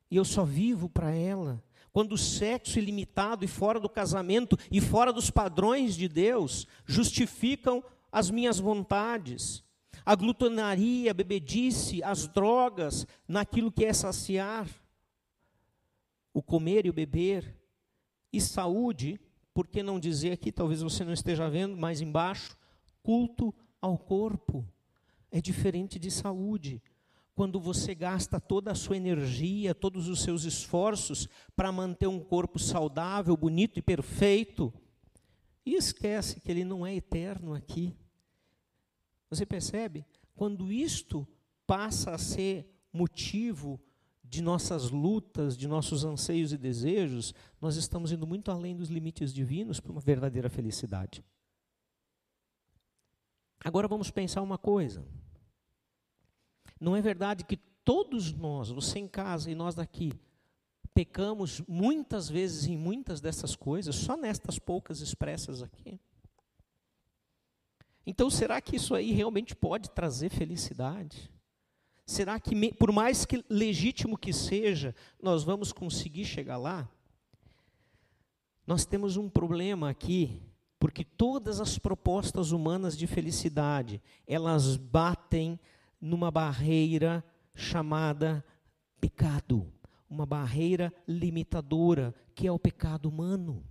e 0.10 0.16
eu 0.16 0.26
só 0.26 0.44
vivo 0.44 0.90
para 0.90 1.12
ela. 1.12 1.64
Quando 1.94 2.14
o 2.14 2.18
sexo 2.18 2.78
ilimitado 2.78 3.44
e 3.44 3.48
fora 3.48 3.80
do 3.80 3.90
casamento 3.90 4.58
e 4.70 4.80
fora 4.80 5.12
dos 5.12 5.30
padrões 5.30 5.96
de 5.96 6.08
Deus 6.08 6.68
justificam 6.86 7.84
as 8.12 8.30
minhas 8.30 8.60
vontades. 8.60 9.64
A 10.06 10.16
glutonaria, 10.16 11.12
a 11.12 11.14
bebedice, 11.14 12.04
as 12.04 12.28
drogas, 12.28 13.06
naquilo 13.28 13.72
que 13.72 13.86
é 13.86 13.94
saciar. 13.94 14.68
O 16.34 16.42
comer 16.42 16.86
e 16.86 16.90
o 16.90 16.94
beber. 16.94 17.56
E 18.34 18.40
saúde, 18.42 19.20
por 19.54 19.68
que 19.68 19.84
não 19.84 20.00
dizer 20.00 20.32
aqui, 20.32 20.52
talvez 20.52 20.82
você 20.82 21.04
não 21.04 21.14
esteja 21.14 21.50
vendo, 21.50 21.78
mais 21.78 22.02
embaixo, 22.02 22.58
culto 23.04 23.54
ao 23.82 23.98
corpo. 23.98 24.66
É 25.30 25.42
diferente 25.42 25.98
de 25.98 26.10
saúde 26.12 26.82
quando 27.34 27.60
você 27.60 27.96
gasta 27.96 28.40
toda 28.40 28.72
a 28.72 28.76
sua 28.76 28.98
energia, 28.98 29.74
todos 29.74 30.08
os 30.08 30.22
seus 30.22 30.44
esforços 30.44 31.28
para 31.56 31.72
manter 31.72 32.08
um 32.08 32.20
corpo 32.20 32.60
saudável, 32.60 33.36
bonito 33.36 33.80
e 33.80 33.82
perfeito, 33.82 34.74
e 35.66 35.76
esquece 35.76 36.40
que 36.40 36.52
ele 36.52 36.64
não 36.64 36.86
é 36.86 36.96
eterno 36.96 37.54
aqui. 37.54 37.96
Você 39.30 39.46
percebe? 39.46 40.06
Quando 40.36 40.72
isto 40.72 41.28
passa 41.66 42.12
a 42.12 42.18
ser 42.18 42.70
motivo 42.92 43.80
de 44.32 44.42
nossas 44.42 44.90
lutas, 44.92 45.58
de 45.58 45.68
nossos 45.68 46.06
anseios 46.06 46.54
e 46.54 46.58
desejos, 46.58 47.36
nós 47.60 47.76
estamos 47.76 48.14
indo 48.14 48.26
muito 48.26 48.50
além 48.50 48.74
dos 48.74 48.88
limites 48.88 49.34
divinos 49.34 49.82
para 49.82 49.92
uma 49.92 50.00
verdadeira 50.00 50.50
felicidade. 50.50 51.22
Agora 53.62 53.90
vamos 53.90 54.10
pensar 54.10 54.42
uma 54.42 54.58
coisa. 54.58 55.06
Não 56.80 56.96
é 56.96 57.02
verdade 57.02 57.44
que 57.44 57.58
todos 57.84 58.32
nós, 58.32 58.70
você 58.70 59.00
em 59.00 59.08
casa 59.08 59.52
e 59.52 59.54
nós 59.54 59.76
daqui, 59.76 60.14
pecamos 60.94 61.62
muitas 61.68 62.30
vezes 62.30 62.68
em 62.68 62.78
muitas 62.78 63.20
dessas 63.20 63.54
coisas, 63.54 63.98
só 63.98 64.16
nestas 64.16 64.58
poucas 64.58 65.02
expressas 65.02 65.62
aqui? 65.62 66.00
Então, 68.06 68.30
será 68.30 68.62
que 68.62 68.78
isso 68.78 68.96
aí 68.96 69.12
realmente 69.12 69.54
pode 69.54 69.90
trazer 69.90 70.30
felicidade? 70.30 71.30
Será 72.12 72.42
que, 72.42 72.74
por 72.74 72.92
mais 72.92 73.24
que 73.24 73.42
legítimo 73.50 74.18
que 74.18 74.34
seja, 74.34 74.94
nós 75.24 75.46
vamos 75.46 75.72
conseguir 75.72 76.26
chegar 76.26 76.58
lá? 76.58 76.90
Nós 78.68 78.84
temos 78.84 79.16
um 79.16 79.30
problema 79.30 79.90
aqui, 79.90 80.42
porque 80.78 81.06
todas 81.06 81.62
as 81.62 81.78
propostas 81.80 82.52
humanas 82.52 82.98
de 82.98 83.08
felicidade, 83.08 84.02
elas 84.28 84.76
batem 84.76 85.58
numa 86.02 86.30
barreira 86.30 87.24
chamada 87.56 88.44
pecado, 89.00 89.72
uma 90.10 90.26
barreira 90.26 90.94
limitadora, 91.08 92.14
que 92.36 92.46
é 92.46 92.52
o 92.52 92.60
pecado 92.60 93.08
humano. 93.08 93.64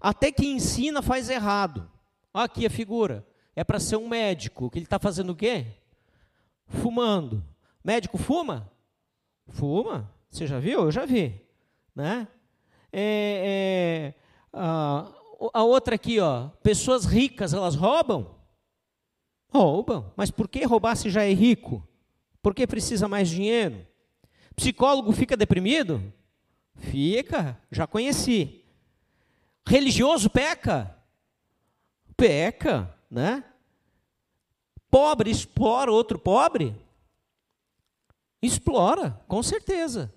Até 0.00 0.32
que 0.32 0.48
ensina 0.48 1.00
faz 1.00 1.30
errado. 1.30 1.88
Aqui 2.34 2.66
a 2.66 2.70
figura. 2.70 3.24
É 3.54 3.62
para 3.62 3.78
ser 3.78 3.96
um 3.96 4.08
médico. 4.08 4.68
Que 4.68 4.78
ele 4.78 4.86
está 4.86 4.98
fazendo 4.98 5.30
o 5.30 5.36
quê? 5.36 5.78
Fumando. 6.68 7.44
Médico 7.82 8.18
fuma? 8.18 8.70
Fuma. 9.48 10.12
Você 10.30 10.46
já 10.46 10.58
viu? 10.58 10.82
Eu 10.82 10.90
já 10.90 11.04
vi. 11.04 11.40
Né? 11.94 12.28
É, 12.92 14.14
é, 14.14 14.14
a, 14.52 15.10
a 15.52 15.62
outra 15.64 15.94
aqui, 15.94 16.20
ó. 16.20 16.48
Pessoas 16.62 17.04
ricas, 17.04 17.52
elas 17.52 17.74
roubam? 17.74 18.34
Roubam. 19.48 20.12
Mas 20.16 20.30
por 20.30 20.48
que 20.48 20.64
roubar 20.64 20.96
se 20.96 21.10
já 21.10 21.24
é 21.24 21.32
rico? 21.32 21.86
Por 22.42 22.54
que 22.54 22.66
precisa 22.66 23.08
mais 23.08 23.28
dinheiro? 23.28 23.86
Psicólogo 24.54 25.12
fica 25.12 25.36
deprimido? 25.36 26.12
Fica, 26.76 27.58
já 27.70 27.86
conheci. 27.86 28.64
Religioso 29.66 30.30
peca? 30.30 30.96
Peca, 32.16 32.94
né? 33.10 33.44
Pobre 34.90 35.30
explora 35.30 35.92
outro 35.92 36.18
pobre? 36.18 36.74
Explora, 38.40 39.10
com 39.28 39.42
certeza. 39.42 40.12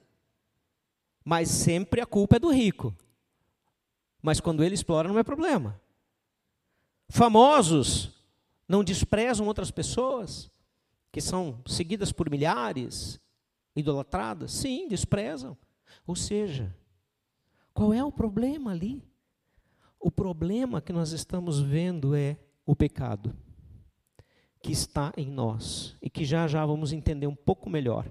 Mas 1.24 1.50
sempre 1.50 2.02
a 2.02 2.06
culpa 2.06 2.38
é 2.38 2.40
do 2.40 2.52
rico. 2.52 2.96
Mas 4.22 4.40
quando 4.40 4.64
ele 4.64 4.76
explora, 4.76 5.08
não 5.08 5.20
é 5.20 5.24
problema. 5.24 5.80
Famosos 7.10 8.12
não 8.68 8.84
desprezam 8.84 9.48
outras 9.48 9.72
pessoas 9.72 10.50
que 11.12 11.20
são 11.20 11.62
seguidas 11.66 12.12
por 12.12 12.30
milhares, 12.30 13.20
idolatradas? 13.76 14.52
Sim, 14.54 14.88
desprezam. 14.88 15.58
Ou 16.08 16.16
seja, 16.16 16.74
qual 17.74 17.94
é 17.94 18.04
o 18.04 18.12
problema 18.12 18.72
ali? 18.72 19.04
O 20.00 20.10
problema 20.10 20.82
que 20.82 20.94
nós 20.94 21.12
estamos 21.12 21.60
vendo 21.60 22.16
é 22.16 22.38
o 22.66 22.76
pecado 22.76 23.36
que 24.62 24.72
está 24.72 25.12
em 25.18 25.32
nós 25.32 25.95
e 26.01 26.09
que 26.09 26.24
já 26.24 26.47
já 26.47 26.66
vamos 26.66 26.93
entender 26.93 27.28
um 27.28 27.36
pouco 27.36 27.70
melhor. 27.70 28.05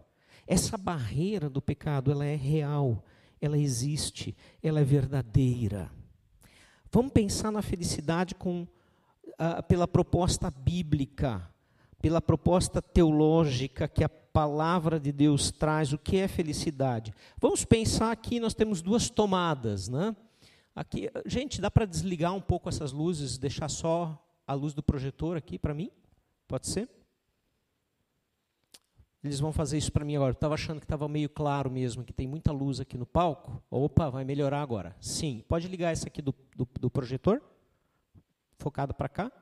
Essa 0.46 0.76
barreira 0.76 1.48
do 1.48 1.62
pecado, 1.62 2.11
ela 2.11 2.24
é 2.24 2.34
real, 2.34 3.05
ela 3.40 3.57
existe, 3.57 4.36
ela 4.62 4.80
é 4.80 4.84
verdadeira. 4.84 5.90
Vamos 6.90 7.12
pensar 7.12 7.53
na 7.53 7.62
felicidade 7.62 8.34
com 8.34 8.66
ah, 9.38 9.62
pela 9.62 9.86
proposta 9.86 10.51
bíblica, 10.51 11.48
pela 12.03 12.20
proposta 12.20 12.82
teológica 12.82 13.86
que 13.86 14.03
a 14.03 14.09
palavra 14.09 14.98
de 14.98 15.12
Deus 15.12 15.51
traz, 15.51 15.92
o 15.92 15.98
que 15.98 16.16
é 16.16 16.26
felicidade. 16.26 17.14
Vamos 17.40 17.64
pensar 17.64 18.11
aqui, 18.11 18.40
nós 18.40 18.55
temos 18.55 18.82
duas 18.82 19.09
tomadas, 19.09 19.88
né? 19.88 20.14
Aqui, 20.74 21.11
gente, 21.26 21.61
dá 21.61 21.70
para 21.70 21.84
desligar 21.84 22.34
um 22.34 22.40
pouco 22.40 22.68
essas 22.68 22.92
luzes, 22.92 23.38
deixar 23.38 23.68
só 23.68 24.20
a 24.46 24.55
luz 24.55 24.74
do 24.74 24.82
projetor 24.82 25.36
aqui 25.36 25.59
para 25.59 25.74
mim? 25.74 25.90
Pode 26.51 26.66
ser? 26.66 26.88
Eles 29.22 29.38
vão 29.38 29.53
fazer 29.53 29.78
isso 29.78 29.92
para 29.92 30.05
mim 30.05 30.16
agora. 30.16 30.32
Estava 30.32 30.55
achando 30.55 30.80
que 30.80 30.84
estava 30.84 31.09
meio 31.09 31.28
claro 31.28 31.70
mesmo, 31.70 32.03
que 32.03 32.12
tem 32.12 32.26
muita 32.26 32.51
luz 32.51 32.80
aqui 32.80 32.98
no 32.98 33.07
palco. 33.07 33.62
Opa, 33.70 34.11
vai 34.11 34.24
melhorar 34.24 34.61
agora. 34.61 34.96
Sim. 35.01 35.44
Pode 35.46 35.68
ligar 35.68 35.92
esse 35.92 36.09
aqui 36.09 36.20
do, 36.20 36.34
do, 36.57 36.68
do 36.80 36.90
projetor? 36.90 37.40
focado 38.59 38.92
para 38.92 39.09
cá. 39.09 39.32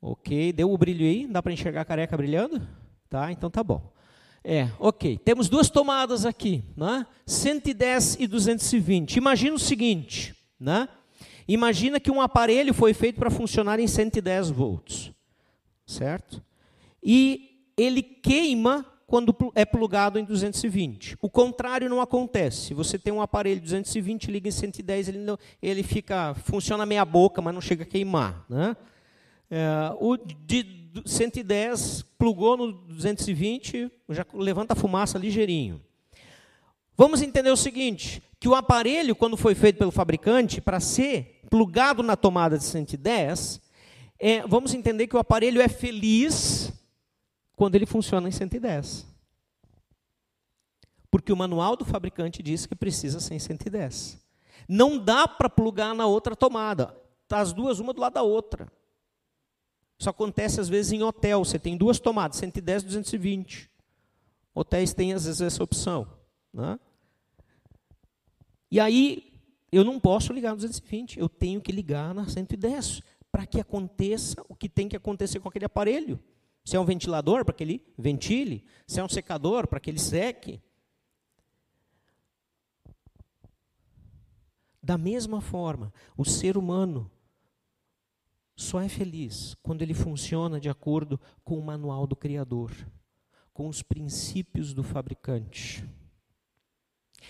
Ok, 0.00 0.52
deu 0.52 0.72
o 0.72 0.78
brilho 0.78 1.04
aí? 1.04 1.26
Dá 1.26 1.42
para 1.42 1.52
enxergar 1.52 1.80
a 1.80 1.84
careca 1.84 2.16
brilhando? 2.16 2.66
Tá, 3.08 3.32
então 3.32 3.50
tá 3.50 3.62
bom. 3.62 3.92
É, 4.42 4.70
ok. 4.78 5.18
Temos 5.18 5.48
duas 5.48 5.68
tomadas 5.68 6.24
aqui, 6.24 6.62
né? 6.76 7.04
110 7.26 8.18
e 8.20 8.28
220. 8.28 9.16
Imagina 9.16 9.56
o 9.56 9.58
seguinte, 9.58 10.32
né? 10.60 10.88
Imagina 11.48 12.00
que 12.00 12.10
um 12.10 12.20
aparelho 12.20 12.72
foi 12.72 12.94
feito 12.94 13.18
para 13.18 13.30
funcionar 13.30 13.80
em 13.80 13.86
110 13.86 14.50
volts, 14.50 15.12
certo? 15.86 16.42
E 17.02 17.70
ele 17.76 18.02
queima 18.02 18.84
quando 19.06 19.34
é 19.54 19.64
plugado 19.64 20.18
em 20.18 20.24
220. 20.24 21.16
O 21.22 21.30
contrário 21.30 21.88
não 21.88 22.00
acontece. 22.00 22.74
Você 22.74 22.98
tem 22.98 23.12
um 23.12 23.22
aparelho 23.22 23.60
220, 23.60 24.30
liga 24.30 24.48
em 24.48 24.52
110, 24.52 25.08
ele, 25.08 25.18
não, 25.18 25.38
ele 25.62 25.82
fica, 25.82 26.34
funciona 26.34 26.84
meia 26.84 27.04
boca, 27.04 27.40
mas 27.40 27.54
não 27.54 27.60
chega 27.60 27.84
a 27.84 27.86
queimar. 27.86 28.44
Né? 28.48 28.76
É, 29.48 29.94
o 30.00 30.16
de 30.16 30.86
110 31.04 32.02
plugou 32.18 32.56
no 32.56 32.72
220, 32.72 33.90
já 34.08 34.26
levanta 34.34 34.72
a 34.72 34.76
fumaça 34.76 35.18
ligeirinho. 35.18 35.80
Vamos 36.96 37.22
entender 37.22 37.50
o 37.50 37.56
seguinte, 37.56 38.22
que 38.40 38.48
o 38.48 38.54
aparelho, 38.54 39.14
quando 39.14 39.36
foi 39.36 39.54
feito 39.54 39.78
pelo 39.78 39.92
fabricante, 39.92 40.60
para 40.60 40.80
ser 40.80 41.42
plugado 41.48 42.02
na 42.02 42.16
tomada 42.16 42.58
de 42.58 42.64
110, 42.64 43.60
é, 44.18 44.46
vamos 44.46 44.74
entender 44.74 45.06
que 45.06 45.16
o 45.16 45.18
aparelho 45.18 45.60
é 45.60 45.68
feliz 45.68 46.72
quando 47.54 47.74
ele 47.74 47.86
funciona 47.86 48.28
em 48.28 48.32
110. 48.32 49.06
Porque 51.10 51.32
o 51.32 51.36
manual 51.36 51.76
do 51.76 51.84
fabricante 51.84 52.42
diz 52.42 52.66
que 52.66 52.74
precisa 52.74 53.20
ser 53.20 53.34
em 53.34 53.38
110. 53.38 54.18
Não 54.68 54.98
dá 54.98 55.26
para 55.28 55.48
plugar 55.48 55.94
na 55.94 56.06
outra 56.06 56.34
tomada. 56.34 56.94
Tá 57.28 57.40
as 57.40 57.52
duas 57.52 57.78
uma 57.78 57.92
do 57.92 58.00
lado 58.00 58.14
da 58.14 58.22
outra. 58.22 58.70
Isso 59.98 60.10
acontece 60.10 60.60
às 60.60 60.68
vezes 60.68 60.92
em 60.92 61.02
hotel. 61.02 61.44
Você 61.44 61.58
tem 61.58 61.76
duas 61.76 61.98
tomadas, 61.98 62.36
110 62.38 62.82
e 62.82 62.86
220. 62.86 63.70
Hotéis 64.54 64.92
têm 64.92 65.12
às 65.12 65.24
vezes 65.24 65.40
essa 65.40 65.62
opção. 65.62 66.06
Né? 66.52 66.78
E 68.70 68.80
aí, 68.80 69.32
eu 69.70 69.84
não 69.84 70.00
posso 70.00 70.32
ligar 70.32 70.50
no 70.50 70.56
220, 70.56 71.18
eu 71.18 71.28
tenho 71.28 71.60
que 71.60 71.72
ligar 71.72 72.14
na 72.14 72.28
110 72.28 73.02
para 73.36 73.46
que 73.46 73.60
aconteça 73.60 74.42
o 74.48 74.56
que 74.56 74.66
tem 74.66 74.88
que 74.88 74.96
acontecer 74.96 75.40
com 75.40 75.48
aquele 75.50 75.66
aparelho. 75.66 76.18
Se 76.64 76.74
é 76.74 76.80
um 76.80 76.86
ventilador, 76.86 77.44
para 77.44 77.52
que 77.52 77.62
ele 77.62 77.86
ventile. 77.98 78.64
Se 78.86 78.98
é 78.98 79.04
um 79.04 79.10
secador, 79.10 79.68
para 79.68 79.78
que 79.78 79.90
ele 79.90 79.98
seque. 79.98 80.58
Da 84.82 84.96
mesma 84.96 85.42
forma, 85.42 85.92
o 86.16 86.24
ser 86.24 86.56
humano 86.56 87.10
só 88.56 88.80
é 88.80 88.88
feliz 88.88 89.54
quando 89.62 89.82
ele 89.82 89.92
funciona 89.92 90.58
de 90.58 90.70
acordo 90.70 91.20
com 91.44 91.58
o 91.58 91.62
manual 91.62 92.06
do 92.06 92.16
Criador, 92.16 92.72
com 93.52 93.68
os 93.68 93.82
princípios 93.82 94.72
do 94.72 94.82
fabricante. 94.82 95.86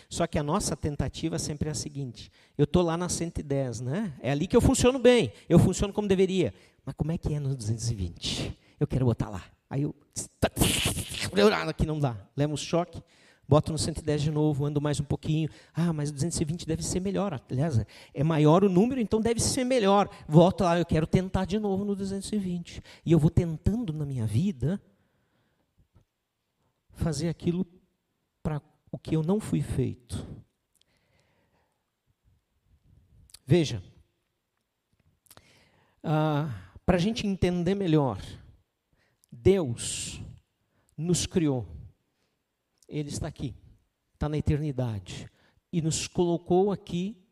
Só 0.09 0.27
que 0.27 0.39
a 0.39 0.43
nossa 0.43 0.77
tentativa 0.77 1.39
sempre 1.39 1.69
é 1.69 1.73
a 1.73 1.75
seguinte: 1.75 2.31
eu 2.57 2.65
estou 2.65 2.83
lá 2.83 2.97
na 2.97 3.09
110, 3.09 3.81
né? 3.81 4.15
É 4.21 4.31
ali 4.31 4.47
que 4.47 4.57
eu 4.57 4.61
funciono 4.61 4.99
bem, 4.99 5.33
eu 5.49 5.59
funciono 5.59 5.93
como 5.93 6.09
deveria. 6.09 6.53
Mas 6.85 6.95
como 6.95 7.13
é 7.13 7.19
que 7.19 7.35
é 7.35 7.41
no 7.41 7.55
220? 7.55 8.57
Eu 8.79 8.87
quero 8.87 9.07
botar 9.07 9.29
lá. 9.29 9.45
Aí 9.69 9.83
eu. 9.83 9.95
Aqui 11.69 11.85
não 11.85 11.99
dá. 11.99 12.17
Leva 12.37 12.53
um 12.53 12.57
choque, 12.57 13.03
boto 13.49 13.73
no 13.73 13.79
110 13.79 14.23
de 14.23 14.31
novo, 14.31 14.65
ando 14.65 14.81
mais 14.81 15.01
um 15.01 15.05
pouquinho. 15.05 15.51
Ah, 15.75 15.93
mas 15.93 16.11
o 16.11 16.13
220 16.15 16.67
deve 16.67 16.83
ser 16.83 17.01
melhor. 17.01 17.41
Aliás, 17.51 17.85
é 18.15 18.25
maior 18.25 18.65
o 18.65 18.69
número, 18.69 19.01
então 19.01 19.21
deve 19.21 19.41
ser 19.41 19.65
melhor. 19.65 20.09
Volto 20.29 20.65
lá, 20.65 20.79
eu 20.79 20.87
quero 20.87 21.07
tentar 21.07 21.45
de 21.45 21.59
novo 21.59 21.85
no 21.85 21.95
220. 21.95 22.83
E 23.05 23.13
eu 23.13 23.19
vou 23.19 23.31
tentando 23.31 23.93
na 23.93 24.07
minha 24.07 24.27
vida 24.27 24.81
fazer 26.93 27.29
aquilo 27.29 27.67
para 28.43 28.61
o 28.97 28.99
que 28.99 29.15
eu 29.15 29.23
não 29.23 29.39
fui 29.39 29.61
feito. 29.61 30.27
Veja, 33.45 33.83
ah, 36.03 36.49
para 36.87 36.97
a 36.97 36.99
gente 36.99 37.27
entender 37.27 37.75
melhor, 37.75 38.19
Deus 39.31 40.19
nos 40.97 41.27
criou, 41.27 41.69
Ele 42.89 43.11
está 43.11 43.29
aqui, 43.29 43.55
está 44.15 44.31
na 44.31 44.39
eternidade, 44.39 45.31
e 45.71 45.83
nos 45.83 46.09
colocou 46.09 46.73
aqui 46.73 47.23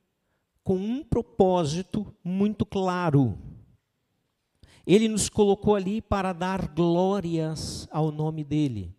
com 0.63 0.77
um 0.77 1.03
propósito 1.03 2.15
muito 2.23 2.67
claro. 2.67 3.39
Ele 4.87 5.09
nos 5.09 5.31
colocou 5.31 5.75
ali 5.75 6.03
para 6.03 6.35
dar 6.35 6.69
glórias 6.69 7.89
ao 7.91 8.13
nome 8.13 8.45
dEle. 8.45 8.95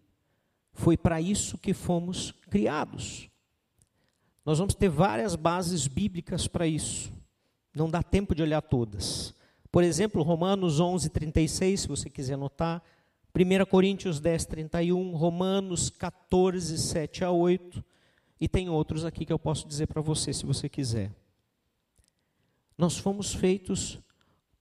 Foi 0.75 0.97
para 0.97 1.21
isso 1.21 1.57
que 1.57 1.73
fomos 1.73 2.31
criados. 2.49 3.29
Nós 4.45 4.59
vamos 4.59 4.75
ter 4.75 4.89
várias 4.89 5.33
bases 5.33 5.87
bíblicas 5.87 6.47
para 6.47 6.67
isso. 6.67 7.11
Não 7.73 7.89
dá 7.89 8.03
tempo 8.03 8.35
de 8.35 8.43
olhar 8.43 8.61
todas. 8.61 9.33
Por 9.71 9.83
exemplo, 9.83 10.21
Romanos 10.21 10.79
11, 10.79 11.09
36, 11.09 11.81
se 11.81 11.87
você 11.87 12.09
quiser 12.09 12.33
anotar. 12.33 12.83
1 13.33 13.65
Coríntios 13.65 14.19
10, 14.19 14.45
31. 14.45 15.15
Romanos 15.15 15.89
14, 15.89 16.77
7 16.77 17.23
a 17.23 17.31
8. 17.31 17.83
E 18.39 18.47
tem 18.47 18.69
outros 18.69 19.05
aqui 19.05 19.25
que 19.25 19.33
eu 19.33 19.39
posso 19.39 19.67
dizer 19.67 19.87
para 19.87 20.01
você, 20.01 20.33
se 20.33 20.45
você 20.45 20.67
quiser. 20.67 21.09
Nós 22.77 22.97
fomos 22.97 23.33
feitos 23.33 23.97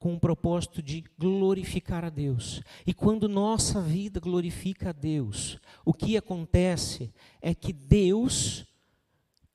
com 0.04 0.12
o 0.12 0.20
propósito 0.20 0.82
de 0.82 1.02
glorificar 1.18 2.04
a 2.04 2.10
Deus. 2.10 2.60
E 2.86 2.92
quando 2.92 3.26
nossa 3.26 3.80
vida 3.80 4.20
glorifica 4.20 4.90
a 4.90 4.92
Deus, 4.92 5.58
o 5.82 5.94
que 5.94 6.14
acontece 6.14 7.10
é 7.40 7.54
que 7.54 7.72
Deus 7.72 8.66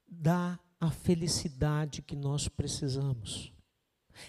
dá 0.08 0.60
a 0.82 0.90
felicidade 0.90 2.02
que 2.02 2.16
nós 2.16 2.48
precisamos. 2.48 3.54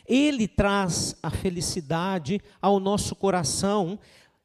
Ele 0.06 0.46
traz 0.46 1.16
a 1.22 1.30
felicidade 1.30 2.38
ao 2.60 2.78
nosso 2.78 3.16
coração, 3.16 3.98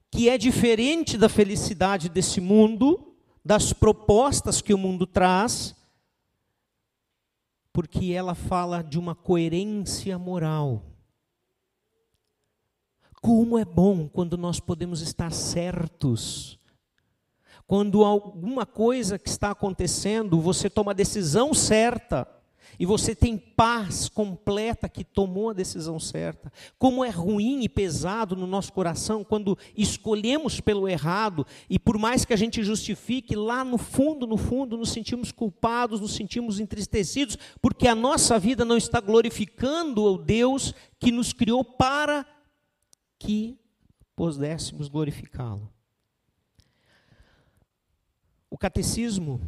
que 0.09 0.29
é 0.29 0.37
diferente 0.37 1.17
da 1.17 1.27
felicidade 1.27 2.07
desse 2.07 2.39
mundo, 2.39 3.17
das 3.43 3.73
propostas 3.73 4.61
que 4.61 4.73
o 4.73 4.77
mundo 4.77 5.05
traz, 5.05 5.75
porque 7.73 8.13
ela 8.13 8.33
fala 8.33 8.81
de 8.81 8.97
uma 8.97 9.13
coerência 9.13 10.17
moral 10.17 10.94
como 13.25 13.57
é 13.57 13.65
bom 13.65 14.07
quando 14.07 14.37
nós 14.37 14.59
podemos 14.59 15.01
estar 15.01 15.31
certos. 15.31 16.59
Quando 17.65 18.03
alguma 18.03 18.67
coisa 18.67 19.17
que 19.17 19.27
está 19.27 19.49
acontecendo, 19.49 20.39
você 20.39 20.69
toma 20.69 20.91
a 20.91 20.93
decisão 20.93 21.51
certa 21.51 22.27
e 22.77 22.85
você 22.85 23.15
tem 23.15 23.35
paz 23.35 24.07
completa 24.07 24.87
que 24.87 25.03
tomou 25.03 25.49
a 25.49 25.53
decisão 25.53 25.99
certa. 25.99 26.53
Como 26.77 27.03
é 27.03 27.09
ruim 27.09 27.63
e 27.63 27.69
pesado 27.69 28.35
no 28.35 28.45
nosso 28.45 28.71
coração 28.71 29.23
quando 29.23 29.57
escolhemos 29.75 30.61
pelo 30.61 30.87
errado 30.87 31.47
e 31.67 31.79
por 31.79 31.97
mais 31.97 32.25
que 32.25 32.33
a 32.33 32.37
gente 32.37 32.61
justifique, 32.63 33.35
lá 33.35 33.63
no 33.63 33.79
fundo, 33.79 34.27
no 34.27 34.37
fundo, 34.37 34.77
nos 34.77 34.89
sentimos 34.91 35.31
culpados, 35.31 35.99
nos 35.99 36.13
sentimos 36.13 36.59
entristecidos, 36.59 37.39
porque 37.59 37.87
a 37.87 37.95
nossa 37.95 38.37
vida 38.37 38.63
não 38.63 38.77
está 38.77 38.99
glorificando 38.99 40.03
o 40.03 40.15
Deus 40.15 40.75
que 40.99 41.11
nos 41.11 41.33
criou 41.33 41.63
para 41.63 42.23
que 43.25 43.59
pudéssemos 44.15 44.87
glorificá-lo. 44.87 45.73
O 48.49 48.57
catecismo 48.57 49.41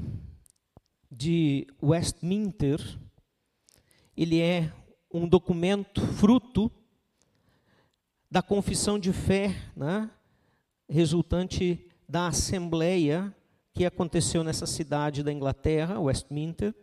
de 1.11 1.67
Westminster, 1.81 2.79
ele 4.15 4.39
é 4.41 4.71
um 5.13 5.27
documento 5.27 6.01
fruto 6.13 6.71
da 8.29 8.41
confissão 8.41 8.97
de 8.97 9.13
fé, 9.13 9.55
né, 9.75 10.09
resultante 10.89 11.87
da 12.09 12.27
assembleia 12.27 13.33
que 13.73 13.85
aconteceu 13.85 14.43
nessa 14.43 14.65
cidade 14.65 15.21
da 15.21 15.31
Inglaterra, 15.31 15.99
Westminster, 15.99 16.73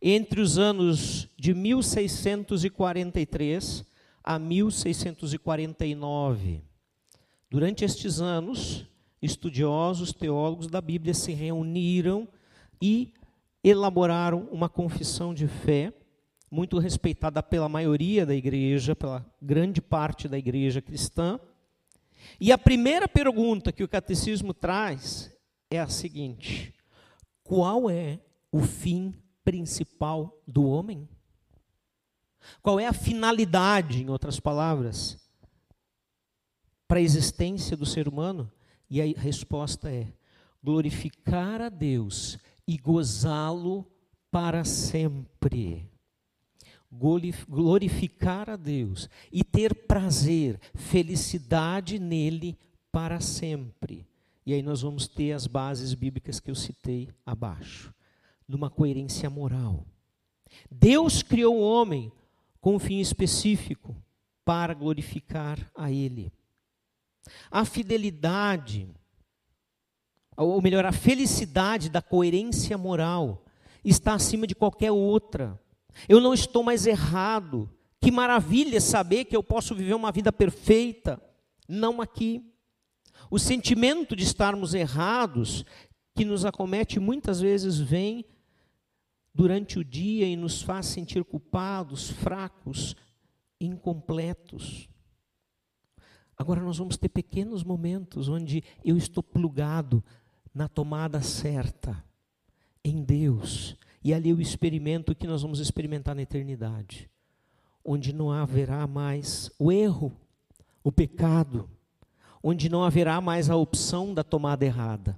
entre 0.00 0.40
os 0.40 0.56
anos 0.56 1.28
de 1.36 1.52
1643 1.52 3.91
a 4.22 4.38
1649. 4.38 6.62
Durante 7.50 7.84
estes 7.84 8.20
anos, 8.20 8.86
estudiosos, 9.20 10.12
teólogos 10.12 10.66
da 10.66 10.80
Bíblia 10.80 11.14
se 11.14 11.32
reuniram 11.32 12.28
e 12.80 13.12
elaboraram 13.62 14.48
uma 14.50 14.68
confissão 14.68 15.32
de 15.32 15.46
fé, 15.46 15.92
muito 16.50 16.78
respeitada 16.78 17.40
pela 17.42 17.68
maioria 17.68 18.26
da 18.26 18.34
igreja, 18.34 18.96
pela 18.96 19.24
grande 19.40 19.80
parte 19.80 20.28
da 20.28 20.36
igreja 20.36 20.82
cristã. 20.82 21.38
E 22.40 22.52
a 22.52 22.58
primeira 22.58 23.08
pergunta 23.08 23.72
que 23.72 23.84
o 23.84 23.88
catecismo 23.88 24.52
traz 24.52 25.32
é 25.70 25.78
a 25.78 25.88
seguinte: 25.88 26.74
qual 27.42 27.88
é 27.88 28.18
o 28.50 28.60
fim 28.60 29.14
principal 29.44 30.36
do 30.46 30.64
homem? 30.64 31.08
Qual 32.62 32.78
é 32.78 32.86
a 32.86 32.92
finalidade, 32.92 34.02
em 34.02 34.10
outras 34.10 34.38
palavras, 34.38 35.18
para 36.86 36.98
a 36.98 37.02
existência 37.02 37.76
do 37.76 37.86
ser 37.86 38.08
humano? 38.08 38.50
E 38.90 39.00
a 39.00 39.04
resposta 39.18 39.90
é: 39.90 40.12
glorificar 40.62 41.60
a 41.60 41.68
Deus 41.68 42.38
e 42.66 42.76
gozá-lo 42.76 43.86
para 44.30 44.64
sempre. 44.64 45.90
Glorificar 47.48 48.50
a 48.50 48.56
Deus 48.56 49.08
e 49.32 49.42
ter 49.42 49.74
prazer, 49.86 50.60
felicidade 50.74 51.98
nele 51.98 52.58
para 52.90 53.18
sempre. 53.18 54.06
E 54.44 54.52
aí 54.52 54.62
nós 54.62 54.82
vamos 54.82 55.08
ter 55.08 55.32
as 55.32 55.46
bases 55.46 55.94
bíblicas 55.94 56.38
que 56.38 56.50
eu 56.50 56.54
citei 56.54 57.08
abaixo, 57.24 57.94
numa 58.46 58.68
coerência 58.68 59.30
moral. 59.30 59.86
Deus 60.70 61.22
criou 61.22 61.56
o 61.56 61.62
homem 61.62 62.12
com 62.62 62.76
um 62.76 62.78
fim 62.78 63.00
específico 63.00 63.94
para 64.44 64.72
glorificar 64.72 65.58
a 65.74 65.90
Ele. 65.90 66.32
A 67.50 67.64
fidelidade, 67.64 68.88
ou 70.36 70.62
melhor, 70.62 70.86
a 70.86 70.92
felicidade 70.92 71.90
da 71.90 72.00
coerência 72.00 72.78
moral 72.78 73.44
está 73.84 74.14
acima 74.14 74.46
de 74.46 74.54
qualquer 74.54 74.92
outra. 74.92 75.60
Eu 76.08 76.20
não 76.20 76.32
estou 76.32 76.62
mais 76.62 76.86
errado 76.86 77.68
Que 78.02 78.10
maravilha 78.10 78.80
saber 78.80 79.26
que 79.26 79.36
eu 79.36 79.44
posso 79.44 79.76
viver 79.76 79.94
uma 79.94 80.10
vida 80.10 80.32
perfeita. 80.32 81.22
Não 81.68 82.00
aqui. 82.00 82.44
O 83.30 83.38
sentimento 83.38 84.16
de 84.16 84.24
estarmos 84.24 84.74
errados, 84.74 85.64
que 86.12 86.24
nos 86.24 86.44
acomete 86.44 86.98
muitas 86.98 87.40
vezes, 87.40 87.78
vem 87.78 88.24
durante 89.34 89.78
o 89.78 89.84
dia 89.84 90.26
e 90.26 90.36
nos 90.36 90.62
faz 90.62 90.86
sentir 90.86 91.24
culpados, 91.24 92.10
fracos, 92.10 92.94
incompletos. 93.60 94.88
Agora 96.36 96.60
nós 96.60 96.78
vamos 96.78 96.96
ter 96.96 97.08
pequenos 97.08 97.62
momentos 97.62 98.28
onde 98.28 98.64
eu 98.84 98.96
estou 98.96 99.22
plugado 99.22 100.02
na 100.54 100.68
tomada 100.68 101.22
certa, 101.22 102.04
em 102.84 103.02
Deus, 103.02 103.76
e 104.02 104.12
ali 104.12 104.30
eu 104.30 104.40
experimento 104.40 105.12
o 105.12 105.14
que 105.14 105.26
nós 105.26 105.42
vamos 105.42 105.60
experimentar 105.60 106.14
na 106.14 106.22
eternidade, 106.22 107.08
onde 107.84 108.12
não 108.12 108.30
haverá 108.30 108.86
mais 108.86 109.50
o 109.58 109.70
erro, 109.70 110.12
o 110.82 110.90
pecado, 110.90 111.70
onde 112.42 112.68
não 112.68 112.82
haverá 112.82 113.20
mais 113.20 113.48
a 113.48 113.56
opção 113.56 114.12
da 114.12 114.24
tomada 114.24 114.64
errada, 114.64 115.16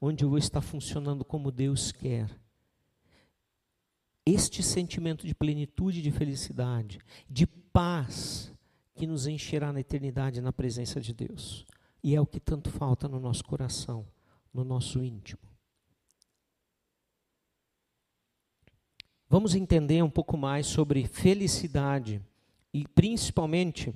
onde 0.00 0.24
eu 0.24 0.30
vou 0.30 0.38
estar 0.38 0.62
funcionando 0.62 1.24
como 1.24 1.52
Deus 1.52 1.92
quer. 1.92 2.30
Este 4.26 4.62
sentimento 4.62 5.26
de 5.26 5.34
plenitude, 5.34 6.00
de 6.00 6.10
felicidade, 6.10 6.98
de 7.28 7.46
paz, 7.46 8.52
que 8.94 9.06
nos 9.06 9.26
encherá 9.26 9.72
na 9.72 9.80
eternidade 9.80 10.40
na 10.40 10.52
presença 10.52 11.00
de 11.00 11.12
Deus. 11.12 11.66
E 12.02 12.14
é 12.14 12.20
o 12.20 12.26
que 12.26 12.40
tanto 12.40 12.70
falta 12.70 13.08
no 13.08 13.20
nosso 13.20 13.44
coração, 13.44 14.06
no 14.52 14.64
nosso 14.64 15.02
íntimo. 15.02 15.42
Vamos 19.28 19.54
entender 19.54 20.02
um 20.02 20.10
pouco 20.10 20.36
mais 20.36 20.66
sobre 20.66 21.06
felicidade 21.06 22.22
e 22.72 22.86
principalmente 22.86 23.92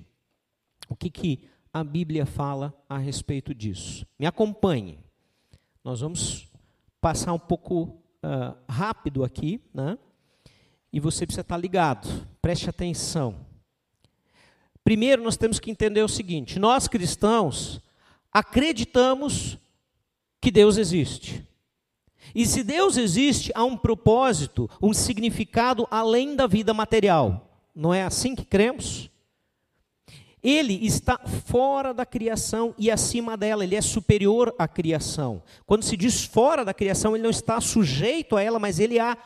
o 0.89 0.97
que, 0.97 1.11
que 1.11 1.49
a 1.73 1.85
Bíblia 1.85 2.27
fala 2.27 2.75
a 2.89 2.99
respeito 2.99 3.55
disso. 3.55 4.07
Me 4.19 4.27
acompanhe. 4.27 4.99
Nós 5.85 6.01
vamos 6.01 6.51
passar 7.01 7.33
um 7.33 7.39
pouco 7.39 7.83
uh, 7.85 8.57
rápido 8.69 9.23
aqui, 9.23 9.63
né? 9.73 9.97
E 10.93 11.01
você 11.01 11.27
precisa 11.27 11.43
estar 11.43 11.57
ligado. 11.57 12.27
Preste 12.41 12.69
atenção. 12.71 13.35
Primeiro, 14.83 15.23
nós 15.23 15.37
temos 15.37 15.61
que 15.61 15.71
entender 15.71 16.03
o 16.03 16.09
seguinte: 16.09 16.59
nós 16.59 16.89
cristãos 16.89 17.81
acreditamos 18.33 19.59
que 20.41 20.51
Deus 20.51 20.77
existe. 20.77 21.47
E 22.35 22.47
se 22.47 22.63
Deus 22.63 22.97
existe, 22.97 23.51
há 23.55 23.65
um 23.65 23.77
propósito, 23.77 24.69
um 24.83 24.93
significado 24.93 25.87
além 25.91 26.37
da 26.37 26.47
vida 26.47 26.73
material. 26.75 27.51
Não 27.75 27.93
é 27.93 28.03
assim 28.03 28.35
que 28.35 28.45
cremos? 28.45 29.11
Ele 30.43 30.87
está 30.87 31.19
fora 31.19 31.93
da 31.93 32.07
criação 32.07 32.75
e 32.79 32.91
acima 32.91 33.37
dela, 33.37 33.65
ele 33.65 33.75
é 33.75 33.81
superior 33.81 34.55
à 34.59 34.69
criação. 34.69 35.43
Quando 35.67 35.83
se 35.83 35.97
diz 35.97 36.25
fora 36.25 36.65
da 36.65 36.73
criação, 36.73 37.15
ele 37.15 37.25
não 37.25 37.31
está 37.31 37.61
sujeito 37.61 38.37
a 38.37 38.43
ela, 38.43 38.59
mas 38.59 38.79
ele 38.79 38.99
a 39.01 39.19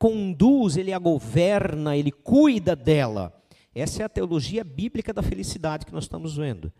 conduz, 0.00 0.78
ele 0.78 0.94
a 0.94 0.98
governa, 0.98 1.94
ele 1.94 2.10
cuida 2.10 2.74
dela. 2.74 3.36
Essa 3.74 4.02
é 4.02 4.06
a 4.06 4.08
teologia 4.08 4.64
bíblica 4.64 5.12
da 5.12 5.22
felicidade 5.22 5.84
que 5.84 5.92
nós 5.92 6.04
estamos 6.04 6.36
vendo. 6.36 6.72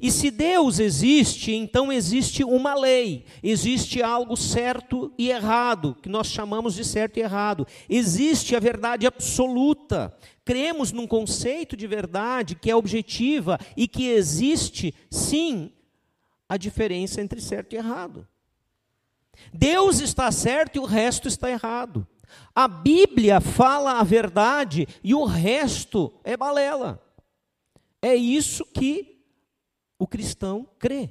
E 0.00 0.12
se 0.12 0.30
Deus 0.30 0.78
existe, 0.78 1.52
então 1.52 1.92
existe 1.92 2.44
uma 2.44 2.74
lei, 2.74 3.26
existe 3.42 4.00
algo 4.00 4.36
certo 4.36 5.12
e 5.18 5.28
errado, 5.28 5.96
que 6.00 6.08
nós 6.08 6.28
chamamos 6.28 6.74
de 6.74 6.84
certo 6.84 7.16
e 7.16 7.20
errado. 7.20 7.66
Existe 7.88 8.54
a 8.54 8.60
verdade 8.60 9.08
absoluta. 9.08 10.16
Cremos 10.44 10.92
num 10.92 11.06
conceito 11.06 11.76
de 11.76 11.86
verdade 11.86 12.54
que 12.54 12.70
é 12.70 12.76
objetiva 12.76 13.58
e 13.76 13.88
que 13.88 14.08
existe, 14.08 14.94
sim, 15.10 15.72
a 16.48 16.56
diferença 16.56 17.20
entre 17.20 17.40
certo 17.40 17.72
e 17.72 17.76
errado. 17.76 18.26
Deus 19.52 19.98
está 19.98 20.30
certo 20.30 20.76
e 20.76 20.78
o 20.78 20.84
resto 20.84 21.26
está 21.26 21.50
errado. 21.50 22.06
A 22.54 22.66
Bíblia 22.66 23.40
fala 23.40 24.00
a 24.00 24.04
verdade 24.04 24.86
e 25.02 25.14
o 25.14 25.24
resto 25.24 26.12
é 26.24 26.36
balela. 26.36 27.02
É 28.00 28.14
isso 28.14 28.64
que 28.64 29.22
o 29.98 30.06
cristão 30.06 30.66
crê. 30.78 31.10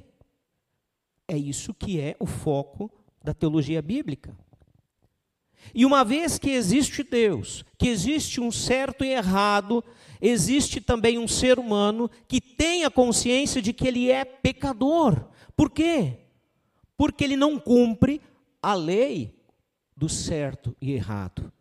É 1.26 1.36
isso 1.36 1.74
que 1.74 2.00
é 2.00 2.16
o 2.18 2.26
foco 2.26 2.90
da 3.22 3.34
teologia 3.34 3.82
bíblica. 3.82 4.34
E 5.74 5.84
uma 5.84 6.04
vez 6.04 6.38
que 6.38 6.50
existe 6.50 7.02
Deus, 7.02 7.64
que 7.76 7.88
existe 7.88 8.40
um 8.40 8.50
certo 8.50 9.04
e 9.04 9.08
errado, 9.08 9.84
existe 10.20 10.80
também 10.80 11.18
um 11.18 11.28
ser 11.28 11.58
humano 11.58 12.10
que 12.26 12.40
tem 12.40 12.84
a 12.84 12.90
consciência 12.90 13.60
de 13.60 13.72
que 13.72 13.86
ele 13.86 14.10
é 14.10 14.24
pecador. 14.24 15.28
Por 15.56 15.70
quê? 15.70 16.18
Porque 16.96 17.24
ele 17.24 17.36
não 17.36 17.58
cumpre 17.58 18.20
a 18.62 18.74
lei 18.74 19.37
do 19.98 20.08
certo 20.08 20.76
e 20.80 20.92
errado. 20.92 21.52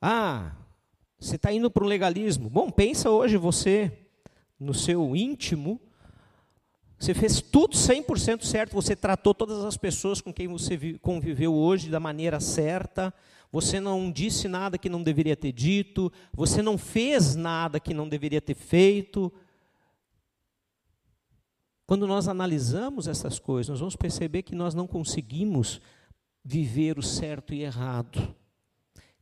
Ah, 0.00 0.52
você 1.18 1.34
está 1.34 1.52
indo 1.52 1.68
para 1.68 1.82
o 1.82 1.86
legalismo. 1.86 2.48
Bom, 2.48 2.70
pensa 2.70 3.10
hoje 3.10 3.36
você, 3.36 4.06
no 4.60 4.72
seu 4.72 5.16
íntimo, 5.16 5.80
você 6.96 7.12
fez 7.12 7.40
tudo 7.40 7.76
100% 7.76 8.44
certo, 8.44 8.74
você 8.74 8.94
tratou 8.94 9.34
todas 9.34 9.64
as 9.64 9.76
pessoas 9.76 10.20
com 10.20 10.32
quem 10.32 10.46
você 10.46 10.78
conviveu 11.02 11.52
hoje 11.52 11.90
da 11.90 11.98
maneira 11.98 12.38
certa, 12.38 13.12
você 13.50 13.80
não 13.80 14.12
disse 14.12 14.46
nada 14.46 14.78
que 14.78 14.88
não 14.88 15.02
deveria 15.02 15.36
ter 15.36 15.50
dito, 15.50 16.12
você 16.32 16.62
não 16.62 16.78
fez 16.78 17.34
nada 17.34 17.80
que 17.80 17.92
não 17.92 18.08
deveria 18.08 18.40
ter 18.40 18.54
feito. 18.54 19.32
Quando 21.88 22.06
nós 22.06 22.28
analisamos 22.28 23.08
essas 23.08 23.40
coisas, 23.40 23.68
nós 23.68 23.80
vamos 23.80 23.96
perceber 23.96 24.42
que 24.42 24.54
nós 24.54 24.76
não 24.76 24.86
conseguimos 24.86 25.80
viver 26.44 26.98
o 26.98 27.02
certo 27.02 27.54
e 27.54 27.62
errado. 27.62 28.34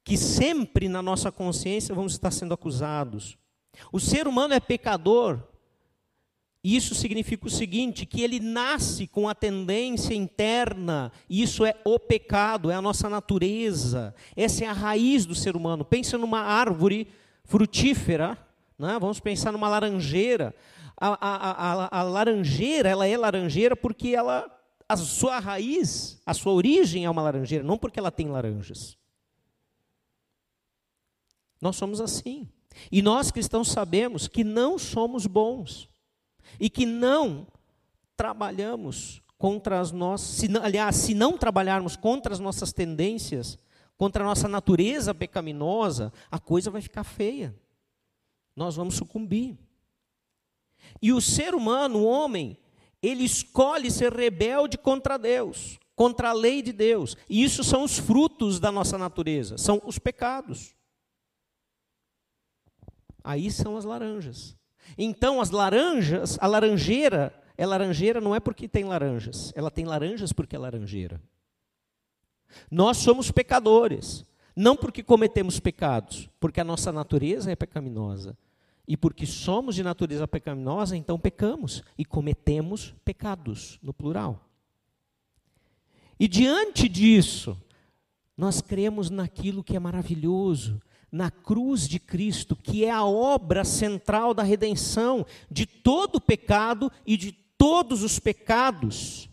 Que 0.03 0.17
sempre 0.17 0.89
na 0.89 1.03
nossa 1.03 1.31
consciência 1.31 1.95
vamos 1.95 2.13
estar 2.13 2.31
sendo 2.31 2.55
acusados. 2.55 3.37
O 3.93 4.01
ser 4.01 4.27
humano 4.27 4.55
é 4.55 4.61
pecador. 4.61 5.43
Isso 6.63 6.95
significa 6.95 7.47
o 7.47 7.51
seguinte: 7.51 8.05
que 8.05 8.23
ele 8.23 8.41
nasce 8.41 9.07
com 9.07 9.29
a 9.29 9.35
tendência 9.35 10.15
interna, 10.15 11.13
isso 11.29 11.65
é 11.65 11.77
o 11.85 11.99
pecado, 11.99 12.71
é 12.71 12.75
a 12.75 12.83
nossa 12.83 13.09
natureza, 13.09 14.15
essa 14.37 14.65
é 14.65 14.67
a 14.67 14.73
raiz 14.73 15.25
do 15.25 15.35
ser 15.35 15.57
humano. 15.57 15.85
Pensa 15.85 16.19
numa 16.19 16.41
árvore 16.41 17.09
frutífera, 17.45 18.37
né? 18.79 18.99
vamos 19.01 19.21
pensar 19.21 19.53
numa 19.53 19.69
laranjeira. 19.69 20.55
A, 21.01 21.09
a, 21.09 21.97
a, 21.97 22.01
a 22.01 22.03
laranjeira, 22.03 22.89
ela 22.89 23.07
é 23.07 23.17
laranjeira 23.17 23.77
porque 23.77 24.09
ela 24.09 24.58
a 24.89 24.97
sua 24.97 25.39
raiz, 25.39 26.21
a 26.25 26.33
sua 26.33 26.53
origem 26.53 27.05
é 27.05 27.11
uma 27.11 27.23
laranjeira, 27.23 27.63
não 27.63 27.77
porque 27.77 27.99
ela 27.99 28.11
tem 28.11 28.29
laranjas. 28.29 28.97
Nós 31.61 31.77
somos 31.77 32.01
assim. 32.01 32.49
E 32.91 33.03
nós 33.03 33.31
cristãos 33.31 33.71
sabemos 33.71 34.29
que 34.29 34.45
não 34.45 34.79
somos 34.79 35.27
bons 35.27 35.89
e 36.61 36.71
que 36.71 36.87
não 36.87 37.47
trabalhamos 38.17 39.21
contra 39.37 39.81
as 39.81 39.93
nossas, 39.93 40.29
se, 40.29 40.49
aliás, 40.59 40.97
se 40.97 41.15
não 41.15 41.37
trabalharmos 41.37 41.97
contra 41.97 42.33
as 42.33 42.41
nossas 42.41 42.73
tendências, 42.73 43.59
contra 43.97 44.23
a 44.23 44.27
nossa 44.27 44.49
natureza 44.49 45.15
pecaminosa, 45.15 46.13
a 46.31 46.39
coisa 46.39 46.71
vai 46.71 46.81
ficar 46.81 47.05
feia. 47.05 47.55
Nós 48.55 48.77
vamos 48.77 48.95
sucumbir. 48.95 49.57
E 51.03 51.13
o 51.13 51.21
ser 51.21 51.55
humano, 51.55 52.01
o 52.01 52.07
homem, 52.07 52.57
ele 53.03 53.25
escolhe 53.25 53.91
ser 53.91 54.13
rebelde 54.13 54.77
contra 54.77 55.17
Deus, 55.17 55.79
contra 55.95 56.31
a 56.31 56.33
lei 56.33 56.63
de 56.63 56.73
Deus. 56.73 57.17
E 57.29 57.43
isso 57.43 57.63
são 57.63 57.85
os 57.85 57.99
frutos 57.99 58.59
da 58.59 58.73
nossa 58.73 58.99
natureza, 58.99 59.57
são 59.59 59.81
os 59.85 59.99
pecados. 59.99 60.75
Aí 63.23 63.51
são 63.51 63.77
as 63.77 63.85
laranjas. 63.85 64.57
Então, 64.97 65.41
as 65.41 65.51
laranjas, 65.51 66.39
a 66.41 66.47
laranjeira, 66.47 67.35
é 67.57 67.67
laranjeira 67.67 68.21
não 68.21 68.35
é 68.35 68.41
porque 68.41 68.69
tem 68.69 68.85
laranjas, 68.85 69.53
ela 69.55 69.71
tem 69.71 69.85
laranjas 69.85 70.33
porque 70.33 70.57
é 70.57 70.59
laranjeira. 70.59 71.21
Nós 72.71 72.97
somos 72.99 73.31
pecadores, 73.31 74.25
não 74.57 74.75
porque 74.75 75.03
cometemos 75.03 75.61
pecados, 75.61 76.31
porque 76.41 76.61
a 76.61 76.65
nossa 76.65 76.91
natureza 76.91 77.53
é 77.53 77.57
pecaminosa. 77.57 78.37
E 78.89 78.97
porque 78.97 79.27
somos 79.27 79.75
de 79.75 79.83
natureza 79.83 80.27
pecaminosa, 80.27 80.97
então 80.97 81.21
pecamos 81.21 81.85
e 81.99 82.07
cometemos 82.07 82.95
pecados, 83.05 83.79
no 83.83 83.93
plural. 83.93 84.49
E 86.19 86.27
diante 86.27 86.89
disso, 86.89 87.57
nós 88.35 88.63
cremos 88.63 89.11
naquilo 89.11 89.63
que 89.63 89.77
é 89.77 89.79
maravilhoso, 89.79 90.81
na 91.13 91.31
cruz 91.31 91.87
de 91.87 91.99
Cristo, 91.99 92.57
que 92.57 92.85
é 92.85 92.91
a 92.91 93.05
obra 93.05 93.63
central 93.63 94.33
da 94.33 94.43
redenção 94.43 95.27
de 95.51 95.67
todo 95.67 96.17
o 96.17 96.21
pecado 96.21 96.91
e 97.07 97.17
de 97.17 97.33
todos 97.33 98.03
os 98.03 98.19
pecados. 98.19 99.28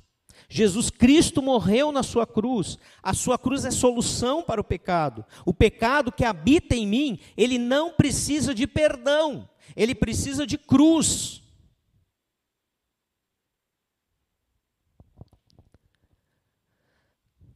Jesus 0.50 0.90
Cristo 0.90 1.42
morreu 1.42 1.92
na 1.92 2.04
sua 2.04 2.26
cruz. 2.26 2.78
A 3.02 3.14
sua 3.14 3.38
cruz 3.38 3.66
é 3.66 3.72
solução 3.72 4.44
para 4.44 4.62
o 4.62 4.64
pecado. 4.64 5.26
O 5.46 5.54
pecado 5.54 6.12
que 6.12 6.24
habita 6.24 6.76
em 6.76 6.88
mim, 6.88 7.20
ele 7.36 7.58
não 7.58 7.92
precisa 7.92 8.54
de 8.54 8.68
perdão, 8.68 9.50
ele 9.76 9.96
precisa 9.96 10.46
de 10.46 10.58
cruz. 10.58 11.42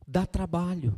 Dá 0.07 0.25
trabalho. 0.25 0.97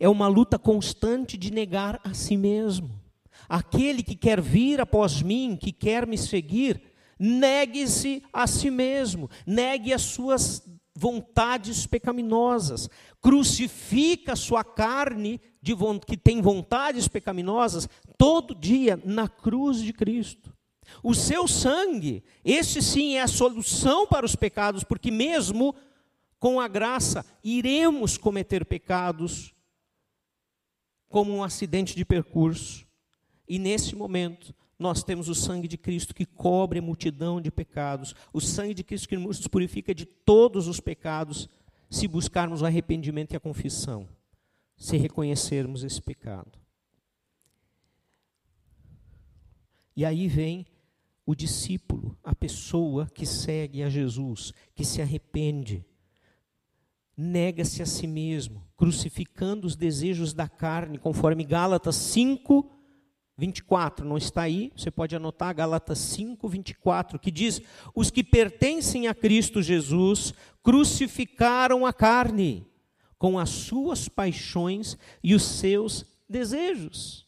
É 0.00 0.08
uma 0.08 0.26
luta 0.26 0.58
constante 0.58 1.36
de 1.36 1.52
negar 1.52 2.00
a 2.02 2.14
si 2.14 2.36
mesmo. 2.36 3.00
Aquele 3.48 4.02
que 4.02 4.16
quer 4.16 4.40
vir 4.40 4.80
após 4.80 5.20
mim, 5.20 5.56
que 5.60 5.70
quer 5.70 6.06
me 6.06 6.16
seguir, 6.16 6.82
negue-se 7.18 8.22
a 8.32 8.46
si 8.46 8.70
mesmo, 8.70 9.28
negue 9.46 9.92
as 9.92 10.02
suas 10.02 10.66
vontades 10.94 11.86
pecaminosas, 11.86 12.88
crucifica 13.20 14.32
a 14.32 14.36
sua 14.36 14.62
carne 14.62 15.40
de, 15.60 15.74
que 16.06 16.16
tem 16.16 16.42
vontades 16.42 17.08
pecaminosas 17.08 17.88
todo 18.18 18.54
dia 18.54 19.00
na 19.04 19.28
cruz 19.28 19.80
de 19.80 19.92
Cristo. 19.92 20.52
O 21.02 21.14
seu 21.14 21.48
sangue, 21.48 22.22
esse 22.44 22.82
sim 22.82 23.14
é 23.14 23.22
a 23.22 23.28
solução 23.28 24.06
para 24.06 24.26
os 24.26 24.36
pecados, 24.36 24.84
porque 24.84 25.10
mesmo 25.10 25.74
com 26.38 26.60
a 26.60 26.68
graça 26.68 27.24
iremos 27.42 28.18
cometer 28.18 28.64
pecados 28.66 29.54
como 31.08 31.32
um 31.32 31.44
acidente 31.44 31.94
de 31.94 32.04
percurso. 32.04 32.86
E 33.48 33.58
nesse 33.58 33.94
momento, 33.94 34.54
nós 34.82 35.02
temos 35.02 35.28
o 35.28 35.34
sangue 35.34 35.66
de 35.66 35.78
Cristo 35.78 36.14
que 36.14 36.26
cobre 36.26 36.80
a 36.80 36.82
multidão 36.82 37.40
de 37.40 37.50
pecados, 37.50 38.14
o 38.32 38.40
sangue 38.40 38.74
de 38.74 38.84
Cristo 38.84 39.08
que 39.08 39.16
nos 39.16 39.46
purifica 39.46 39.94
de 39.94 40.04
todos 40.04 40.68
os 40.68 40.80
pecados, 40.80 41.48
se 41.88 42.06
buscarmos 42.08 42.60
o 42.60 42.66
arrependimento 42.66 43.32
e 43.32 43.36
a 43.36 43.40
confissão, 43.40 44.08
se 44.76 44.96
reconhecermos 44.96 45.84
esse 45.84 46.02
pecado. 46.02 46.58
E 49.94 50.04
aí 50.04 50.26
vem 50.26 50.66
o 51.24 51.34
discípulo, 51.34 52.18
a 52.24 52.34
pessoa 52.34 53.06
que 53.06 53.24
segue 53.24 53.82
a 53.82 53.88
Jesus, 53.88 54.52
que 54.74 54.84
se 54.84 55.00
arrepende, 55.00 55.84
nega-se 57.16 57.82
a 57.82 57.86
si 57.86 58.06
mesmo, 58.06 58.66
crucificando 58.76 59.66
os 59.66 59.76
desejos 59.76 60.32
da 60.32 60.48
carne, 60.48 60.98
conforme 60.98 61.44
Gálatas 61.44 61.96
5, 61.96 62.81
24, 63.36 64.06
não 64.06 64.18
está 64.18 64.42
aí, 64.42 64.70
você 64.76 64.90
pode 64.90 65.16
anotar 65.16 65.54
Gálatas 65.54 65.98
5, 65.98 66.46
24, 66.48 67.18
que 67.18 67.30
diz: 67.30 67.60
Os 67.94 68.10
que 68.10 68.22
pertencem 68.22 69.08
a 69.08 69.14
Cristo 69.14 69.62
Jesus 69.62 70.34
crucificaram 70.62 71.86
a 71.86 71.92
carne 71.92 72.66
com 73.18 73.38
as 73.38 73.50
suas 73.50 74.08
paixões 74.08 74.98
e 75.22 75.34
os 75.34 75.42
seus 75.42 76.04
desejos. 76.28 77.26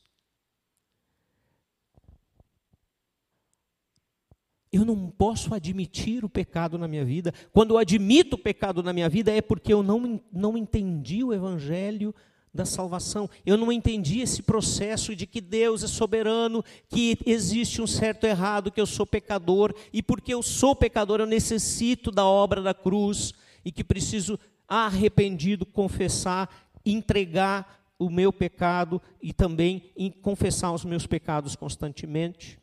Eu 4.71 4.85
não 4.85 5.09
posso 5.09 5.55
admitir 5.55 6.25
o 6.25 6.29
pecado 6.29 6.77
na 6.77 6.89
minha 6.89 7.05
vida. 7.05 7.33
Quando 7.53 7.75
eu 7.75 7.79
admito 7.79 8.35
o 8.35 8.39
pecado 8.39 8.83
na 8.83 8.93
minha 8.93 9.09
vida, 9.09 9.31
é 9.33 9.41
porque 9.41 9.73
eu 9.73 9.85
não, 9.85 10.21
não 10.33 10.59
entendi 10.59 11.23
o 11.23 11.33
Evangelho 11.33 12.13
da 12.55 12.65
salvação. 12.65 13.29
Eu 13.45 13.57
não 13.57 13.73
entendi 13.73 14.21
esse 14.21 14.41
processo 14.41 15.17
de 15.17 15.27
que 15.27 15.41
Deus 15.41 15.83
é 15.83 15.89
soberano, 15.89 16.65
que 16.89 17.19
existe 17.27 17.83
um 17.83 17.87
certo 17.87 18.25
errado, 18.25 18.71
que 18.71 18.81
eu 18.81 18.87
sou 18.87 19.05
pecador, 19.05 19.75
e 19.93 20.01
porque 20.01 20.33
eu 20.33 20.43
sou 20.43 20.77
pecador, 20.77 21.21
eu 21.21 21.27
necessito 21.27 22.13
da 22.13 22.25
obra 22.25 22.63
da 22.63 22.73
cruz, 22.73 23.35
e 23.65 23.73
que 23.73 23.83
preciso, 23.83 24.39
arrependido, 24.69 25.67
confessar, 25.67 26.49
entregar 26.87 27.83
o 27.99 28.09
meu 28.09 28.33
pecado 28.33 29.03
e 29.21 29.33
também 29.33 29.91
confessar 30.23 30.73
os 30.73 30.85
meus 30.85 31.07
pecados 31.07 31.57
constantemente. 31.57 32.59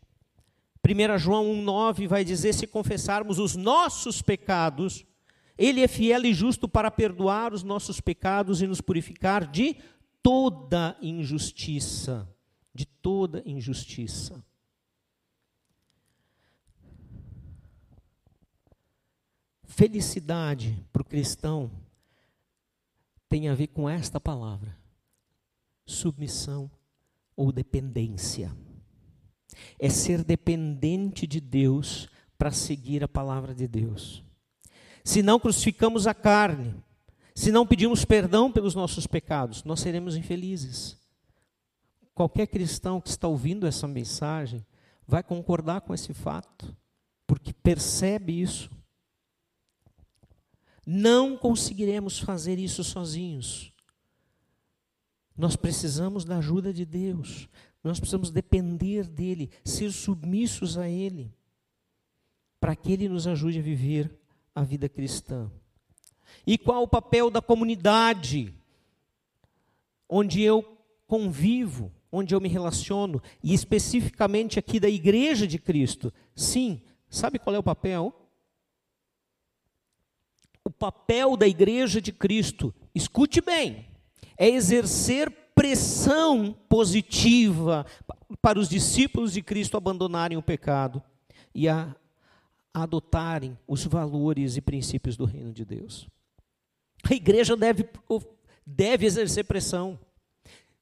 1 0.88 1.18
João 1.18 1.46
1,9 1.46 2.08
vai 2.08 2.24
dizer: 2.24 2.54
se 2.54 2.66
confessarmos 2.66 3.40
os 3.40 3.56
nossos 3.56 4.22
pecados, 4.22 5.06
Ele 5.62 5.82
é 5.82 5.88
fiel 5.88 6.26
e 6.26 6.34
justo 6.34 6.68
para 6.68 6.90
perdoar 6.90 7.54
os 7.54 7.62
nossos 7.62 8.02
pecados 8.02 8.64
e 8.64 8.68
nos 8.68 8.82
purificar 8.82 9.46
de 9.46 9.76
toda 10.24 10.98
injustiça. 11.00 12.28
De 12.74 12.84
toda 12.84 13.44
injustiça. 13.46 14.44
Felicidade 19.64 20.84
para 20.92 21.04
o 21.04 21.06
cristão 21.06 21.70
tem 23.30 23.48
a 23.48 23.54
ver 23.54 23.68
com 23.68 23.88
esta 23.88 24.20
palavra: 24.20 24.76
submissão 25.86 26.72
ou 27.36 27.52
dependência 27.52 28.52
é 29.78 29.90
ser 29.90 30.24
dependente 30.24 31.28
de 31.28 31.40
Deus 31.40 32.10
para 32.36 32.50
seguir 32.50 33.04
a 33.04 33.08
palavra 33.08 33.54
de 33.54 33.68
Deus. 33.68 34.24
Se 35.04 35.22
não 35.22 35.40
crucificamos 35.40 36.08
a 36.08 36.14
carne, 36.14 36.76
se 37.34 37.52
não 37.52 37.66
pedimos 37.66 38.06
perdão 38.06 38.52
pelos 38.52 38.76
nossos 38.76 39.08
pecados, 39.08 39.64
nós 39.64 39.80
seremos 39.80 40.16
infelizes. 40.16 40.98
Qualquer 42.14 42.48
cristão 42.48 43.02
que 43.02 43.10
está 43.10 43.28
ouvindo 43.28 43.66
essa 43.66 43.88
mensagem 43.88 44.66
vai 45.08 45.24
concordar 45.24 45.82
com 45.82 45.94
esse 45.94 46.14
fato, 46.14 46.76
porque 47.26 47.54
percebe 47.54 48.42
isso. 48.42 48.70
Não 50.86 51.38
conseguiremos 51.38 52.20
fazer 52.20 52.60
isso 52.60 52.84
sozinhos. 52.84 53.72
Nós 55.38 55.56
precisamos 55.56 56.26
da 56.26 56.38
ajuda 56.38 56.74
de 56.74 56.86
Deus. 56.86 57.48
Nós 57.84 58.00
precisamos 58.00 58.30
depender 58.30 59.08
dele, 59.08 59.50
ser 59.64 59.92
submissos 59.92 60.78
a 60.78 60.88
ele, 60.88 61.34
para 62.60 62.76
que 62.76 62.92
ele 62.92 63.10
nos 63.10 63.26
ajude 63.26 63.58
a 63.58 63.64
viver 63.64 64.21
a 64.54 64.64
vida 64.64 64.90
cristã. 64.90 65.50
E 66.46 66.58
qual 66.58 66.84
o 66.84 66.88
papel 66.88 67.30
da 67.30 67.42
comunidade 67.42 68.54
onde 70.10 70.42
eu 70.42 70.78
convivo, 71.08 71.92
onde 72.12 72.36
eu 72.36 72.42
me 72.42 72.50
relaciono, 72.50 73.22
e 73.44 73.54
especificamente 73.54 74.60
aqui 74.60 74.80
da 74.80 74.90
igreja 74.90 75.48
de 75.48 75.58
Cristo? 75.58 76.14
Sim, 76.36 76.82
sabe 77.10 77.40
qual 77.40 77.56
é 77.56 77.60
o 77.60 77.64
papel? 77.64 78.14
O 80.64 80.70
papel 80.70 81.38
da 81.38 81.48
igreja 81.48 82.02
de 82.02 82.12
Cristo, 82.12 82.74
escute 82.94 83.42
bem, 83.42 83.88
é 84.38 84.50
exercer 84.50 85.32
pressão 85.56 86.54
positiva 86.68 87.86
para 88.42 88.60
os 88.60 88.68
discípulos 88.68 89.34
de 89.34 89.42
Cristo 89.42 89.78
abandonarem 89.78 90.38
o 90.38 90.42
pecado 90.42 91.02
e 91.54 91.68
a, 91.68 91.96
a 92.74 92.84
adotarem 92.84 93.58
os 93.68 93.86
valores 93.86 94.58
e 94.58 94.62
princípios 94.62 95.18
do 95.18 95.26
reino 95.26 95.52
de 95.52 95.66
Deus. 95.66 96.08
A 97.10 97.14
igreja 97.14 97.56
deve, 97.56 97.88
deve 98.66 99.06
exercer 99.06 99.46
pressão. 99.46 100.00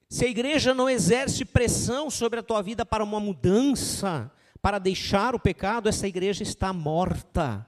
Se 0.07 0.25
a 0.25 0.27
igreja 0.27 0.73
não 0.73 0.89
exerce 0.89 1.45
pressão 1.45 2.09
sobre 2.09 2.39
a 2.39 2.43
tua 2.43 2.61
vida 2.61 2.85
para 2.85 3.03
uma 3.03 3.19
mudança, 3.19 4.31
para 4.61 4.79
deixar 4.79 5.35
o 5.35 5.39
pecado, 5.39 5.87
essa 5.87 6.07
igreja 6.07 6.43
está 6.43 6.73
morta. 6.73 7.65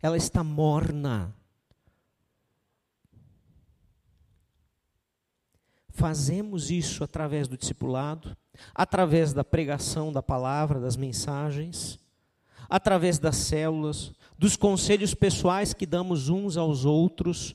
Ela 0.00 0.16
está 0.16 0.42
morna. 0.42 1.34
Fazemos 5.90 6.70
isso 6.70 7.02
através 7.02 7.48
do 7.48 7.56
discipulado, 7.56 8.36
através 8.74 9.32
da 9.32 9.42
pregação 9.42 10.12
da 10.12 10.22
palavra, 10.22 10.78
das 10.78 10.94
mensagens, 10.94 11.98
através 12.68 13.18
das 13.18 13.36
células, 13.36 14.12
dos 14.38 14.56
conselhos 14.56 15.14
pessoais 15.14 15.72
que 15.72 15.86
damos 15.86 16.28
uns 16.28 16.56
aos 16.56 16.84
outros. 16.84 17.54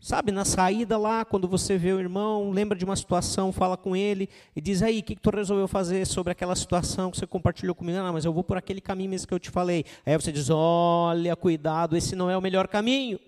Sabe, 0.00 0.30
na 0.30 0.44
saída 0.44 0.98
lá, 0.98 1.24
quando 1.24 1.48
você 1.48 1.78
vê 1.78 1.90
o 1.92 1.98
irmão, 1.98 2.50
lembra 2.50 2.76
de 2.76 2.84
uma 2.84 2.94
situação, 2.94 3.50
fala 3.50 3.74
com 3.74 3.96
ele 3.96 4.28
e 4.54 4.60
diz: 4.60 4.82
aí, 4.82 5.00
o 5.00 5.02
que, 5.02 5.14
que 5.14 5.20
tu 5.22 5.30
resolveu 5.30 5.66
fazer 5.66 6.06
sobre 6.06 6.30
aquela 6.30 6.54
situação 6.54 7.10
que 7.10 7.16
você 7.16 7.26
compartilhou 7.26 7.74
comigo? 7.74 7.98
Não, 7.98 8.12
mas 8.12 8.24
eu 8.24 8.32
vou 8.32 8.44
por 8.44 8.58
aquele 8.58 8.82
caminho 8.82 9.08
mesmo 9.08 9.26
que 9.26 9.32
eu 9.32 9.40
te 9.40 9.50
falei. 9.50 9.84
Aí 10.04 10.14
você 10.14 10.30
diz: 10.30 10.50
olha, 10.50 11.34
cuidado, 11.34 11.96
esse 11.96 12.14
não 12.14 12.28
é 12.28 12.36
o 12.36 12.42
melhor 12.42 12.68
caminho. 12.68 13.18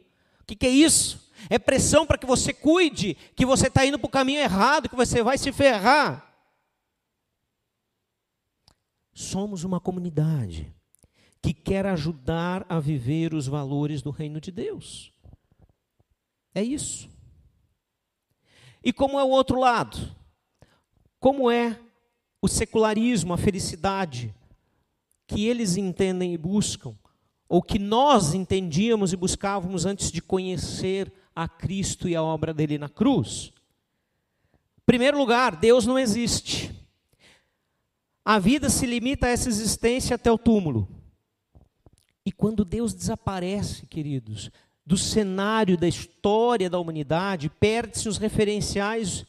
O 0.42 0.44
que, 0.46 0.54
que 0.54 0.66
é 0.66 0.70
isso? 0.70 1.30
É 1.48 1.58
pressão 1.58 2.06
para 2.06 2.18
que 2.18 2.26
você 2.26 2.52
cuide 2.52 3.16
que 3.34 3.46
você 3.46 3.68
está 3.68 3.84
indo 3.86 3.98
para 3.98 4.06
o 4.06 4.10
caminho 4.10 4.40
errado, 4.40 4.88
que 4.88 4.96
você 4.96 5.22
vai 5.22 5.38
se 5.38 5.52
ferrar. 5.52 6.30
Somos 9.14 9.64
uma 9.64 9.80
comunidade 9.80 10.75
que 11.42 11.52
quer 11.52 11.86
ajudar 11.86 12.64
a 12.68 12.80
viver 12.80 13.34
os 13.34 13.46
valores 13.46 14.02
do 14.02 14.10
reino 14.10 14.40
de 14.40 14.50
Deus. 14.50 15.12
É 16.54 16.62
isso. 16.62 17.08
E 18.82 18.92
como 18.92 19.18
é 19.18 19.24
o 19.24 19.28
outro 19.28 19.58
lado? 19.58 20.14
Como 21.18 21.50
é 21.50 21.78
o 22.40 22.48
secularismo, 22.48 23.32
a 23.32 23.38
felicidade 23.38 24.34
que 25.26 25.46
eles 25.46 25.76
entendem 25.76 26.32
e 26.32 26.38
buscam? 26.38 26.96
ou 27.48 27.62
que 27.62 27.78
nós 27.78 28.34
entendíamos 28.34 29.12
e 29.12 29.16
buscávamos 29.16 29.86
antes 29.86 30.10
de 30.10 30.20
conhecer 30.20 31.12
a 31.34 31.48
Cristo 31.48 32.08
e 32.08 32.16
a 32.16 32.22
obra 32.22 32.52
dele 32.52 32.78
na 32.78 32.88
cruz. 32.88 33.52
Primeiro 34.84 35.18
lugar, 35.18 35.56
Deus 35.56 35.86
não 35.86 35.98
existe. 35.98 36.72
A 38.24 38.38
vida 38.38 38.68
se 38.68 38.86
limita 38.86 39.26
a 39.26 39.30
essa 39.30 39.48
existência 39.48 40.16
até 40.16 40.30
o 40.30 40.38
túmulo. 40.38 40.88
E 42.26 42.32
quando 42.32 42.64
Deus 42.64 42.92
desaparece, 42.92 43.86
queridos, 43.86 44.50
do 44.84 44.98
cenário 44.98 45.76
da 45.76 45.86
história 45.86 46.68
da 46.68 46.76
humanidade, 46.76 47.48
perde-se 47.48 48.08
os 48.08 48.18
referenciais 48.18 49.24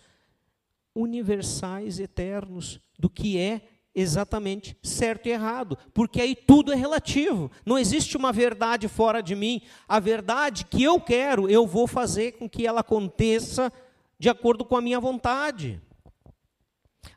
universais, 0.95 1.99
eternos, 1.99 2.79
do 2.97 3.07
que 3.07 3.37
é 3.37 3.61
exatamente 3.93 4.75
certo 4.81 5.27
e 5.27 5.31
errado, 5.31 5.77
porque 5.93 6.19
aí 6.19 6.35
tudo 6.35 6.73
é 6.73 6.75
relativo. 6.75 7.51
Não 7.63 7.77
existe 7.77 8.17
uma 8.17 8.31
verdade 8.31 8.87
fora 8.87 9.21
de 9.21 9.35
mim. 9.35 9.61
A 9.87 9.99
verdade 9.99 10.65
que 10.65 10.81
eu 10.81 10.99
quero, 10.99 11.47
eu 11.47 11.67
vou 11.67 11.85
fazer 11.85 12.33
com 12.33 12.49
que 12.49 12.65
ela 12.65 12.81
aconteça 12.81 13.71
de 14.17 14.27
acordo 14.27 14.65
com 14.65 14.75
a 14.75 14.81
minha 14.81 14.99
vontade. 14.99 15.79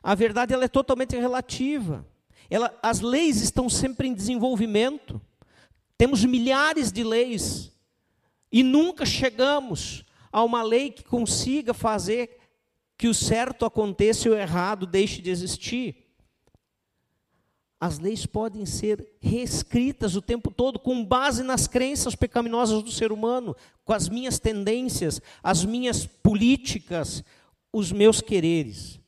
A 0.03 0.13
verdade 0.13 0.53
ela 0.53 0.65
é 0.65 0.67
totalmente 0.67 1.15
relativa. 1.15 2.05
Ela, 2.51 2.71
as 2.83 2.99
leis 2.99 3.41
estão 3.41 3.67
sempre 3.67 4.07
em 4.07 4.13
desenvolvimento. 4.13 5.19
Temos 6.01 6.25
milhares 6.25 6.91
de 6.91 7.03
leis 7.03 7.71
e 8.51 8.63
nunca 8.63 9.05
chegamos 9.05 10.03
a 10.31 10.43
uma 10.43 10.63
lei 10.63 10.89
que 10.89 11.03
consiga 11.03 11.75
fazer 11.75 12.39
que 12.97 13.07
o 13.07 13.13
certo 13.13 13.65
aconteça 13.65 14.27
e 14.27 14.31
o 14.31 14.35
errado 14.35 14.87
deixe 14.87 15.21
de 15.21 15.29
existir. 15.29 15.95
As 17.79 17.99
leis 17.99 18.25
podem 18.25 18.65
ser 18.65 19.13
reescritas 19.19 20.15
o 20.15 20.23
tempo 20.23 20.49
todo 20.49 20.79
com 20.79 21.05
base 21.05 21.43
nas 21.43 21.67
crenças 21.67 22.15
pecaminosas 22.15 22.81
do 22.81 22.91
ser 22.91 23.11
humano, 23.11 23.55
com 23.85 23.93
as 23.93 24.09
minhas 24.09 24.39
tendências, 24.39 25.21
as 25.43 25.63
minhas 25.63 26.07
políticas, 26.07 27.23
os 27.71 27.91
meus 27.91 28.21
quereres. 28.21 28.99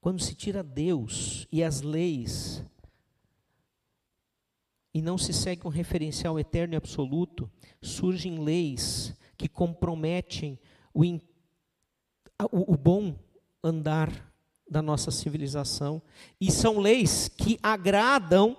Quando 0.00 0.22
se 0.22 0.34
tira 0.34 0.62
Deus 0.62 1.46
e 1.52 1.62
as 1.62 1.82
leis 1.82 2.64
e 4.94 5.02
não 5.02 5.18
se 5.18 5.32
segue 5.32 5.66
um 5.66 5.70
referencial 5.70 6.38
eterno 6.38 6.74
e 6.74 6.76
absoluto, 6.76 7.50
surgem 7.82 8.38
leis 8.38 9.12
que 9.36 9.48
comprometem 9.48 10.56
o, 10.94 11.02
o, 11.04 12.72
o 12.74 12.76
bom 12.76 13.18
andar 13.62 14.32
da 14.70 14.80
nossa 14.80 15.10
civilização. 15.10 16.00
E 16.40 16.50
são 16.52 16.78
leis 16.78 17.26
que 17.28 17.58
agradam 17.60 18.56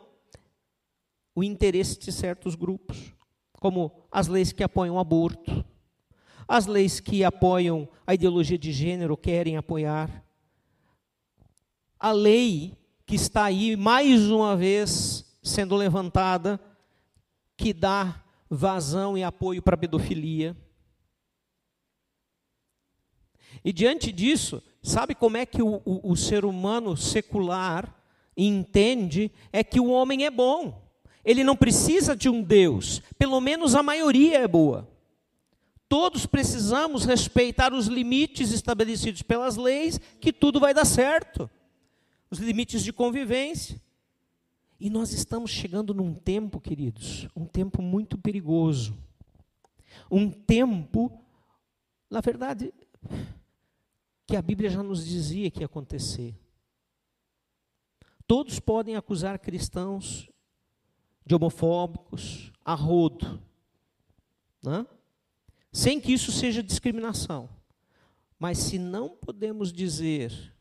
o 1.34 1.42
interesse 1.42 1.98
de 1.98 2.12
certos 2.12 2.54
grupos, 2.54 3.14
como 3.54 4.04
as 4.12 4.28
leis 4.28 4.52
que 4.52 4.64
apoiam 4.64 4.96
o 4.96 5.00
aborto, 5.00 5.66
as 6.46 6.66
leis 6.66 7.00
que 7.00 7.24
apoiam 7.24 7.88
a 8.06 8.14
ideologia 8.14 8.58
de 8.58 8.74
gênero, 8.74 9.16
querem 9.16 9.56
apoiar. 9.56 10.24
A 11.98 12.12
lei 12.12 12.78
que 13.06 13.16
está 13.16 13.46
aí, 13.46 13.76
mais 13.76 14.30
uma 14.30 14.56
vez, 14.56 15.25
sendo 15.46 15.76
levantada 15.76 16.60
que 17.56 17.72
dá 17.72 18.24
vazão 18.50 19.18
e 19.18 19.24
apoio 19.24 19.62
para 19.62 19.76
a 19.76 19.78
pedofilia. 19.78 20.58
E 23.64 23.72
diante 23.72 24.12
disso, 24.12 24.62
sabe 24.82 25.16
como 25.16 25.38
é 25.38 25.46
que 25.46 25.62
o, 25.62 25.82
o, 25.86 26.12
o, 26.12 26.18
ser 26.18 26.44
humano 26.44 26.98
secular 26.98 27.96
entende? 28.36 29.32
É 29.54 29.64
que 29.64 29.80
o 29.80 29.90
homem 29.90 30.26
é 30.26 30.32
bom. 30.32 30.84
Ele 31.24 31.44
não 31.44 31.56
precisa 31.56 32.16
de 32.16 32.28
um 32.28 32.42
Deus. 32.42 33.02
Pelo 33.18 33.40
menos 33.40 33.76
a 33.76 33.82
maioria 33.82 34.40
é 34.40 34.48
boa. 34.48 34.90
Todos 35.88 36.26
precisamos 36.26 37.06
respeitar 37.06 37.74
os 37.74 37.88
limites 37.88 38.52
estabelecidos 38.52 39.22
pelas 39.22 39.56
leis, 39.56 40.00
que 40.20 40.34
tudo 40.34 40.60
vai 40.60 40.74
dar 40.74 40.86
certo. 40.86 41.50
Os 42.30 42.40
limites 42.40 42.84
de 42.84 42.92
convivência. 42.92 43.80
E 44.80 44.90
nós 44.90 45.14
estamos 45.14 45.52
chegando 45.52 45.94
num 45.94 46.14
tempo, 46.14 46.60
queridos, 46.60 47.28
um 47.36 47.46
tempo 47.46 47.82
muito 47.82 48.18
perigoso. 48.18 48.98
Um 50.12 50.30
tempo, 50.30 51.24
na 52.10 52.20
verdade, 52.20 52.74
que 54.28 54.36
a 54.36 54.42
Bíblia 54.42 54.70
já 54.70 54.84
nos 54.84 55.06
dizia 55.06 55.50
que 55.50 55.62
ia 55.62 55.66
acontecer. 55.66 56.36
Todos 58.28 58.60
podem 58.60 58.96
acusar 58.96 59.40
cristãos 59.40 60.30
de 61.26 61.36
homofóbicos 61.36 62.52
a 62.64 62.74
rodo, 62.74 63.42
né? 64.64 64.86
sem 65.72 66.00
que 66.00 66.14
isso 66.14 66.32
seja 66.32 66.64
discriminação. 66.64 67.50
Mas 68.38 68.58
se 68.58 68.78
não 68.78 69.10
podemos 69.10 69.72
dizer 69.72 70.55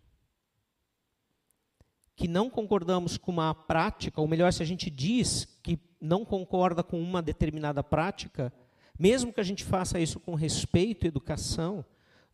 que 2.16 2.28
não 2.28 2.48
concordamos 2.48 3.16
com 3.16 3.32
uma 3.32 3.54
prática, 3.54 4.20
ou 4.20 4.28
melhor, 4.28 4.52
se 4.52 4.62
a 4.62 4.66
gente 4.66 4.88
diz 4.88 5.46
que 5.62 5.78
não 6.00 6.24
concorda 6.24 6.82
com 6.82 7.00
uma 7.00 7.20
determinada 7.20 7.82
prática, 7.82 8.52
mesmo 8.98 9.32
que 9.32 9.40
a 9.40 9.44
gente 9.44 9.64
faça 9.64 9.98
isso 9.98 10.20
com 10.20 10.34
respeito 10.34 11.04
e 11.04 11.08
educação, 11.08 11.84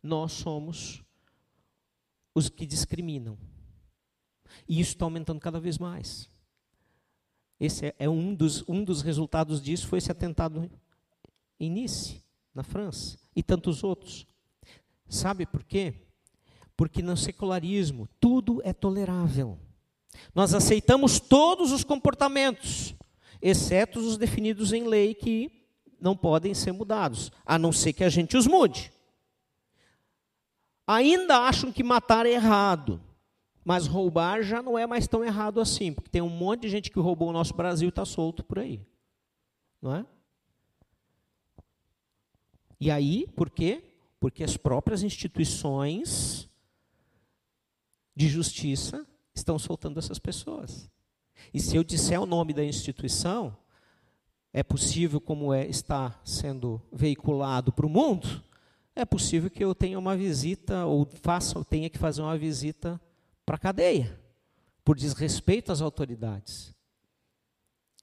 nós 0.01 0.31
somos 0.33 1.03
os 2.35 2.49
que 2.49 2.65
discriminam. 2.65 3.37
E 4.67 4.79
isso 4.79 4.91
está 4.91 5.05
aumentando 5.05 5.39
cada 5.39 5.59
vez 5.59 5.77
mais. 5.77 6.29
Esse 7.59 7.93
é, 7.97 8.09
um 8.09 8.33
dos, 8.33 8.67
um 8.67 8.83
dos 8.83 9.01
resultados 9.01 9.61
disso, 9.61 9.87
foi 9.87 9.97
esse 9.99 10.11
atentado 10.11 10.69
em 11.59 11.69
Nice, 11.69 12.23
na 12.53 12.63
França, 12.63 13.19
e 13.35 13.41
tantos 13.41 13.83
outros. 13.83 14.27
Sabe 15.07 15.45
por 15.45 15.63
quê? 15.63 15.93
Porque 16.75 17.01
no 17.01 17.15
secularismo 17.15 18.07
tudo 18.19 18.61
é 18.63 18.73
tolerável. 18.73 19.59
Nós 20.33 20.53
aceitamos 20.53 21.19
todos 21.19 21.71
os 21.71 21.83
comportamentos, 21.83 22.95
exceto 23.41 23.99
os 23.99 24.17
definidos 24.17 24.71
em 24.71 24.83
lei 24.83 25.13
que 25.13 25.51
não 25.99 26.15
podem 26.15 26.53
ser 26.53 26.71
mudados, 26.71 27.31
a 27.45 27.59
não 27.59 27.71
ser 27.71 27.93
que 27.93 28.03
a 28.03 28.09
gente 28.09 28.35
os 28.35 28.47
mude. 28.47 28.91
Ainda 30.87 31.39
acham 31.39 31.71
que 31.71 31.83
matar 31.83 32.25
é 32.25 32.31
errado, 32.31 33.01
mas 33.63 33.87
roubar 33.87 34.41
já 34.41 34.61
não 34.61 34.77
é 34.77 34.87
mais 34.87 35.07
tão 35.07 35.23
errado 35.23 35.61
assim, 35.61 35.93
porque 35.93 36.09
tem 36.09 36.21
um 36.21 36.29
monte 36.29 36.61
de 36.61 36.69
gente 36.69 36.89
que 36.89 36.99
roubou 36.99 37.29
o 37.29 37.33
nosso 37.33 37.53
Brasil 37.53 37.87
e 37.87 37.89
está 37.89 38.03
solto 38.03 38.43
por 38.43 38.59
aí. 38.59 38.81
Não 39.81 39.95
é? 39.95 40.05
E 42.79 42.89
aí, 42.89 43.27
por 43.35 43.49
quê? 43.49 43.83
Porque 44.19 44.43
as 44.43 44.57
próprias 44.57 45.03
instituições 45.03 46.49
de 48.15 48.27
justiça 48.27 49.05
estão 49.33 49.57
soltando 49.57 49.99
essas 49.99 50.19
pessoas. 50.19 50.89
E 51.53 51.59
se 51.59 51.75
eu 51.75 51.83
disser 51.83 52.21
o 52.21 52.25
nome 52.25 52.53
da 52.53 52.63
instituição, 52.63 53.55
é 54.53 54.63
possível, 54.63 55.19
como 55.19 55.53
é, 55.53 55.65
está 55.67 56.19
sendo 56.23 56.81
veiculado 56.91 57.71
para 57.71 57.85
o 57.85 57.89
mundo, 57.89 58.43
é 58.95 59.05
possível 59.05 59.49
que 59.49 59.63
eu 59.63 59.73
tenha 59.73 59.97
uma 59.97 60.15
visita, 60.15 60.85
ou 60.85 61.07
faça, 61.21 61.57
ou 61.57 61.63
tenha 61.63 61.89
que 61.89 61.97
fazer 61.97 62.21
uma 62.21 62.37
visita 62.37 62.99
para 63.45 63.55
a 63.55 63.59
cadeia, 63.59 64.19
por 64.83 64.95
desrespeito 64.95 65.71
às 65.71 65.81
autoridades. 65.81 66.75